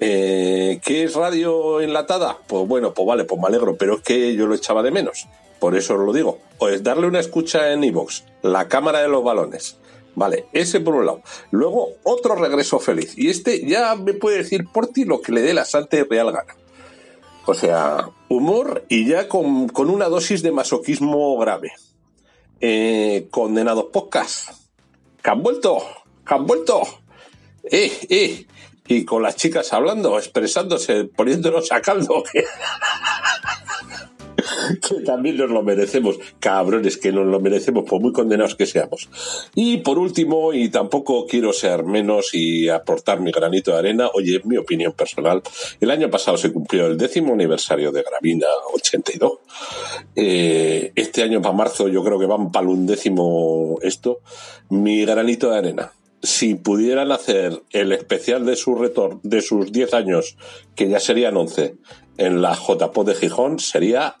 Eh, 0.00 0.80
¿Qué 0.84 1.04
es 1.04 1.14
radio 1.14 1.80
enlatada? 1.80 2.38
Pues 2.46 2.66
bueno, 2.68 2.94
pues 2.94 3.06
vale, 3.06 3.24
pues 3.24 3.40
me 3.40 3.46
alegro, 3.46 3.76
pero 3.76 3.96
es 3.96 4.02
que 4.02 4.34
yo 4.34 4.46
lo 4.46 4.54
echaba 4.54 4.82
de 4.82 4.90
menos. 4.90 5.26
Por 5.58 5.76
eso 5.76 5.94
os 5.94 6.00
lo 6.00 6.12
digo. 6.12 6.38
Pues 6.58 6.82
darle 6.82 7.06
una 7.06 7.20
escucha 7.20 7.72
en 7.72 7.84
iVoox, 7.84 8.24
la 8.42 8.68
cámara 8.68 9.00
de 9.00 9.08
los 9.08 9.22
balones. 9.22 9.76
Vale, 10.14 10.46
ese 10.52 10.80
por 10.80 10.94
un 10.94 11.06
lado. 11.06 11.22
Luego, 11.50 11.90
otro 12.02 12.34
regreso 12.34 12.78
feliz. 12.78 13.14
Y 13.16 13.30
este 13.30 13.64
ya 13.66 13.94
me 13.94 14.12
puede 14.12 14.38
decir 14.38 14.64
por 14.72 14.88
ti 14.88 15.04
lo 15.04 15.22
que 15.22 15.32
le 15.32 15.40
dé 15.40 15.54
la 15.54 15.64
santa 15.64 15.96
y 15.96 16.02
real 16.02 16.32
gana. 16.32 16.54
O 17.44 17.54
sea, 17.54 18.08
humor 18.28 18.84
y 18.88 19.06
ya 19.06 19.28
con, 19.28 19.70
una 19.76 20.08
dosis 20.08 20.42
de 20.42 20.52
masoquismo 20.52 21.36
grave. 21.38 21.72
Eh, 22.60 23.28
condenados 23.30 23.86
podcast. 23.92 24.50
Que 25.22 25.30
han 25.30 25.42
vuelto, 25.42 25.78
que 26.26 26.34
han 26.34 26.46
vuelto. 26.46 26.82
Eh, 27.64 27.92
eh. 28.08 28.46
Y 28.86 29.04
con 29.04 29.22
las 29.22 29.36
chicas 29.36 29.72
hablando, 29.72 30.18
expresándose, 30.18 31.04
poniéndonos 31.04 31.70
a 31.72 31.80
caldo. 31.80 32.24
que 34.88 35.00
también 35.00 35.36
nos 35.36 35.50
lo 35.50 35.62
merecemos, 35.62 36.18
cabrones, 36.40 36.96
que 36.96 37.12
nos 37.12 37.26
lo 37.26 37.40
merecemos, 37.40 37.84
por 37.84 38.00
muy 38.00 38.12
condenados 38.12 38.54
que 38.54 38.66
seamos. 38.66 39.08
Y 39.54 39.78
por 39.78 39.98
último, 39.98 40.52
y 40.52 40.68
tampoco 40.68 41.26
quiero 41.26 41.52
ser 41.52 41.84
menos 41.84 42.34
y 42.34 42.68
aportar 42.68 43.20
mi 43.20 43.32
granito 43.32 43.72
de 43.72 43.78
arena, 43.78 44.08
oye, 44.14 44.40
mi 44.44 44.56
opinión 44.56 44.92
personal, 44.92 45.42
el 45.80 45.90
año 45.90 46.10
pasado 46.10 46.36
se 46.36 46.52
cumplió 46.52 46.86
el 46.86 46.96
décimo 46.96 47.34
aniversario 47.34 47.92
de 47.92 48.02
Gravina 48.02 48.46
82. 48.74 49.32
Eh, 50.16 50.92
este 50.94 51.22
año 51.22 51.40
para 51.40 51.54
marzo 51.54 51.88
yo 51.88 52.02
creo 52.02 52.18
que 52.18 52.26
van 52.26 52.50
para 52.50 52.64
el 52.66 52.72
undécimo 52.72 53.78
esto. 53.82 54.20
Mi 54.70 55.04
granito 55.04 55.50
de 55.50 55.58
arena 55.58 55.92
si 56.22 56.54
pudieran 56.54 57.10
hacer 57.10 57.62
el 57.70 57.90
especial 57.90 58.46
de 58.46 58.54
su 58.54 58.76
retorno, 58.76 59.20
de 59.24 59.42
sus 59.42 59.72
10 59.72 59.92
años, 59.94 60.36
que 60.76 60.88
ya 60.88 61.00
serían 61.00 61.36
11, 61.36 61.74
en 62.18 62.42
la 62.42 62.54
JPO 62.54 63.04
de 63.04 63.14
Gijón, 63.14 63.58
sería 63.58 64.16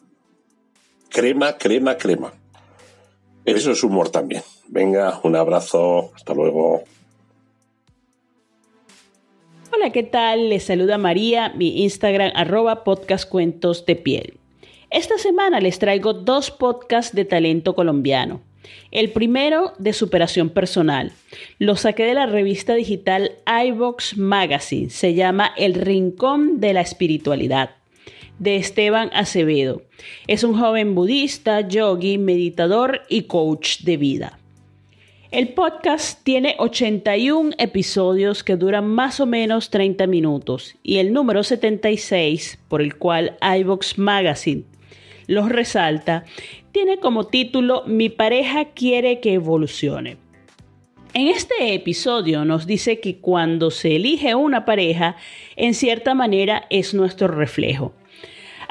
crema, 1.12 1.58
crema, 1.58 1.96
crema. 1.96 2.32
Eso 3.44 3.70
es 3.72 3.84
humor 3.84 4.08
también. 4.08 4.42
Venga, 4.68 5.20
un 5.22 5.36
abrazo, 5.36 6.10
hasta 6.14 6.32
luego. 6.34 6.82
Hola, 9.74 9.90
¿qué 9.90 10.02
tal? 10.02 10.48
Les 10.48 10.64
saluda 10.64 10.98
María, 10.98 11.50
mi 11.50 11.82
Instagram 11.82 12.32
arroba 12.34 12.84
podcast 12.84 13.28
cuentos 13.28 13.84
de 13.84 13.96
piel. 13.96 14.38
Esta 14.90 15.18
semana 15.18 15.60
les 15.60 15.78
traigo 15.78 16.12
dos 16.12 16.50
podcasts 16.50 17.14
de 17.14 17.24
talento 17.24 17.74
colombiano. 17.74 18.40
El 18.90 19.10
primero 19.10 19.72
de 19.78 19.92
superación 19.92 20.50
personal. 20.50 21.12
Lo 21.58 21.76
saqué 21.76 22.04
de 22.04 22.14
la 22.14 22.26
revista 22.26 22.74
digital 22.74 23.32
iVox 23.66 24.16
Magazine. 24.18 24.90
Se 24.90 25.14
llama 25.14 25.52
El 25.56 25.74
Rincón 25.74 26.60
de 26.60 26.74
la 26.74 26.82
Espiritualidad 26.82 27.70
de 28.42 28.56
Esteban 28.56 29.08
Acevedo. 29.14 29.82
Es 30.26 30.42
un 30.42 30.58
joven 30.58 30.96
budista, 30.96 31.60
yogi, 31.60 32.18
meditador 32.18 33.02
y 33.08 33.22
coach 33.22 33.82
de 33.82 33.96
vida. 33.96 34.40
El 35.30 35.50
podcast 35.50 36.24
tiene 36.24 36.56
81 36.58 37.52
episodios 37.58 38.42
que 38.42 38.56
duran 38.56 38.88
más 38.88 39.20
o 39.20 39.26
menos 39.26 39.70
30 39.70 40.08
minutos 40.08 40.74
y 40.82 40.96
el 40.96 41.12
número 41.12 41.44
76, 41.44 42.58
por 42.66 42.82
el 42.82 42.96
cual 42.96 43.38
iVox 43.40 43.96
Magazine 43.96 44.64
los 45.28 45.48
resalta, 45.48 46.24
tiene 46.72 46.98
como 46.98 47.28
título 47.28 47.84
Mi 47.86 48.08
pareja 48.08 48.70
quiere 48.74 49.20
que 49.20 49.34
evolucione. 49.34 50.16
En 51.14 51.28
este 51.28 51.74
episodio 51.74 52.44
nos 52.44 52.66
dice 52.66 52.98
que 52.98 53.18
cuando 53.18 53.70
se 53.70 53.94
elige 53.94 54.34
una 54.34 54.64
pareja, 54.64 55.14
en 55.54 55.74
cierta 55.74 56.14
manera 56.14 56.66
es 56.70 56.92
nuestro 56.92 57.28
reflejo. 57.28 57.94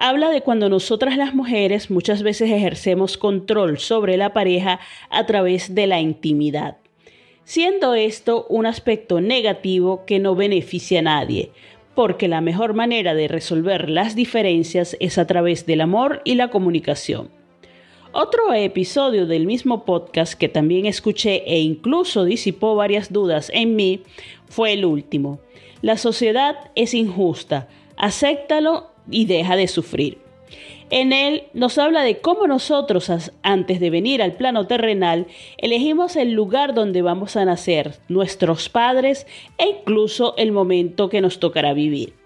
Habla 0.03 0.31
de 0.31 0.41
cuando 0.41 0.67
nosotras 0.67 1.15
las 1.15 1.35
mujeres 1.35 1.91
muchas 1.91 2.23
veces 2.23 2.49
ejercemos 2.49 3.19
control 3.19 3.77
sobre 3.77 4.17
la 4.17 4.33
pareja 4.33 4.79
a 5.11 5.27
través 5.27 5.75
de 5.75 5.85
la 5.85 6.01
intimidad, 6.01 6.77
siendo 7.43 7.93
esto 7.93 8.47
un 8.49 8.65
aspecto 8.65 9.21
negativo 9.21 10.03
que 10.07 10.17
no 10.17 10.33
beneficia 10.33 11.01
a 11.01 11.03
nadie, 11.03 11.51
porque 11.93 12.27
la 12.27 12.41
mejor 12.41 12.73
manera 12.73 13.13
de 13.13 13.27
resolver 13.27 13.91
las 13.91 14.15
diferencias 14.15 14.97
es 14.99 15.19
a 15.19 15.27
través 15.27 15.67
del 15.67 15.81
amor 15.81 16.23
y 16.25 16.33
la 16.33 16.49
comunicación. 16.49 17.29
Otro 18.11 18.55
episodio 18.55 19.27
del 19.27 19.45
mismo 19.45 19.85
podcast 19.85 20.33
que 20.33 20.49
también 20.49 20.87
escuché 20.87 21.43
e 21.45 21.59
incluso 21.59 22.25
disipó 22.25 22.73
varias 22.73 23.13
dudas 23.13 23.51
en 23.53 23.75
mí 23.75 24.01
fue 24.47 24.73
el 24.73 24.83
último. 24.83 25.41
La 25.83 25.95
sociedad 25.95 26.71
es 26.73 26.95
injusta, 26.95 27.67
acéptalo 27.97 28.90
y 29.09 29.25
deja 29.25 29.55
de 29.55 29.67
sufrir. 29.67 30.19
En 30.89 31.13
él 31.13 31.43
nos 31.53 31.77
habla 31.77 32.03
de 32.03 32.19
cómo 32.19 32.47
nosotros, 32.47 33.09
antes 33.43 33.79
de 33.79 33.89
venir 33.89 34.21
al 34.21 34.33
plano 34.33 34.67
terrenal, 34.67 35.27
elegimos 35.57 36.17
el 36.17 36.33
lugar 36.33 36.73
donde 36.73 37.01
vamos 37.01 37.37
a 37.37 37.45
nacer, 37.45 37.95
nuestros 38.09 38.67
padres 38.67 39.25
e 39.57 39.69
incluso 39.69 40.35
el 40.37 40.51
momento 40.51 41.07
que 41.07 41.21
nos 41.21 41.39
tocará 41.39 41.73
vivir. 41.73 42.20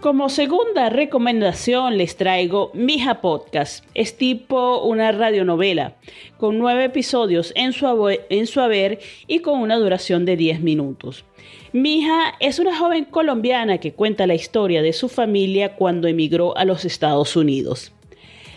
Como 0.00 0.30
segunda 0.30 0.88
recomendación 0.88 1.98
les 1.98 2.16
traigo 2.16 2.70
Mija 2.72 3.20
Podcast. 3.20 3.84
Es 3.92 4.16
tipo 4.16 4.82
una 4.82 5.12
radionovela, 5.12 5.96
con 6.38 6.58
nueve 6.58 6.84
episodios 6.84 7.52
en 7.54 7.74
su, 7.74 7.86
en 8.08 8.46
haber 8.60 9.00
y 9.26 9.40
con 9.40 9.60
una 9.60 9.76
duración 9.76 10.24
de 10.24 10.38
10 10.38 10.62
minutos. 10.62 11.26
Mija 11.74 12.32
es 12.40 12.58
una 12.58 12.78
joven 12.78 13.04
colombiana 13.04 13.76
que 13.76 13.92
cuenta 13.92 14.26
la 14.26 14.34
historia 14.34 14.80
de 14.80 14.94
su 14.94 15.10
familia 15.10 15.76
cuando 15.76 16.08
emigró 16.08 16.56
a 16.56 16.64
los 16.64 16.86
Estados 16.86 17.36
Unidos. 17.36 17.92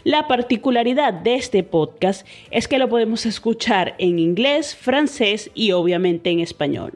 La 0.05 0.29
particularidad 0.29 1.11
de 1.13 1.35
este 1.35 1.61
podcast 1.63 2.25
es 2.51 2.69
que 2.69 2.79
lo 2.79 2.87
podemos 2.87 3.25
escuchar 3.25 3.95
en 3.97 4.17
inglés, 4.17 4.77
francés 4.77 5.51
y 5.53 5.73
obviamente 5.73 6.29
en 6.29 6.39
español. 6.39 6.93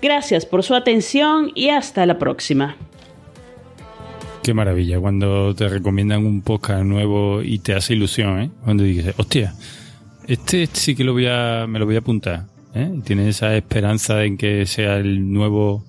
Gracias 0.00 0.46
por 0.46 0.62
su 0.62 0.74
atención 0.74 1.52
y 1.54 1.68
hasta 1.68 2.06
la 2.06 2.16
próxima. 2.16 2.78
Qué 4.46 4.54
maravilla 4.54 5.00
cuando 5.00 5.56
te 5.56 5.68
recomiendan 5.68 6.24
un 6.24 6.40
podcast 6.40 6.84
nuevo 6.84 7.42
y 7.42 7.58
te 7.58 7.74
hace 7.74 7.94
ilusión, 7.94 8.38
¿eh? 8.38 8.50
Cuando 8.62 8.84
dices, 8.84 9.12
hostia, 9.18 9.54
este 10.28 10.66
sí 10.66 10.94
que 10.94 11.02
lo 11.02 11.14
voy 11.14 11.26
a, 11.26 11.66
me 11.68 11.80
lo 11.80 11.84
voy 11.84 11.96
a 11.96 11.98
apuntar, 11.98 12.44
¿eh? 12.72 12.88
Y 12.96 13.00
tienes 13.00 13.26
esa 13.26 13.56
esperanza 13.56 14.22
en 14.22 14.38
que 14.38 14.64
sea 14.66 14.98
el 14.98 15.32
nuevo, 15.32 15.82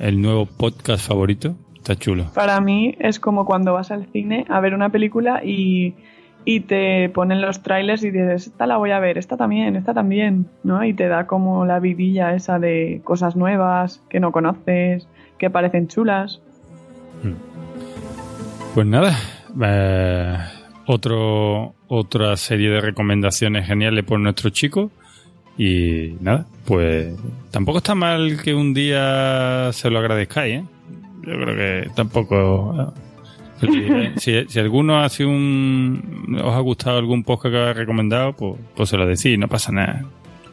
el 0.00 0.20
nuevo 0.20 0.46
podcast 0.46 1.06
favorito. 1.06 1.54
Está 1.76 1.94
chulo. 1.94 2.32
Para 2.34 2.60
mí 2.60 2.96
es 2.98 3.20
como 3.20 3.46
cuando 3.46 3.74
vas 3.74 3.92
al 3.92 4.06
cine 4.06 4.44
a 4.48 4.58
ver 4.58 4.74
una 4.74 4.90
película 4.90 5.44
y, 5.44 5.94
y 6.44 6.58
te 6.58 7.08
ponen 7.10 7.40
los 7.40 7.62
trailers 7.62 8.02
y 8.02 8.10
dices, 8.10 8.48
esta 8.48 8.66
la 8.66 8.76
voy 8.76 8.90
a 8.90 8.98
ver, 8.98 9.18
esta 9.18 9.36
también, 9.36 9.76
esta 9.76 9.94
también, 9.94 10.48
¿no? 10.64 10.82
Y 10.82 10.94
te 10.94 11.06
da 11.06 11.28
como 11.28 11.64
la 11.64 11.78
vidilla 11.78 12.34
esa 12.34 12.58
de 12.58 13.02
cosas 13.04 13.36
nuevas 13.36 14.02
que 14.10 14.18
no 14.18 14.32
conoces, 14.32 15.06
que 15.38 15.48
parecen 15.48 15.86
chulas. 15.86 16.42
Hmm. 17.22 17.47
Pues 18.74 18.86
nada, 18.86 19.18
eh, 19.60 20.36
otro, 20.86 21.74
otra 21.88 22.36
serie 22.36 22.70
de 22.70 22.80
recomendaciones 22.80 23.66
geniales 23.66 24.04
por 24.04 24.20
nuestro 24.20 24.50
chico. 24.50 24.90
Y 25.56 26.14
nada, 26.20 26.46
pues 26.64 27.14
tampoco 27.50 27.78
está 27.78 27.94
mal 27.94 28.40
que 28.42 28.54
un 28.54 28.72
día 28.72 29.70
se 29.72 29.90
lo 29.90 29.98
agradezcáis, 29.98 30.60
¿eh? 30.60 30.64
Yo 31.22 31.32
creo 31.34 31.56
que 31.56 31.90
tampoco... 31.96 32.94
Eh, 33.62 34.12
si, 34.16 34.44
si, 34.48 34.58
alguno 34.60 35.00
hace 35.00 35.24
un... 35.24 36.38
os 36.40 36.54
ha 36.54 36.60
gustado 36.60 36.98
algún 36.98 37.24
podcast 37.24 37.52
que 37.52 37.60
os 37.60 37.76
recomendado, 37.76 38.34
pues, 38.34 38.54
pues 38.76 38.88
se 38.88 38.96
lo 38.96 39.04
decís, 39.04 39.36
no 39.36 39.48
pasa 39.48 39.72
nada. 39.72 40.04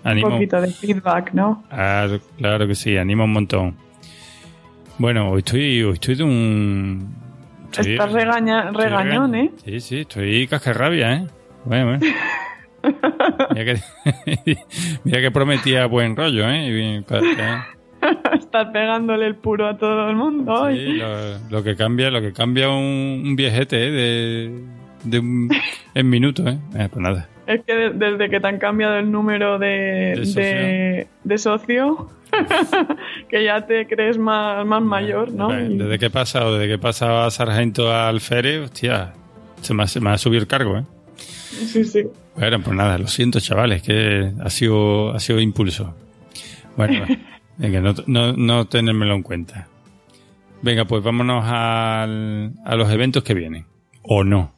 un 0.04 0.22
poquito 0.22 0.60
de 0.60 0.72
feedback, 0.72 1.34
¿no? 1.34 1.64
Claro, 1.70 2.20
claro 2.38 2.68
que 2.68 2.74
sí, 2.74 2.98
anima 2.98 3.26
un 3.26 3.34
montón. 3.34 3.76
Bueno, 4.98 5.30
hoy 5.30 5.40
estoy, 5.40 5.84
hoy 5.84 5.94
estoy 5.94 6.16
de 6.16 6.24
un 6.24 7.25
Estás 7.80 8.12
regaña, 8.12 8.72
regañón, 8.72 9.36
¿eh? 9.36 9.52
Sí, 9.64 9.80
sí, 9.80 10.00
estoy 10.02 10.48
cascarrabia, 10.48 11.14
¿eh? 11.14 11.28
Bueno, 11.66 11.98
bueno. 11.98 12.16
mira, 13.54 13.66
que, 13.66 14.58
mira 15.04 15.22
que 15.22 15.32
prometía 15.32 15.86
buen 15.88 16.16
rollo, 16.16 16.50
¿eh? 16.50 17.04
Estás 18.34 18.68
pegándole 18.72 19.26
el 19.26 19.36
puro 19.36 19.68
a 19.68 19.78
todo 19.78 20.10
el 20.10 20.16
mundo. 20.16 20.70
Sí, 20.72 21.00
lo, 21.50 21.64
que 21.64 21.76
cambia, 21.76 22.12
lo 22.12 22.22
que 22.22 22.34
cambia 22.34 22.70
un, 22.70 23.36
viejete, 23.36 23.88
¿eh? 23.88 23.92
De, 23.92 24.64
de 25.04 25.20
un, 25.20 25.50
en 25.94 26.10
minutos, 26.10 26.46
¿eh? 26.46 26.58
¿eh? 26.76 26.88
Pues 26.92 27.02
nada. 27.02 27.28
Es 27.48 27.64
que 27.64 27.92
desde 27.94 28.30
que 28.30 28.40
te 28.40 28.48
han 28.48 28.58
cambiado 28.58 28.98
el 28.98 29.12
número 29.12 29.60
de, 29.60 31.08
de 31.24 31.38
socio, 31.38 32.10
que 33.30 33.44
ya 33.44 33.66
te 33.66 33.88
crees 33.88 34.18
más, 34.18 34.66
más 34.66 34.82
mayor, 34.82 35.32
¿no? 35.32 35.50
Desde 35.50 36.00
que 36.00 36.10
pasa 36.10 36.46
o 36.46 36.54
desde 36.54 36.68
que 36.68 36.78
pasa 36.78 37.30
sargento 37.32 37.94
al 37.94 38.22
Fere, 38.22 38.60
hostia, 38.60 39.14
se 39.62 39.74
me, 39.74 39.84
ha, 39.84 40.00
me 40.02 40.18
subido 40.18 40.42
el 40.42 40.48
cargo, 40.48 40.78
¿eh? 40.78 40.84
Sí, 41.66 41.84
sí. 41.84 42.04
Bueno, 42.36 42.62
pues 42.62 42.76
nada, 42.76 42.98
lo 42.98 43.08
siento, 43.08 43.40
chavales, 43.40 43.82
que 43.82 44.34
ha 44.42 44.50
sido, 44.50 45.12
ha 45.12 45.20
sido 45.20 45.40
impulso. 45.40 45.96
Bueno, 46.76 47.06
venga, 47.58 47.80
no, 47.80 47.94
no, 48.08 48.34
no 48.34 48.66
tenérmelo 48.66 49.16
en 49.16 49.24
cuenta. 49.24 49.68
Venga, 50.62 50.86
pues 50.86 51.04
vámonos 51.04 51.46
al, 51.46 52.54
a 52.66 52.76
los 52.76 52.92
eventos 52.92 53.24
que 53.24 53.34
vienen. 53.34 53.66
¿O 54.02 54.24
no? 54.24 54.54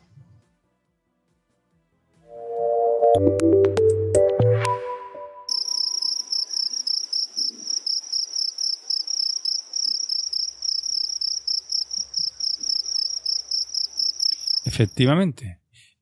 Efectivamente. 14.78 15.58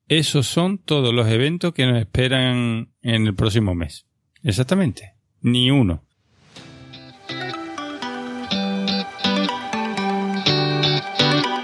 Esos 0.10 0.48
son 0.48 0.80
todos 0.80 1.14
los 1.14 1.30
eventos 1.30 1.74
que 1.74 1.86
nos 1.86 1.98
esperan 1.98 2.90
en 3.02 3.26
el 3.26 3.34
próximo 3.34 3.74
mes. 3.74 4.06
Exactamente. 4.44 5.14
Ni 5.40 5.72
uno. 5.72 6.04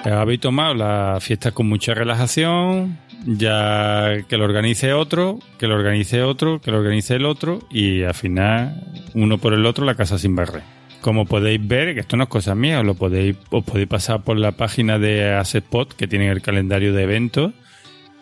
Habéis 0.05 0.39
tomado 0.39 0.73
la 0.73 1.17
fiesta 1.19 1.51
con 1.51 1.67
mucha 1.67 1.93
relajación, 1.93 2.97
ya 3.25 4.23
que 4.29 4.37
lo 4.37 4.45
organice 4.45 4.93
otro, 4.93 5.39
que 5.59 5.67
lo 5.67 5.75
organice 5.75 6.21
otro, 6.23 6.61
que 6.61 6.71
lo 6.71 6.77
organice 6.77 7.15
el 7.15 7.25
otro 7.25 7.59
y 7.69 8.03
al 8.03 8.13
final 8.13 8.89
uno 9.15 9.37
por 9.37 9.53
el 9.53 9.65
otro 9.65 9.83
la 9.83 9.95
casa 9.95 10.17
sin 10.17 10.33
barrer. 10.33 10.80
Como 11.01 11.25
podéis 11.25 11.67
ver, 11.67 11.95
que 11.95 12.01
esto 12.01 12.15
no 12.15 12.23
es 12.23 12.29
cosa 12.29 12.53
mía, 12.53 12.83
lo 12.83 12.93
podéis, 12.93 13.35
os 13.49 13.63
podéis 13.63 13.87
pasar 13.87 14.21
por 14.21 14.37
la 14.37 14.51
página 14.51 14.99
de 14.99 15.33
Assetpot 15.33 15.95
que 15.95 16.07
tiene 16.07 16.29
el 16.29 16.41
calendario 16.41 16.93
de 16.93 17.03
eventos 17.03 17.53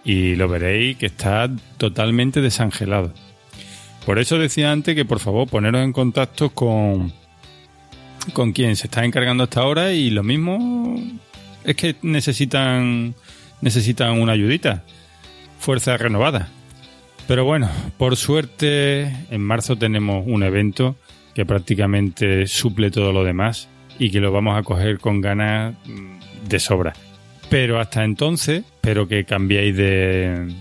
y 0.05 0.35
lo 0.35 0.47
veréis 0.47 0.97
que 0.97 1.07
está 1.07 1.49
totalmente 1.77 2.41
desangelado. 2.41 3.13
Por 4.05 4.17
eso 4.17 4.39
decía 4.39 4.71
antes 4.71 4.95
que 4.95 5.05
por 5.05 5.19
favor 5.19 5.49
poneros 5.49 5.83
en 5.83 5.91
contacto 5.91 6.51
con, 6.51 7.11
con 8.33 8.53
quien 8.53 8.77
se 8.77 8.87
está 8.87 9.03
encargando 9.03 9.43
hasta 9.43 9.59
ahora 9.59 9.91
y 9.91 10.09
lo 10.09 10.23
mismo 10.23 10.95
es 11.65 11.75
que 11.75 11.97
necesitan 12.01 13.13
necesitan 13.61 14.19
una 14.19 14.33
ayudita, 14.33 14.83
fuerza 15.59 15.97
renovada. 15.97 16.49
Pero 17.27 17.45
bueno, 17.45 17.69
por 17.97 18.15
suerte 18.15 19.13
en 19.29 19.41
marzo 19.41 19.75
tenemos 19.75 20.23
un 20.25 20.43
evento 20.43 20.95
que 21.39 21.45
prácticamente 21.45 22.47
suple 22.47 22.91
todo 22.91 23.13
lo 23.13 23.23
demás 23.23 23.69
y 23.97 24.11
que 24.11 24.19
lo 24.19 24.29
vamos 24.29 24.59
a 24.59 24.63
coger 24.63 24.99
con 24.99 25.21
ganas 25.21 25.73
mm, 25.85 26.49
de 26.49 26.59
sobra. 26.59 26.93
Pero 27.49 27.79
hasta 27.79 28.03
entonces, 28.03 28.65
espero 28.65 29.07
que 29.07 29.23
cambiéis 29.23 29.77
de, 29.77 30.53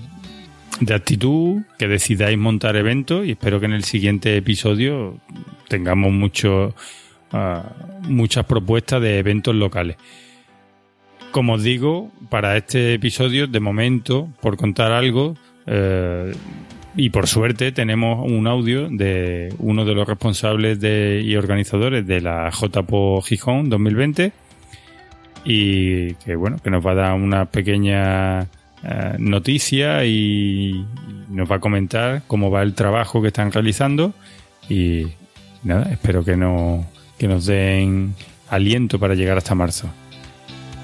de 0.79 0.95
actitud, 0.95 1.62
que 1.81 1.89
decidáis 1.89 2.39
montar 2.39 2.76
eventos 2.76 3.26
y 3.26 3.33
espero 3.33 3.59
que 3.59 3.66
en 3.66 3.72
el 3.72 3.83
siguiente 3.83 4.37
episodio 4.37 5.18
tengamos 5.66 6.12
mucho, 6.12 6.76
ah, 7.33 7.72
muchas 8.03 8.47
propuestas 8.47 9.03
de 9.03 9.18
eventos 9.18 9.57
locales. 9.57 9.97
Como 11.33 11.55
os 11.55 11.64
digo, 11.64 12.12
para 12.31 12.57
este 12.57 12.95
episodio, 12.95 13.49
de 13.49 13.59
momento, 13.59 14.29
por 14.41 14.57
contar 14.57 14.93
algo, 14.93 15.35
eh, 15.66 16.33
y 16.97 17.11
por 17.11 17.26
suerte 17.26 17.72
tenemos 17.72 18.26
un 18.28 18.47
audio 18.47 18.89
de 18.89 19.55
uno 19.59 19.84
de 19.84 19.95
los 19.95 20.07
responsables 20.07 20.80
de, 20.80 21.22
y 21.24 21.36
organizadores 21.36 22.07
de 22.07 22.20
la 22.20 22.51
JPO 22.51 23.22
Gijón 23.22 23.68
2020 23.70 24.32
y 25.45 26.14
que 26.14 26.36
bueno, 26.36 26.59
que 26.62 26.70
nos 26.70 26.84
va 26.84 26.93
a 26.93 26.95
dar 26.95 27.14
una 27.14 27.47
pequeña 27.47 28.43
eh, 28.82 29.16
noticia 29.18 30.05
y 30.05 30.84
nos 31.28 31.51
va 31.51 31.57
a 31.57 31.61
comentar 31.61 32.22
cómo 32.26 32.51
va 32.51 32.62
el 32.62 32.74
trabajo 32.74 33.20
que 33.22 33.28
están 33.28 33.53
realizando. 33.53 34.12
Y 34.68 35.07
nada, 35.64 35.91
espero 35.91 36.24
que, 36.24 36.36
no, 36.36 36.86
que 37.18 37.28
nos 37.28 37.47
den 37.47 38.14
aliento 38.51 38.99
para 38.99 39.14
llegar 39.14 39.39
hasta 39.39 39.55
marzo. 39.55 39.89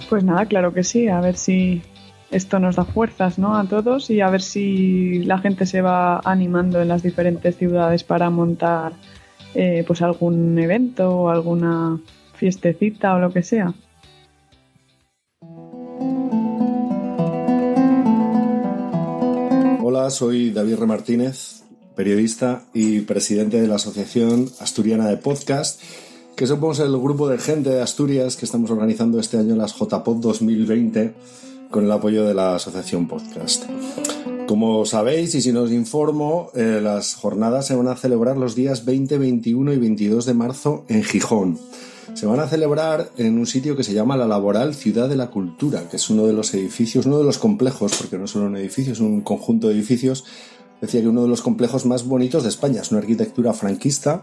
Pues 0.08 0.24
nada, 0.24 0.46
claro 0.46 0.72
que 0.72 0.84
sí, 0.84 1.08
a 1.08 1.20
ver 1.20 1.36
si 1.36 1.82
esto 2.30 2.58
nos 2.58 2.76
da 2.76 2.84
fuerzas 2.84 3.38
¿no? 3.38 3.56
a 3.56 3.64
todos 3.64 4.10
y 4.10 4.20
a 4.20 4.30
ver 4.30 4.42
si 4.42 5.22
la 5.24 5.38
gente 5.38 5.66
se 5.66 5.82
va 5.82 6.20
animando 6.24 6.80
en 6.80 6.88
las 6.88 7.02
diferentes 7.02 7.56
ciudades 7.56 8.04
para 8.04 8.30
montar 8.30 8.92
eh, 9.54 9.84
pues 9.86 10.02
algún 10.02 10.58
evento 10.58 11.10
o 11.10 11.28
alguna 11.28 12.00
fiestecita 12.34 13.14
o 13.14 13.18
lo 13.20 13.32
que 13.32 13.42
sea. 13.42 13.72
Hola, 19.80 20.10
soy 20.10 20.50
David 20.50 20.76
Remartínez, 20.76 21.62
periodista 21.94 22.64
y 22.74 23.02
presidente 23.02 23.60
de 23.60 23.68
la 23.68 23.76
Asociación 23.76 24.50
Asturiana 24.60 25.06
de 25.06 25.18
Podcast, 25.18 25.80
que 26.34 26.48
somos 26.48 26.80
el 26.80 26.98
grupo 26.98 27.28
de 27.28 27.38
gente 27.38 27.70
de 27.70 27.80
Asturias 27.80 28.34
que 28.36 28.44
estamos 28.44 28.70
organizando 28.70 29.20
este 29.20 29.36
año 29.36 29.54
las 29.54 29.74
JPod 29.78 30.16
2020 30.16 31.14
con 31.74 31.86
el 31.86 31.90
apoyo 31.90 32.24
de 32.24 32.34
la 32.34 32.54
Asociación 32.54 33.08
Podcast. 33.08 33.64
Como 34.46 34.86
sabéis, 34.86 35.34
y 35.34 35.42
si 35.42 35.50
no 35.50 35.62
os 35.62 35.72
informo, 35.72 36.52
eh, 36.54 36.78
las 36.80 37.16
jornadas 37.16 37.66
se 37.66 37.74
van 37.74 37.88
a 37.88 37.96
celebrar 37.96 38.36
los 38.36 38.54
días 38.54 38.84
20, 38.84 39.18
21 39.18 39.72
y 39.72 39.78
22 39.78 40.24
de 40.24 40.34
marzo 40.34 40.84
en 40.86 41.02
Gijón. 41.02 41.58
Se 42.14 42.26
van 42.26 42.38
a 42.38 42.46
celebrar 42.46 43.10
en 43.16 43.36
un 43.40 43.46
sitio 43.48 43.76
que 43.76 43.82
se 43.82 43.92
llama 43.92 44.16
la 44.16 44.28
Laboral 44.28 44.76
Ciudad 44.76 45.08
de 45.08 45.16
la 45.16 45.32
Cultura, 45.32 45.88
que 45.88 45.96
es 45.96 46.08
uno 46.10 46.28
de 46.28 46.32
los 46.32 46.54
edificios, 46.54 47.06
uno 47.06 47.18
de 47.18 47.24
los 47.24 47.38
complejos, 47.38 47.96
porque 47.98 48.18
no 48.18 48.26
es 48.26 48.30
solo 48.30 48.46
un 48.46 48.56
edificio, 48.56 48.92
es 48.92 49.00
un 49.00 49.22
conjunto 49.22 49.66
de 49.66 49.74
edificios, 49.74 50.24
decía 50.80 51.00
que 51.00 51.08
uno 51.08 51.22
de 51.22 51.28
los 51.28 51.42
complejos 51.42 51.86
más 51.86 52.06
bonitos 52.06 52.44
de 52.44 52.50
España. 52.50 52.82
Es 52.82 52.92
una 52.92 53.00
arquitectura 53.00 53.52
franquista 53.52 54.22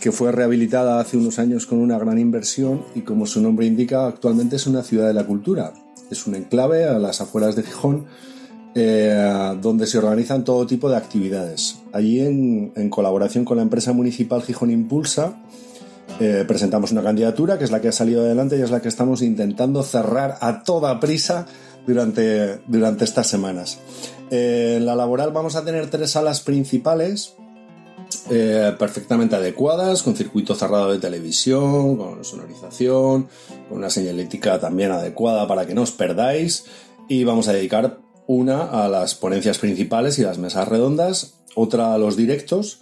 que 0.00 0.10
fue 0.10 0.32
rehabilitada 0.32 1.00
hace 1.00 1.18
unos 1.18 1.38
años 1.38 1.66
con 1.66 1.80
una 1.80 1.98
gran 1.98 2.18
inversión 2.18 2.80
y 2.94 3.02
como 3.02 3.26
su 3.26 3.42
nombre 3.42 3.66
indica, 3.66 4.06
actualmente 4.06 4.56
es 4.56 4.66
una 4.66 4.82
ciudad 4.82 5.06
de 5.06 5.12
la 5.12 5.26
cultura. 5.26 5.74
Es 6.10 6.26
un 6.26 6.34
enclave 6.34 6.84
a 6.84 6.98
las 6.98 7.20
afueras 7.20 7.56
de 7.56 7.62
Gijón 7.62 8.06
eh, 8.74 9.56
donde 9.60 9.86
se 9.86 9.98
organizan 9.98 10.44
todo 10.44 10.66
tipo 10.66 10.88
de 10.88 10.96
actividades. 10.96 11.78
Allí, 11.92 12.20
en, 12.20 12.90
colaboración 12.90 13.44
con 13.44 13.56
la 13.56 13.62
empresa 13.62 13.92
municipal 13.92 14.42
Gijón 14.42 14.70
Impulsa, 14.70 15.34
eh, 16.20 16.44
presentamos 16.46 16.92
una 16.92 17.02
candidatura 17.02 17.58
que 17.58 17.64
es 17.64 17.70
la 17.70 17.80
que 17.80 17.88
ha 17.88 17.92
salido 17.92 18.22
adelante 18.22 18.58
y 18.58 18.62
es 18.62 18.70
la 18.70 18.80
que 18.80 18.88
estamos 18.88 19.22
intentando 19.22 19.82
cerrar 19.82 20.36
a 20.40 20.62
toda 20.62 21.00
prisa 21.00 21.46
durante, 21.86 22.60
durante 22.66 23.04
estas 23.04 23.26
semanas. 23.26 23.78
Eh, 24.30 24.74
en 24.76 24.86
la 24.86 24.94
laboral 24.94 25.32
vamos 25.32 25.56
a 25.56 25.64
tener 25.64 25.88
tres 25.88 26.10
salas 26.10 26.40
principales 26.40 27.34
perfectamente 28.28 29.36
adecuadas, 29.36 30.02
con 30.02 30.16
circuito 30.16 30.54
cerrado 30.54 30.92
de 30.92 30.98
televisión, 30.98 31.96
con 31.96 32.24
sonorización, 32.24 33.28
con 33.68 33.78
una 33.78 33.90
señalética 33.90 34.60
también 34.60 34.92
adecuada 34.92 35.46
para 35.46 35.66
que 35.66 35.74
no 35.74 35.82
os 35.82 35.92
perdáis. 35.92 36.64
Y 37.08 37.24
vamos 37.24 37.48
a 37.48 37.52
dedicar 37.52 37.98
una 38.26 38.84
a 38.84 38.88
las 38.88 39.14
ponencias 39.14 39.58
principales 39.58 40.18
y 40.18 40.22
las 40.22 40.38
mesas 40.38 40.68
redondas, 40.68 41.38
otra 41.54 41.94
a 41.94 41.98
los 41.98 42.16
directos 42.16 42.80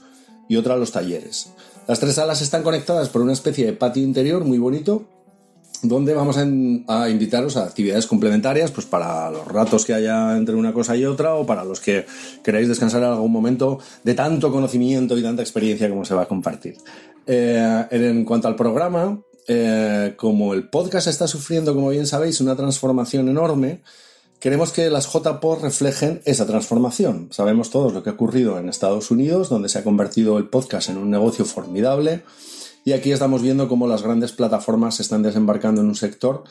y 0.48 0.56
otra 0.56 0.74
a 0.74 0.76
los 0.76 0.92
talleres. 0.92 1.52
Las 1.86 2.00
tres 2.00 2.16
salas 2.16 2.42
están 2.42 2.64
conectadas 2.64 3.08
por 3.08 3.22
una 3.22 3.32
especie 3.32 3.64
de 3.64 3.72
patio 3.72 4.02
interior 4.02 4.44
muy 4.44 4.58
bonito, 4.58 5.04
donde 5.82 6.14
vamos 6.14 6.36
a, 6.36 7.08
invitaros 7.08 7.56
a 7.56 7.64
actividades 7.64 8.06
complementarias, 8.06 8.70
pues 8.70 8.86
para 8.86 9.30
los 9.30 9.46
ratos 9.46 9.84
que 9.84 9.94
haya 9.94 10.36
entre 10.36 10.54
una 10.54 10.72
cosa 10.72 10.96
y 10.96 11.04
otra, 11.04 11.34
o 11.34 11.46
para 11.46 11.64
los 11.64 11.80
que 11.80 12.06
queráis 12.42 12.68
descansar 12.68 13.02
en 13.02 13.10
algún 13.10 13.32
momento 13.32 13.78
de 14.02 14.14
tanto 14.14 14.50
conocimiento 14.50 15.16
y 15.16 15.22
tanta 15.22 15.42
experiencia 15.42 15.88
como 15.88 16.04
se 16.04 16.14
va 16.14 16.22
a 16.22 16.28
compartir. 16.28 16.76
Eh, 17.26 17.86
en 17.90 18.24
cuanto 18.24 18.48
al 18.48 18.56
programa, 18.56 19.20
eh, 19.48 20.14
como 20.16 20.54
el 20.54 20.68
podcast 20.68 21.06
está 21.06 21.26
sufriendo, 21.26 21.74
como 21.74 21.90
bien 21.90 22.06
sabéis, 22.06 22.40
una 22.40 22.56
transformación 22.56 23.28
enorme, 23.28 23.82
queremos 24.40 24.72
que 24.72 24.90
las 24.90 25.12
JPOD 25.12 25.62
reflejen 25.62 26.20
esa 26.24 26.46
transformación. 26.46 27.28
Sabemos 27.30 27.70
todos 27.70 27.92
lo 27.92 28.02
que 28.02 28.10
ha 28.10 28.14
ocurrido 28.14 28.58
en 28.58 28.68
Estados 28.68 29.10
Unidos, 29.10 29.48
donde 29.48 29.68
se 29.68 29.78
ha 29.78 29.84
convertido 29.84 30.38
el 30.38 30.48
podcast 30.48 30.88
en 30.88 30.98
un 30.98 31.10
negocio 31.10 31.44
formidable, 31.44 32.22
y 32.86 32.92
aquí 32.92 33.10
estamos 33.10 33.42
viendo 33.42 33.68
cómo 33.68 33.88
las 33.88 34.02
grandes 34.02 34.30
plataformas 34.30 34.94
se 34.94 35.02
están 35.02 35.20
desembarcando 35.20 35.80
en 35.80 35.88
un 35.88 35.96
sector 35.96 36.44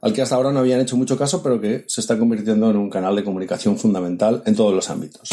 al 0.00 0.12
que 0.12 0.22
hasta 0.22 0.36
ahora 0.36 0.52
no 0.52 0.60
habían 0.60 0.80
hecho 0.80 0.96
mucho 0.96 1.18
caso, 1.18 1.42
pero 1.42 1.60
que 1.60 1.84
se 1.88 2.00
está 2.00 2.16
convirtiendo 2.16 2.70
en 2.70 2.76
un 2.76 2.88
canal 2.88 3.16
de 3.16 3.24
comunicación 3.24 3.76
fundamental 3.76 4.40
en 4.46 4.54
todos 4.54 4.72
los 4.72 4.88
ámbitos. 4.88 5.30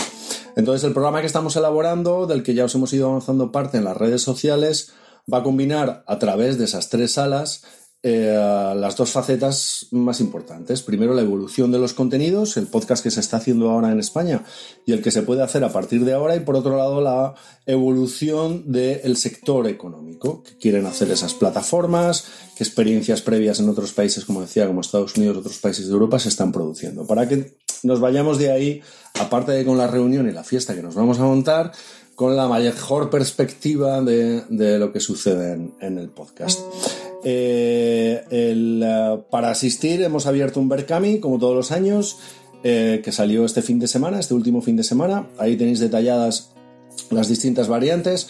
Entonces, 0.56 0.84
el 0.84 0.94
programa 0.94 1.22
que 1.22 1.28
estamos 1.28 1.56
elaborando, 1.56 2.26
del 2.26 2.42
que 2.42 2.56
ya 2.56 2.66
os 2.66 2.74
hemos 2.74 2.92
ido 2.92 3.08
avanzando 3.08 3.52
parte 3.52 3.78
en 3.78 3.84
las 3.84 3.96
redes 3.96 4.24
sociales, 4.24 4.94
va 5.32 5.38
a 5.38 5.44
combinar 5.44 6.04
a 6.08 6.18
través 6.18 6.58
de 6.58 6.66
esas 6.66 6.90
tres 6.90 7.14
salas 7.14 7.64
eh, 8.04 8.74
las 8.76 8.96
dos 8.96 9.12
facetas 9.12 9.88
más 9.92 10.22
importantes. 10.22 10.84
Primero, 10.84 11.14
la 11.14 11.24
evolución 11.24 11.72
de 11.72 11.80
los 11.80 11.94
contenidos, 11.94 12.56
el 12.56 12.68
podcast 12.68 13.04
que 13.04 13.12
se 13.12 13.20
está 13.20 13.38
haciendo 13.38 13.72
ahora 13.72 13.92
en 13.92 14.00
España 14.00 14.44
y 14.86 14.94
el 14.94 15.02
que 15.02 15.12
se 15.12 15.24
puede 15.24 15.44
hacer 15.44 15.64
a 15.64 15.74
partir 15.74 16.06
de 16.06 16.14
ahora. 16.14 16.36
Y 16.36 16.42
por 16.42 16.56
otro 16.56 16.78
lado, 16.78 17.02
la 17.02 17.34
evolución 17.66 18.72
del 18.72 19.18
sector 19.18 19.68
económico, 19.68 20.44
que 20.44 20.58
quieren 20.58 20.86
hacer 20.86 21.10
esas 21.12 21.34
plataformas, 21.34 22.26
qué 22.56 22.64
experiencias 22.64 23.22
previas 23.22 23.60
en 23.60 23.70
otros 23.70 23.94
países, 23.94 24.26
como 24.26 24.42
decía, 24.42 24.68
como 24.68 24.82
Estados 24.82 25.18
Unidos, 25.18 25.38
otros 25.38 25.58
países 25.58 25.88
de 25.88 25.94
Europa, 25.94 26.20
se 26.20 26.30
están 26.30 26.52
produciendo. 26.52 27.08
Para 27.08 27.28
que 27.28 27.58
nos 27.84 28.00
vayamos 28.00 28.38
de 28.38 28.52
ahí, 28.52 28.82
aparte 29.20 29.52
de 29.52 29.66
con 29.66 29.78
la 29.78 29.88
reunión 29.88 30.30
y 30.30 30.32
la 30.32 30.44
fiesta 30.44 30.76
que 30.76 30.84
nos 30.84 30.96
vamos 30.96 31.20
a 31.20 31.24
montar, 31.24 31.72
con 32.18 32.36
la 32.36 32.48
mejor 32.48 33.12
perspectiva 33.12 34.02
de, 34.02 34.44
lo 34.80 34.92
que 34.92 35.00
sucede 35.00 35.72
en, 35.80 35.98
el 36.00 36.10
podcast. 36.10 36.60
Eh, 37.24 38.24
eh, 38.30 39.18
para 39.30 39.50
asistir 39.50 40.02
hemos 40.04 40.28
abierto 40.28 40.60
un 40.60 40.70
Berkami, 40.70 41.20
como 41.20 41.40
todos 41.40 41.56
los 41.56 41.72
años, 41.72 42.20
eh, 42.64 43.02
que 43.04 43.12
salió 43.12 43.46
este 43.46 43.62
fin 43.62 43.80
de 43.80 43.88
semana, 43.88 44.20
este 44.20 44.34
último 44.34 44.62
fin 44.62 44.76
de 44.76 44.84
semana. 44.84 45.28
Ahí 45.38 45.56
tenéis 45.58 45.80
detalladas 45.80 46.52
las 47.10 47.28
distintas 47.28 47.68
variantes. 47.68 48.30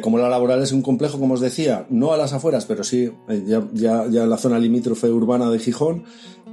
como 0.00 0.16
la 0.16 0.30
laboral 0.30 0.62
es 0.62 0.72
un 0.72 0.80
complejo, 0.80 1.18
como 1.18 1.34
os 1.34 1.40
decía, 1.42 1.84
no 1.90 2.14
a 2.14 2.16
las 2.16 2.32
afueras, 2.32 2.64
pero 2.64 2.84
sí 2.84 3.10
ya, 3.74 4.04
en 4.06 4.30
la 4.30 4.38
zona 4.38 4.58
limítrofe 4.58 5.10
urbana 5.10 5.50
de 5.50 5.58
Gijón, 5.58 6.04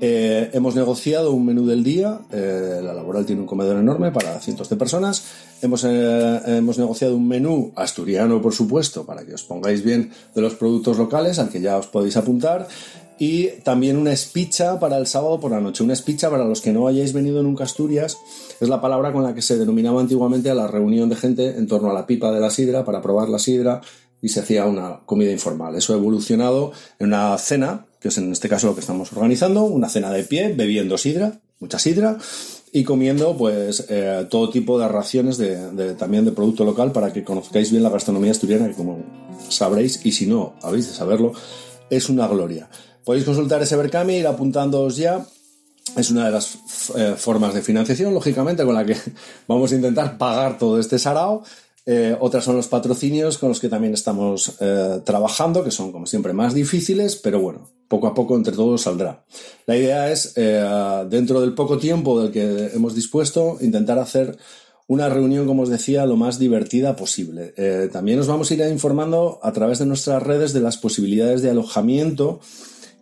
eh, 0.01 0.49
hemos 0.53 0.75
negociado 0.75 1.31
un 1.31 1.45
menú 1.45 1.65
del 1.65 1.83
día. 1.83 2.19
Eh, 2.31 2.81
la 2.83 2.93
laboral 2.93 3.25
tiene 3.25 3.41
un 3.41 3.47
comedor 3.47 3.77
enorme 3.77 4.11
para 4.11 4.39
cientos 4.39 4.69
de 4.69 4.75
personas. 4.75 5.23
Hemos, 5.61 5.83
eh, 5.85 6.41
hemos, 6.45 6.77
negociado 6.77 7.15
un 7.15 7.27
menú 7.27 7.71
asturiano, 7.75 8.41
por 8.41 8.53
supuesto, 8.53 9.05
para 9.05 9.25
que 9.25 9.33
os 9.33 9.43
pongáis 9.43 9.83
bien 9.83 10.11
de 10.33 10.41
los 10.41 10.55
productos 10.55 10.97
locales, 10.97 11.39
al 11.39 11.49
que 11.49 11.61
ya 11.61 11.77
os 11.77 11.87
podéis 11.87 12.17
apuntar. 12.17 12.67
Y 13.17 13.47
también 13.63 13.95
una 13.95 14.11
espicha 14.11 14.79
para 14.79 14.97
el 14.97 15.07
sábado 15.07 15.39
por 15.39 15.51
la 15.51 15.61
noche. 15.61 15.83
Una 15.83 15.93
espicha 15.93 16.29
para 16.29 16.43
los 16.43 16.59
que 16.59 16.73
no 16.73 16.87
hayáis 16.87 17.13
venido 17.13 17.41
nunca 17.41 17.63
a 17.63 17.65
Asturias. 17.65 18.17
Es 18.59 18.67
la 18.67 18.81
palabra 18.81 19.13
con 19.13 19.23
la 19.23 19.33
que 19.33 19.41
se 19.41 19.57
denominaba 19.57 20.01
antiguamente 20.01 20.49
a 20.49 20.55
la 20.55 20.67
reunión 20.67 21.07
de 21.07 21.15
gente 21.15 21.57
en 21.57 21.67
torno 21.67 21.89
a 21.89 21.93
la 21.93 22.05
pipa 22.05 22.31
de 22.31 22.41
la 22.41 22.49
sidra 22.49 22.83
para 22.83 23.01
probar 23.01 23.29
la 23.29 23.39
sidra 23.39 23.81
y 24.21 24.29
se 24.29 24.39
hacía 24.39 24.65
una 24.65 25.01
comida 25.05 25.31
informal. 25.31 25.75
Eso 25.75 25.93
ha 25.93 25.97
evolucionado 25.97 26.71
en 26.99 27.07
una 27.07 27.37
cena 27.37 27.85
que 28.05 28.09
es 28.09 28.19
en 28.19 28.31
este 28.31 28.47
caso 28.47 28.67
lo 28.67 28.75
que 28.75 28.81
estamos 28.81 29.11
organizando, 29.13 29.63
una 29.63 29.89
cena 29.89 30.11
de 30.11 30.23
pie, 30.23 30.53
bebiendo 30.55 30.95
sidra, 30.95 31.39
mucha 31.59 31.79
sidra, 31.79 32.19
y 32.71 32.83
comiendo 32.83 33.35
pues 33.35 33.87
eh, 33.89 34.27
todo 34.29 34.51
tipo 34.51 34.77
de 34.77 34.87
raciones 34.87 35.39
de, 35.39 35.95
también 35.97 36.23
de 36.23 36.31
producto 36.31 36.63
local 36.65 36.91
para 36.91 37.11
que 37.11 37.23
conozcáis 37.23 37.71
bien 37.71 37.81
la 37.81 37.89
gastronomía 37.89 38.29
asturiana, 38.29 38.67
que 38.67 38.75
como 38.75 39.03
sabréis, 39.49 40.05
y 40.05 40.11
si 40.11 40.27
no 40.27 40.53
habéis 40.61 40.87
de 40.87 40.93
saberlo, 40.93 41.33
es 41.89 42.07
una 42.07 42.27
gloria. 42.27 42.69
Podéis 43.03 43.25
consultar 43.25 43.63
ese 43.63 43.75
Berkami, 43.75 44.17
ir 44.17 44.27
apuntándoos 44.27 44.97
ya. 44.97 45.25
Es 45.97 46.11
una 46.11 46.27
de 46.27 46.31
las 46.31 46.59
eh, 46.95 47.15
formas 47.17 47.55
de 47.55 47.63
financiación, 47.63 48.13
lógicamente, 48.13 48.63
con 48.65 48.75
la 48.75 48.85
que 48.85 48.95
vamos 49.47 49.71
a 49.71 49.75
intentar 49.77 50.19
pagar 50.19 50.59
todo 50.59 50.79
este 50.79 50.99
sarao. 50.99 51.41
Eh, 51.87 52.15
otras 52.19 52.43
son 52.43 52.55
los 52.55 52.67
patrocinios 52.67 53.39
con 53.39 53.49
los 53.49 53.59
que 53.59 53.69
también 53.69 53.95
estamos 53.95 54.57
eh, 54.59 55.01
trabajando, 55.03 55.63
que 55.63 55.71
son 55.71 55.91
como 55.91 56.05
siempre 56.05 56.33
más 56.33 56.53
difíciles, 56.53 57.15
pero 57.15 57.39
bueno, 57.39 57.67
poco 57.87 58.07
a 58.07 58.13
poco 58.13 58.35
entre 58.35 58.55
todos 58.55 58.81
saldrá. 58.81 59.25
La 59.65 59.77
idea 59.77 60.11
es, 60.11 60.33
dentro 60.35 61.41
del 61.41 61.53
poco 61.53 61.77
tiempo 61.77 62.21
del 62.21 62.31
que 62.31 62.71
hemos 62.73 62.95
dispuesto, 62.95 63.57
intentar 63.61 63.99
hacer 63.99 64.37
una 64.87 65.09
reunión, 65.09 65.47
como 65.47 65.63
os 65.63 65.69
decía, 65.69 66.05
lo 66.05 66.15
más 66.15 66.37
divertida 66.39 66.95
posible. 66.95 67.53
también 67.91 68.19
os 68.19 68.27
vamos 68.27 68.49
a 68.49 68.53
ir 68.53 68.61
informando 68.71 69.39
a 69.41 69.51
través 69.51 69.79
de 69.79 69.85
nuestras 69.85 70.21
redes 70.21 70.53
de 70.53 70.61
las 70.61 70.77
posibilidades 70.77 71.41
de 71.41 71.49
alojamiento 71.49 72.39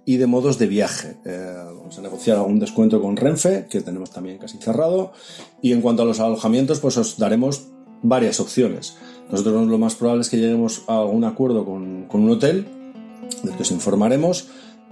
y 0.06 0.18
de 0.18 0.28
modos 0.28 0.60
de 0.60 0.68
viaje. 0.68 1.18
Eh, 1.26 1.54
vamos 1.56 1.98
a 1.98 2.02
negociar 2.02 2.38
algún 2.38 2.60
descuento 2.60 3.02
con 3.02 3.16
Renfe, 3.16 3.68
que 3.70 3.82
tenemos 3.82 4.12
también 4.12 4.38
casi 4.38 4.58
cerrado. 4.58 5.14
Y 5.62 5.72
en 5.72 5.82
cuanto 5.82 6.04
a 6.04 6.06
los 6.06 6.20
alojamientos, 6.20 6.80
pues 6.80 6.98
os 6.98 7.18
daremos 7.18 7.68
varias 8.02 8.40
opciones. 8.40 8.98
Nosotros 9.30 9.68
lo 9.68 9.78
más 9.78 9.96
probable 9.96 10.22
es 10.22 10.30
que 10.30 10.38
lleguemos 10.38 10.84
a 10.88 11.00
algún 11.00 11.24
acuerdo 11.24 11.66
con, 11.66 12.08
un 12.12 12.30
hotel, 12.30 12.68
del 13.44 13.56
que 13.56 13.64
os 13.64 13.72
informaremos, 13.72 14.50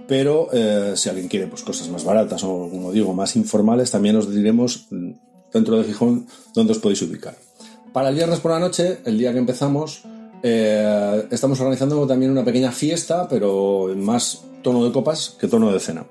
pero 0.08 0.48
eh, 0.52 0.92
si 0.96 1.08
alguien 1.08 1.28
quiere 1.28 1.46
pues, 1.46 1.62
cosas 1.62 1.88
más 1.88 2.04
baratas 2.04 2.42
o, 2.44 2.68
como 2.70 2.92
digo, 2.92 3.12
más 3.14 3.36
informales, 3.36 3.90
también 3.90 4.16
os 4.16 4.32
diremos 4.32 4.86
mm, 4.90 5.10
dentro 5.52 5.78
de 5.78 5.84
Gijón 5.84 6.26
dónde 6.54 6.72
os 6.72 6.78
podéis 6.78 7.02
ubicar. 7.02 7.36
Para 7.92 8.08
el 8.08 8.14
viernes 8.14 8.40
por 8.40 8.52
la 8.52 8.58
noche, 8.58 8.98
el 9.04 9.18
día 9.18 9.32
que 9.32 9.38
empezamos, 9.38 10.02
eh, 10.42 11.26
estamos 11.30 11.60
organizando 11.60 12.06
también 12.06 12.30
una 12.30 12.44
pequeña 12.44 12.72
fiesta, 12.72 13.28
pero 13.28 13.90
más 13.96 14.42
tono 14.62 14.84
de 14.84 14.92
copas 14.92 15.36
que 15.38 15.48
tono 15.48 15.72
de 15.72 15.80
cena. 15.80 16.04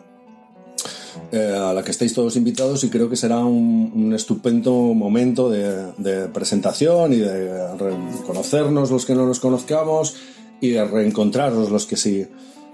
Eh, 1.32 1.56
a 1.56 1.74
la 1.74 1.84
que 1.84 1.92
estáis 1.92 2.14
todos 2.14 2.36
invitados 2.36 2.84
y 2.84 2.90
creo 2.90 3.10
que 3.10 3.16
será 3.16 3.40
un, 3.40 4.14
estupendo 4.14 4.72
momento 4.72 5.50
de, 5.50 6.28
presentación 6.34 7.14
y 7.14 7.18
de 7.18 7.68
conocernos 8.26 8.92
los 8.92 9.06
que 9.06 9.16
no 9.16 9.26
nos 9.26 9.40
conozcamos 9.40 10.16
y 10.60 10.72
de 10.72 10.84
reencontrarnos 10.84 11.72
los 11.72 11.86
que 11.86 11.96
sí 11.96 12.28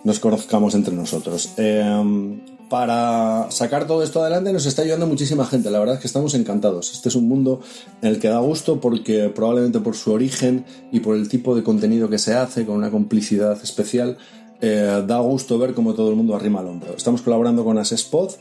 nos 0.03 0.19
conozcamos 0.19 0.75
entre 0.75 0.93
nosotros. 0.93 1.53
Eh, 1.57 2.39
para 2.69 3.49
sacar 3.49 3.87
todo 3.87 4.03
esto 4.03 4.21
adelante 4.21 4.51
nos 4.51 4.65
está 4.65 4.81
ayudando 4.81 5.07
muchísima 5.07 5.45
gente, 5.45 5.71
la 5.71 5.79
verdad 5.79 5.95
es 5.95 6.01
que 6.01 6.07
estamos 6.07 6.33
encantados. 6.33 6.91
Este 6.91 7.07
es 7.07 7.15
un 7.15 7.27
mundo 7.27 7.61
en 8.01 8.09
el 8.09 8.19
que 8.19 8.27
da 8.27 8.39
gusto 8.39 8.81
porque 8.81 9.29
probablemente 9.29 9.79
por 9.79 9.95
su 9.95 10.11
origen 10.11 10.65
y 10.91 10.99
por 10.99 11.15
el 11.15 11.29
tipo 11.29 11.55
de 11.55 11.63
contenido 11.63 12.09
que 12.09 12.17
se 12.17 12.33
hace, 12.33 12.65
con 12.65 12.75
una 12.75 12.91
complicidad 12.91 13.57
especial, 13.63 14.17
eh, 14.59 15.03
da 15.07 15.19
gusto 15.19 15.57
ver 15.57 15.73
cómo 15.73 15.93
todo 15.93 16.09
el 16.09 16.15
mundo 16.15 16.35
arrima 16.35 16.59
al 16.59 16.67
hombro. 16.67 16.93
Estamos 16.97 17.21
colaborando 17.21 17.63
con 17.63 17.77
Asespod, 17.77 18.31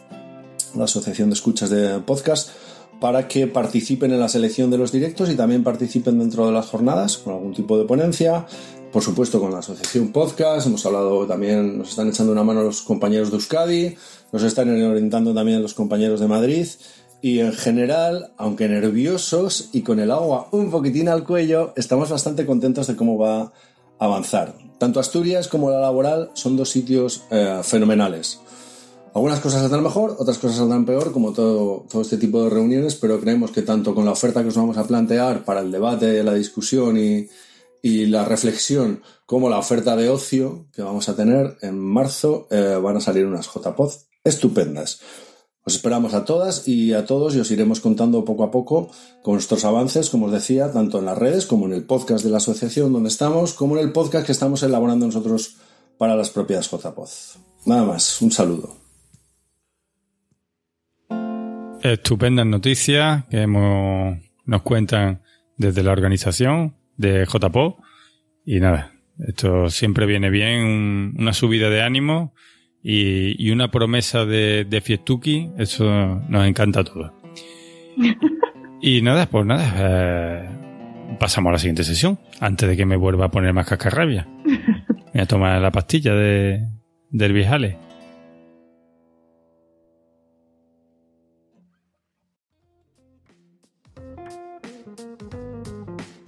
la 0.74 0.84
Asociación 0.84 1.30
de 1.30 1.34
Escuchas 1.34 1.70
de 1.70 2.00
Podcast, 2.00 2.50
para 3.00 3.28
que 3.28 3.46
participen 3.46 4.12
en 4.12 4.20
la 4.20 4.28
selección 4.28 4.70
de 4.70 4.78
los 4.78 4.90
directos 4.90 5.30
y 5.30 5.36
también 5.36 5.62
participen 5.62 6.18
dentro 6.18 6.46
de 6.46 6.52
las 6.52 6.66
jornadas 6.66 7.18
con 7.18 7.34
algún 7.34 7.54
tipo 7.54 7.78
de 7.78 7.84
ponencia. 7.84 8.46
Por 8.96 9.02
supuesto, 9.02 9.38
con 9.40 9.52
la 9.52 9.58
Asociación 9.58 10.10
Podcast, 10.10 10.68
hemos 10.68 10.86
hablado 10.86 11.26
también, 11.26 11.76
nos 11.76 11.90
están 11.90 12.08
echando 12.08 12.32
una 12.32 12.42
mano 12.42 12.62
los 12.62 12.80
compañeros 12.80 13.30
de 13.30 13.36
Euskadi, 13.36 13.94
nos 14.32 14.42
están 14.42 14.70
orientando 14.70 15.34
también 15.34 15.60
los 15.60 15.74
compañeros 15.74 16.18
de 16.18 16.26
Madrid. 16.26 16.66
Y 17.20 17.40
en 17.40 17.52
general, 17.52 18.32
aunque 18.38 18.70
nerviosos 18.70 19.68
y 19.74 19.82
con 19.82 20.00
el 20.00 20.10
agua 20.10 20.48
un 20.50 20.70
poquitín 20.70 21.10
al 21.10 21.24
cuello, 21.24 21.74
estamos 21.76 22.08
bastante 22.08 22.46
contentos 22.46 22.86
de 22.86 22.96
cómo 22.96 23.18
va 23.18 23.52
avanzar. 23.98 24.54
Tanto 24.78 24.98
Asturias 24.98 25.46
como 25.46 25.70
la 25.70 25.80
laboral 25.80 26.30
son 26.32 26.56
dos 26.56 26.70
sitios 26.70 27.24
eh, 27.30 27.60
fenomenales. 27.64 28.40
Algunas 29.14 29.40
cosas 29.40 29.60
saldrán 29.60 29.82
mejor, 29.82 30.16
otras 30.18 30.38
cosas 30.38 30.56
saldrán 30.56 30.86
peor, 30.86 31.12
como 31.12 31.34
todo, 31.34 31.84
todo 31.90 32.00
este 32.00 32.16
tipo 32.16 32.42
de 32.44 32.48
reuniones, 32.48 32.94
pero 32.94 33.20
creemos 33.20 33.50
que 33.50 33.60
tanto 33.60 33.94
con 33.94 34.06
la 34.06 34.12
oferta 34.12 34.40
que 34.40 34.48
os 34.48 34.56
vamos 34.56 34.78
a 34.78 34.84
plantear 34.84 35.44
para 35.44 35.60
el 35.60 35.70
debate, 35.70 36.22
la 36.22 36.32
discusión 36.32 36.96
y, 36.96 37.28
la 38.06 38.24
reflexión, 38.24 39.02
como 39.26 39.48
la 39.48 39.58
oferta 39.58 39.96
de 39.96 40.08
ocio 40.08 40.66
que 40.72 40.82
vamos 40.82 41.08
a 41.08 41.16
tener 41.16 41.56
en 41.62 41.78
marzo, 41.78 42.48
eh, 42.50 42.78
van 42.82 42.96
a 42.96 43.00
salir 43.00 43.26
unas 43.26 43.46
JPOD 43.46 43.92
estupendas. 44.24 45.00
Os 45.64 45.74
esperamos 45.74 46.14
a 46.14 46.24
todas 46.24 46.68
y 46.68 46.92
a 46.92 47.06
todos 47.06 47.34
y 47.34 47.40
os 47.40 47.50
iremos 47.50 47.80
contando 47.80 48.24
poco 48.24 48.44
a 48.44 48.50
poco 48.50 48.90
con 49.22 49.34
nuestros 49.34 49.64
avances, 49.64 50.10
como 50.10 50.26
os 50.26 50.32
decía, 50.32 50.72
tanto 50.72 51.00
en 51.00 51.06
las 51.06 51.18
redes 51.18 51.44
como 51.44 51.66
en 51.66 51.72
el 51.72 51.84
podcast 51.84 52.24
de 52.24 52.30
la 52.30 52.36
asociación 52.36 52.92
donde 52.92 53.08
estamos, 53.08 53.52
como 53.52 53.76
en 53.76 53.84
el 53.84 53.92
podcast 53.92 54.26
que 54.26 54.32
estamos 54.32 54.62
elaborando 54.62 55.06
nosotros 55.06 55.56
para 55.98 56.14
las 56.14 56.30
propias 56.30 56.70
JPOZ. 56.70 57.38
Nada 57.64 57.84
más, 57.84 58.22
un 58.22 58.30
saludo. 58.30 58.76
Estupendas 61.82 62.46
noticias 62.46 63.24
que 63.26 63.46
nos 63.46 64.62
cuentan 64.62 65.22
desde 65.56 65.82
la 65.82 65.92
organización 65.92 66.76
de 66.96 67.24
JPO. 67.24 67.78
Y 68.44 68.60
nada, 68.60 68.92
esto 69.18 69.70
siempre 69.70 70.06
viene 70.06 70.30
bien, 70.30 71.14
una 71.18 71.32
subida 71.32 71.70
de 71.70 71.82
ánimo 71.82 72.34
y, 72.82 73.50
una 73.50 73.70
promesa 73.70 74.24
de, 74.24 74.64
de, 74.64 74.80
Fiestuki, 74.80 75.50
eso 75.58 76.22
nos 76.28 76.46
encanta 76.46 76.80
a 76.80 76.84
todos. 76.84 77.12
y 78.80 79.02
nada, 79.02 79.26
pues 79.26 79.44
nada, 79.44 79.74
eh, 79.76 80.48
pasamos 81.18 81.50
a 81.50 81.52
la 81.54 81.58
siguiente 81.58 81.82
sesión, 81.82 82.20
antes 82.38 82.68
de 82.68 82.76
que 82.76 82.86
me 82.86 82.96
vuelva 82.96 83.26
a 83.26 83.30
poner 83.30 83.52
más 83.52 83.66
cascarrabia. 83.66 84.28
Voy 85.12 85.22
a 85.22 85.26
tomar 85.26 85.60
la 85.60 85.72
pastilla 85.72 86.14
de, 86.14 86.68
del 87.10 87.32
viejale. 87.32 87.78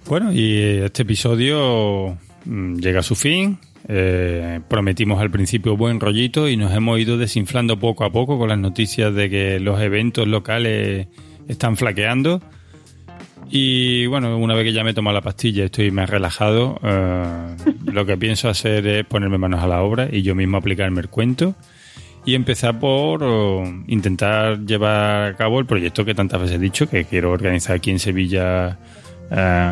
Bueno, 0.09 0.33
y 0.33 0.57
este 0.57 1.03
episodio 1.03 2.17
mm, 2.43 2.77
llega 2.77 3.01
a 3.01 3.03
su 3.03 3.13
fin. 3.13 3.59
Eh, 3.87 4.59
prometimos 4.67 5.21
al 5.21 5.29
principio 5.29 5.77
buen 5.77 5.99
rollito 5.99 6.49
y 6.49 6.57
nos 6.57 6.73
hemos 6.73 6.99
ido 6.99 7.19
desinflando 7.19 7.77
poco 7.77 8.03
a 8.03 8.11
poco 8.11 8.39
con 8.39 8.49
las 8.49 8.57
noticias 8.57 9.13
de 9.13 9.29
que 9.29 9.59
los 9.59 9.79
eventos 9.79 10.27
locales 10.27 11.07
están 11.47 11.77
flaqueando. 11.77 12.41
Y 13.51 14.07
bueno, 14.07 14.35
una 14.39 14.55
vez 14.55 14.63
que 14.63 14.73
ya 14.73 14.83
me 14.83 14.91
he 14.91 14.93
tomado 14.95 15.13
la 15.13 15.21
pastilla 15.21 15.65
estoy 15.65 15.91
más 15.91 16.09
relajado, 16.09 16.79
eh, 16.81 17.55
lo 17.85 18.03
que 18.07 18.17
pienso 18.17 18.49
hacer 18.49 18.87
es 18.87 19.05
ponerme 19.05 19.37
manos 19.37 19.61
a 19.61 19.67
la 19.67 19.83
obra 19.83 20.09
y 20.11 20.23
yo 20.23 20.33
mismo 20.33 20.57
aplicarme 20.57 21.01
el 21.01 21.09
cuento 21.09 21.53
y 22.25 22.33
empezar 22.33 22.79
por 22.79 23.23
intentar 23.85 24.65
llevar 24.65 25.33
a 25.33 25.35
cabo 25.35 25.59
el 25.59 25.67
proyecto 25.67 26.03
que 26.03 26.15
tantas 26.15 26.41
veces 26.41 26.55
he 26.55 26.59
dicho 26.59 26.89
que 26.89 27.05
quiero 27.05 27.29
organizar 27.29 27.75
aquí 27.75 27.91
en 27.91 27.99
Sevilla 27.99 28.79
eh, 29.31 29.71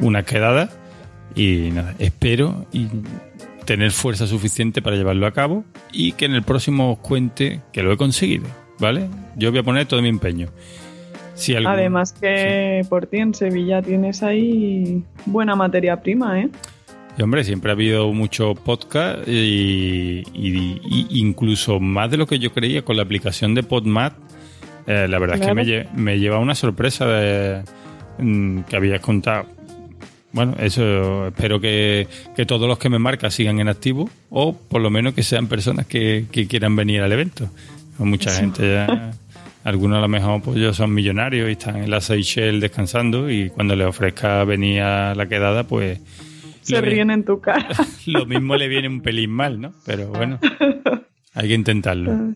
una 0.00 0.22
quedada 0.24 0.70
y 1.34 1.70
nada, 1.72 1.94
espero 1.98 2.66
y 2.72 2.88
tener 3.64 3.90
fuerza 3.92 4.26
suficiente 4.26 4.82
para 4.82 4.96
llevarlo 4.96 5.26
a 5.26 5.32
cabo 5.32 5.64
y 5.92 6.12
que 6.12 6.24
en 6.24 6.34
el 6.34 6.42
próximo 6.42 6.92
os 6.92 6.98
cuente 6.98 7.60
que 7.72 7.82
lo 7.82 7.92
he 7.92 7.96
conseguido, 7.96 8.46
¿vale? 8.78 9.08
Yo 9.36 9.50
voy 9.50 9.60
a 9.60 9.62
poner 9.62 9.86
todo 9.86 10.02
mi 10.02 10.08
empeño. 10.08 10.48
Si 11.34 11.54
Además 11.54 12.12
que 12.12 12.84
por 12.88 13.06
ti 13.06 13.18
en 13.18 13.34
Sevilla 13.34 13.80
tienes 13.80 14.22
ahí 14.22 15.02
buena 15.24 15.56
materia 15.56 16.00
prima, 16.02 16.40
¿eh? 16.40 16.50
Y 17.16 17.22
hombre, 17.22 17.44
siempre 17.44 17.70
ha 17.70 17.74
habido 17.74 18.12
mucho 18.12 18.54
podcast 18.54 19.26
y, 19.28 20.22
incluso 21.10 21.78
más 21.78 22.10
de 22.10 22.16
lo 22.16 22.26
que 22.26 22.38
yo 22.38 22.52
creía 22.52 22.82
con 22.82 22.96
la 22.96 23.02
aplicación 23.02 23.54
de 23.54 23.62
Podmat. 23.62 24.14
Eh, 24.86 25.06
la 25.08 25.18
verdad 25.18 25.36
es 25.40 25.46
que 25.46 25.54
me, 25.54 25.86
me, 25.94 26.18
lleva 26.18 26.38
una 26.38 26.54
sorpresa 26.54 27.06
de, 27.06 27.62
que 28.68 28.76
habías 28.76 29.00
contado 29.00 29.46
bueno, 30.32 30.54
eso 30.58 31.28
espero 31.28 31.60
que, 31.60 32.08
todos 32.46 32.66
los 32.66 32.78
que 32.78 32.88
me 32.88 32.98
marcan 32.98 33.30
sigan 33.30 33.60
en 33.60 33.68
activo 33.68 34.08
o 34.30 34.56
por 34.56 34.80
lo 34.80 34.90
menos 34.90 35.12
que 35.12 35.22
sean 35.22 35.46
personas 35.46 35.86
que, 35.86 36.26
quieran 36.48 36.74
venir 36.74 37.02
al 37.02 37.12
evento. 37.12 37.48
Mucha 37.98 38.30
gente 38.30 38.72
ya, 38.72 39.12
algunos 39.64 39.98
a 39.98 40.00
lo 40.00 40.08
mejor 40.08 40.42
pues 40.42 40.58
ya 40.58 40.72
son 40.72 40.92
millonarios 40.94 41.48
y 41.48 41.52
están 41.52 41.76
en 41.76 41.90
la 41.90 42.00
Seychelles 42.00 42.60
descansando 42.60 43.30
y 43.30 43.50
cuando 43.50 43.76
les 43.76 43.86
ofrezca 43.86 44.42
venir 44.44 44.80
a 44.80 45.14
la 45.14 45.28
quedada 45.28 45.64
pues... 45.64 46.00
Se 46.62 46.80
ríen 46.80 47.10
en 47.10 47.24
tu 47.24 47.40
cara. 47.40 47.68
lo 48.06 48.24
mismo 48.24 48.56
le 48.56 48.68
viene 48.68 48.88
un 48.88 49.02
pelín 49.02 49.30
mal, 49.30 49.60
¿no? 49.60 49.72
Pero 49.84 50.08
bueno, 50.08 50.38
hay 51.34 51.48
que 51.48 51.54
intentarlo. 51.54 52.34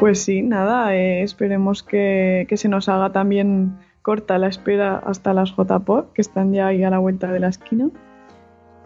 Pues 0.00 0.22
sí, 0.22 0.42
nada, 0.42 0.96
eh, 0.96 1.22
esperemos 1.22 1.82
que, 1.82 2.46
que 2.48 2.56
se 2.56 2.68
nos 2.68 2.88
haga 2.88 3.12
también 3.12 3.76
corta 4.08 4.38
la 4.38 4.48
espera 4.48 5.02
hasta 5.04 5.34
las 5.34 5.50
JPOD, 5.50 6.14
que 6.14 6.22
están 6.22 6.54
ya 6.54 6.68
ahí 6.68 6.82
a 6.82 6.88
la 6.88 6.98
vuelta 6.98 7.30
de 7.30 7.40
la 7.40 7.48
esquina. 7.48 7.90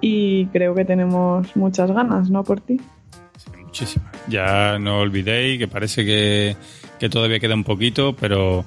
Y 0.01 0.47
creo 0.47 0.75
que 0.75 0.85
tenemos 0.85 1.55
muchas 1.55 1.93
ganas, 1.93 2.29
¿no? 2.29 2.43
Por 2.43 2.61
ti. 2.61 2.81
Sí, 3.37 3.51
muchísimas. 3.65 4.11
Ya 4.27 4.81
no 4.81 4.99
olvidéis 4.99 5.61
que 5.61 5.69
parece 5.69 6.05
que, 6.05 6.57
todavía 7.09 7.39
queda 7.39 7.55
un 7.55 7.63
poquito, 7.63 8.17
pero 8.17 8.65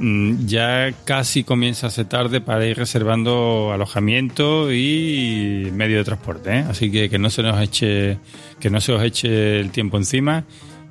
mm, 0.00 0.46
ya 0.46 0.92
casi 1.04 1.44
comienza 1.44 1.86
a 1.86 1.90
ser 1.90 2.06
tarde 2.06 2.40
para 2.40 2.66
ir 2.66 2.76
reservando 2.76 3.70
alojamiento 3.72 4.72
y 4.72 5.70
medio 5.72 5.98
de 5.98 6.04
transporte, 6.04 6.58
¿eh? 6.58 6.64
así 6.68 6.90
que 6.90 7.08
que 7.08 7.20
no 7.20 7.30
se 7.30 7.44
nos 7.44 7.60
eche 7.60 8.18
que 8.58 8.68
no 8.68 8.80
se 8.80 8.92
os 8.92 9.02
eche 9.04 9.60
el 9.60 9.70
tiempo 9.70 9.96
encima 9.96 10.42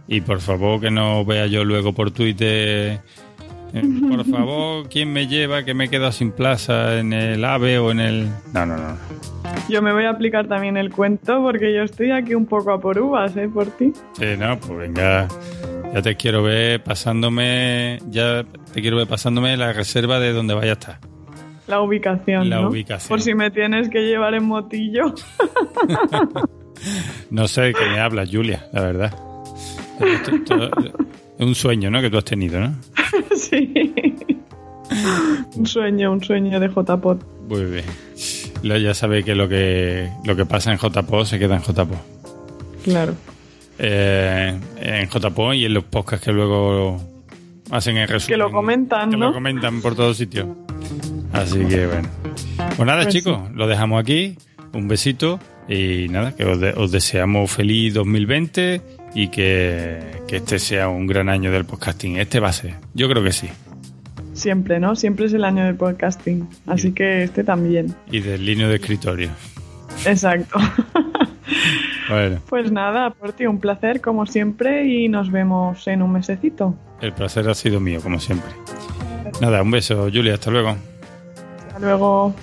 Y 0.08 0.22
por 0.22 0.40
favor 0.40 0.80
que 0.80 0.92
no 0.92 1.26
vea 1.26 1.48
yo 1.48 1.66
luego 1.66 1.92
por 1.92 2.12
Twitter. 2.12 3.02
Eh, 3.74 3.84
Por 4.10 4.26
favor, 4.26 4.88
¿quién 4.90 5.12
me 5.12 5.28
lleva 5.28 5.64
que 5.64 5.74
me 5.74 5.86
he 5.86 5.90
quedado 5.90 6.12
sin 6.12 6.32
plaza 6.32 7.00
en 7.00 7.14
el 7.14 7.44
AVE 7.44 7.80
o 7.80 7.92
en 7.92 8.00
el... 8.00 8.28
No, 8.54 8.66
no, 8.66 8.78
no. 8.78 8.98
Yo 9.70 9.82
me 9.82 9.94
voy 9.94 10.06
a 10.06 10.12
aplicar 10.12 10.48
también 10.48 10.78
el 10.78 10.92
cuento 10.92 11.42
porque 11.42 11.74
yo 11.74 11.84
estoy 11.84 12.12
aquí 12.12 12.36
un 12.36 12.46
poco 12.46 12.72
a 12.72 12.80
por 12.80 13.00
uvas, 13.00 13.36
¿eh? 13.38 13.50
Por 13.54 13.68
ti. 13.68 13.92
Sí, 14.14 14.26
no, 14.38 14.60
pues 14.60 14.78
venga. 14.80 15.28
Ya 15.94 16.02
te 16.02 16.16
quiero 16.16 16.44
ver 16.44 16.84
pasándome... 16.84 18.00
Ya 18.10 18.44
te 18.74 18.82
quiero 18.82 18.98
ver 18.98 19.08
pasándome 19.08 19.56
la 19.58 19.74
reserva 19.74 20.20
de 20.20 20.34
donde 20.34 20.54
vaya 20.54 20.72
a 20.72 20.74
estar. 20.74 21.00
La 21.68 21.82
ubicación, 21.82 22.50
La 22.50 22.62
¿no? 22.62 22.70
ubicación. 22.70 23.10
Por 23.10 23.22
si 23.22 23.34
me 23.34 23.50
tienes 23.52 23.90
que 23.90 24.02
llevar 24.02 24.34
en 24.34 24.46
motillo. 24.46 25.14
No 27.30 27.48
sé 27.48 27.62
de 27.62 27.74
qué 27.74 27.86
me 27.86 28.00
hablas, 28.00 28.30
Julia, 28.32 28.68
la 28.74 28.82
verdad. 28.82 29.16
Es 31.40 31.48
un 31.48 31.56
sueño, 31.56 31.90
¿no? 31.90 32.00
Que 32.02 32.10
tú 32.12 32.18
has 32.18 32.26
tenido, 32.26 32.60
¿no? 32.60 32.76
Sí. 33.50 33.74
un 35.56 35.66
sueño, 35.66 36.12
un 36.12 36.24
sueño 36.24 36.60
de 36.60 36.68
JPod. 36.70 37.18
Muy 37.48 37.64
bien. 37.66 37.86
Lo- 38.64 38.78
Ya 38.78 38.94
sabéis 38.94 39.26
que 39.26 39.36
lo 39.36 39.48
que 39.50 40.10
lo 40.26 40.36
que 40.36 40.46
pasa 40.46 40.72
en 40.72 40.78
JPO 40.78 41.26
se 41.26 41.40
queda 41.40 41.56
en 41.56 41.62
JPO. 41.62 41.96
Claro. 42.84 43.14
Eh, 43.80 44.58
en 44.78 45.10
JPO 45.10 45.54
y 45.54 45.66
en 45.66 45.74
los 45.74 45.84
podcasts 45.84 46.26
que 46.26 46.32
luego 46.32 47.02
hacen 47.72 47.98
el 47.98 48.08
resumen. 48.08 48.34
Que 48.34 48.38
lo 48.38 48.52
comentan, 48.52 49.10
que 49.10 49.18
¿no? 49.18 49.28
lo 49.28 49.34
comentan 49.34 49.82
por 49.82 49.96
todos 49.96 50.18
sitios. 50.18 50.48
Así 51.34 51.60
que 51.66 51.88
bueno. 51.88 52.08
Pues 52.78 52.86
nada, 52.86 53.04
Pues 53.04 53.14
chicos, 53.14 53.40
lo 53.54 53.68
dejamos 53.68 54.00
aquí. 54.00 54.36
Un 54.74 54.88
besito 54.88 55.40
y 55.70 56.08
nada, 56.10 56.36
que 56.36 56.46
os, 56.46 56.60
de- 56.60 56.74
os 56.74 56.92
deseamos 56.92 57.52
feliz 57.52 57.94
2020 57.94 58.82
y 59.16 59.28
que, 59.30 60.22
que 60.28 60.38
este 60.38 60.60
sea 60.60 60.90
un 60.90 61.08
gran 61.08 61.30
año 61.30 61.52
del 61.52 61.66
podcasting. 61.66 62.18
Este 62.18 62.40
va 62.40 62.50
a 62.50 62.54
ser. 62.54 62.76
Yo 62.94 63.08
creo 63.10 63.24
que 63.24 63.32
sí. 63.32 63.50
Siempre, 64.34 64.80
¿no? 64.80 64.96
Siempre 64.96 65.28
es 65.28 65.34
el 65.34 65.44
año 65.44 65.64
del 65.66 65.76
podcasting. 65.76 66.48
Así 66.66 66.92
que 66.92 67.24
este 67.24 67.44
también. 67.44 67.94
Y 68.12 68.20
del 68.22 68.44
línea 68.46 68.68
de 68.68 68.76
escritorio. 68.76 69.30
Exacto. 70.06 70.60
Bueno, 72.10 72.42
Pues 72.50 72.70
nada, 72.70 73.12
por 73.12 73.32
ti 73.32 73.46
un 73.46 73.60
placer 73.60 74.02
como 74.02 74.26
siempre 74.26 74.86
y 74.86 75.08
nos 75.08 75.32
vemos 75.32 75.88
en 75.88 76.02
un 76.02 76.12
mesecito. 76.12 76.76
el 77.00 77.14
placer 77.14 77.48
ha 77.50 77.54
sido 77.56 77.80
mío, 77.80 78.02
como 78.04 78.20
siempre. 78.20 78.52
Nada, 79.42 79.62
un 79.62 79.72
beso, 79.72 80.10
Julia, 80.14 80.34
hasta 80.34 80.52
luego. 80.52 80.76
Hasta 81.68 81.80
luego. 81.80 82.36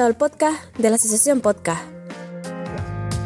El 0.00 0.14
podcast 0.14 0.74
de 0.78 0.88
la 0.88 0.96
Asociación 0.96 1.42
Podcast. 1.42 1.84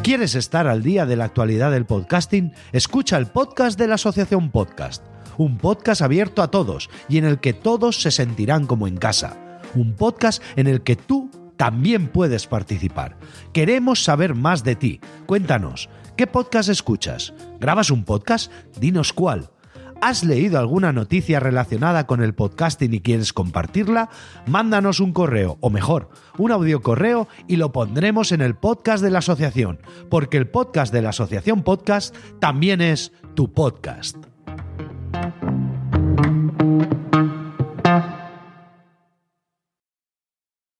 ¿Quieres 0.03 0.35
estar 0.35 0.67
al 0.67 0.83
día 0.83 1.05
de 1.05 1.15
la 1.15 1.23
actualidad 1.23 1.71
del 1.71 1.85
podcasting? 1.85 2.51
Escucha 2.73 3.17
el 3.17 3.27
podcast 3.27 3.79
de 3.79 3.87
la 3.87 3.95
Asociación 3.95 4.51
Podcast, 4.51 5.01
un 5.37 5.57
podcast 5.57 6.01
abierto 6.01 6.41
a 6.41 6.51
todos 6.51 6.89
y 7.07 7.19
en 7.19 7.25
el 7.25 7.39
que 7.39 7.53
todos 7.53 8.01
se 8.01 8.11
sentirán 8.11 8.67
como 8.67 8.85
en 8.85 8.97
casa, 8.97 9.61
un 9.75 9.95
podcast 9.95 10.43
en 10.57 10.67
el 10.67 10.81
que 10.81 10.97
tú 10.97 11.31
también 11.55 12.09
puedes 12.09 12.47
participar. 12.47 13.17
Queremos 13.53 14.03
saber 14.03 14.35
más 14.35 14.65
de 14.65 14.75
ti. 14.75 14.99
Cuéntanos, 15.25 15.89
¿qué 16.17 16.27
podcast 16.27 16.67
escuchas? 16.67 17.33
¿Grabas 17.61 17.91
un 17.91 18.03
podcast? 18.03 18.51
Dinos 18.77 19.13
cuál. 19.13 19.51
¿Has 20.01 20.23
leído 20.23 20.59
alguna 20.59 20.93
noticia 20.93 21.39
relacionada 21.39 22.05
con 22.05 22.21
el 22.21 22.35
podcasting 22.35 22.93
y 22.93 23.01
quieres 23.01 23.33
compartirla? 23.33 24.09
Mándanos 24.45 24.99
un 24.99 25.11
correo, 25.11 25.57
o 25.59 25.69
mejor, 25.69 26.09
un 26.37 26.51
audio 26.51 26.81
correo 26.81 27.27
y 27.47 27.55
lo 27.55 27.71
pondremos 27.71 28.31
en 28.31 28.41
el 28.41 28.55
podcast 28.55 29.03
de 29.03 29.09
la 29.09 29.19
asociación, 29.19 29.79
porque 30.09 30.37
el 30.37 30.49
podcast 30.49 30.93
de 30.93 31.01
la 31.01 31.09
asociación 31.09 31.63
podcast 31.63 32.15
también 32.39 32.81
es 32.81 33.11
tu 33.33 33.51
podcast. 33.51 34.17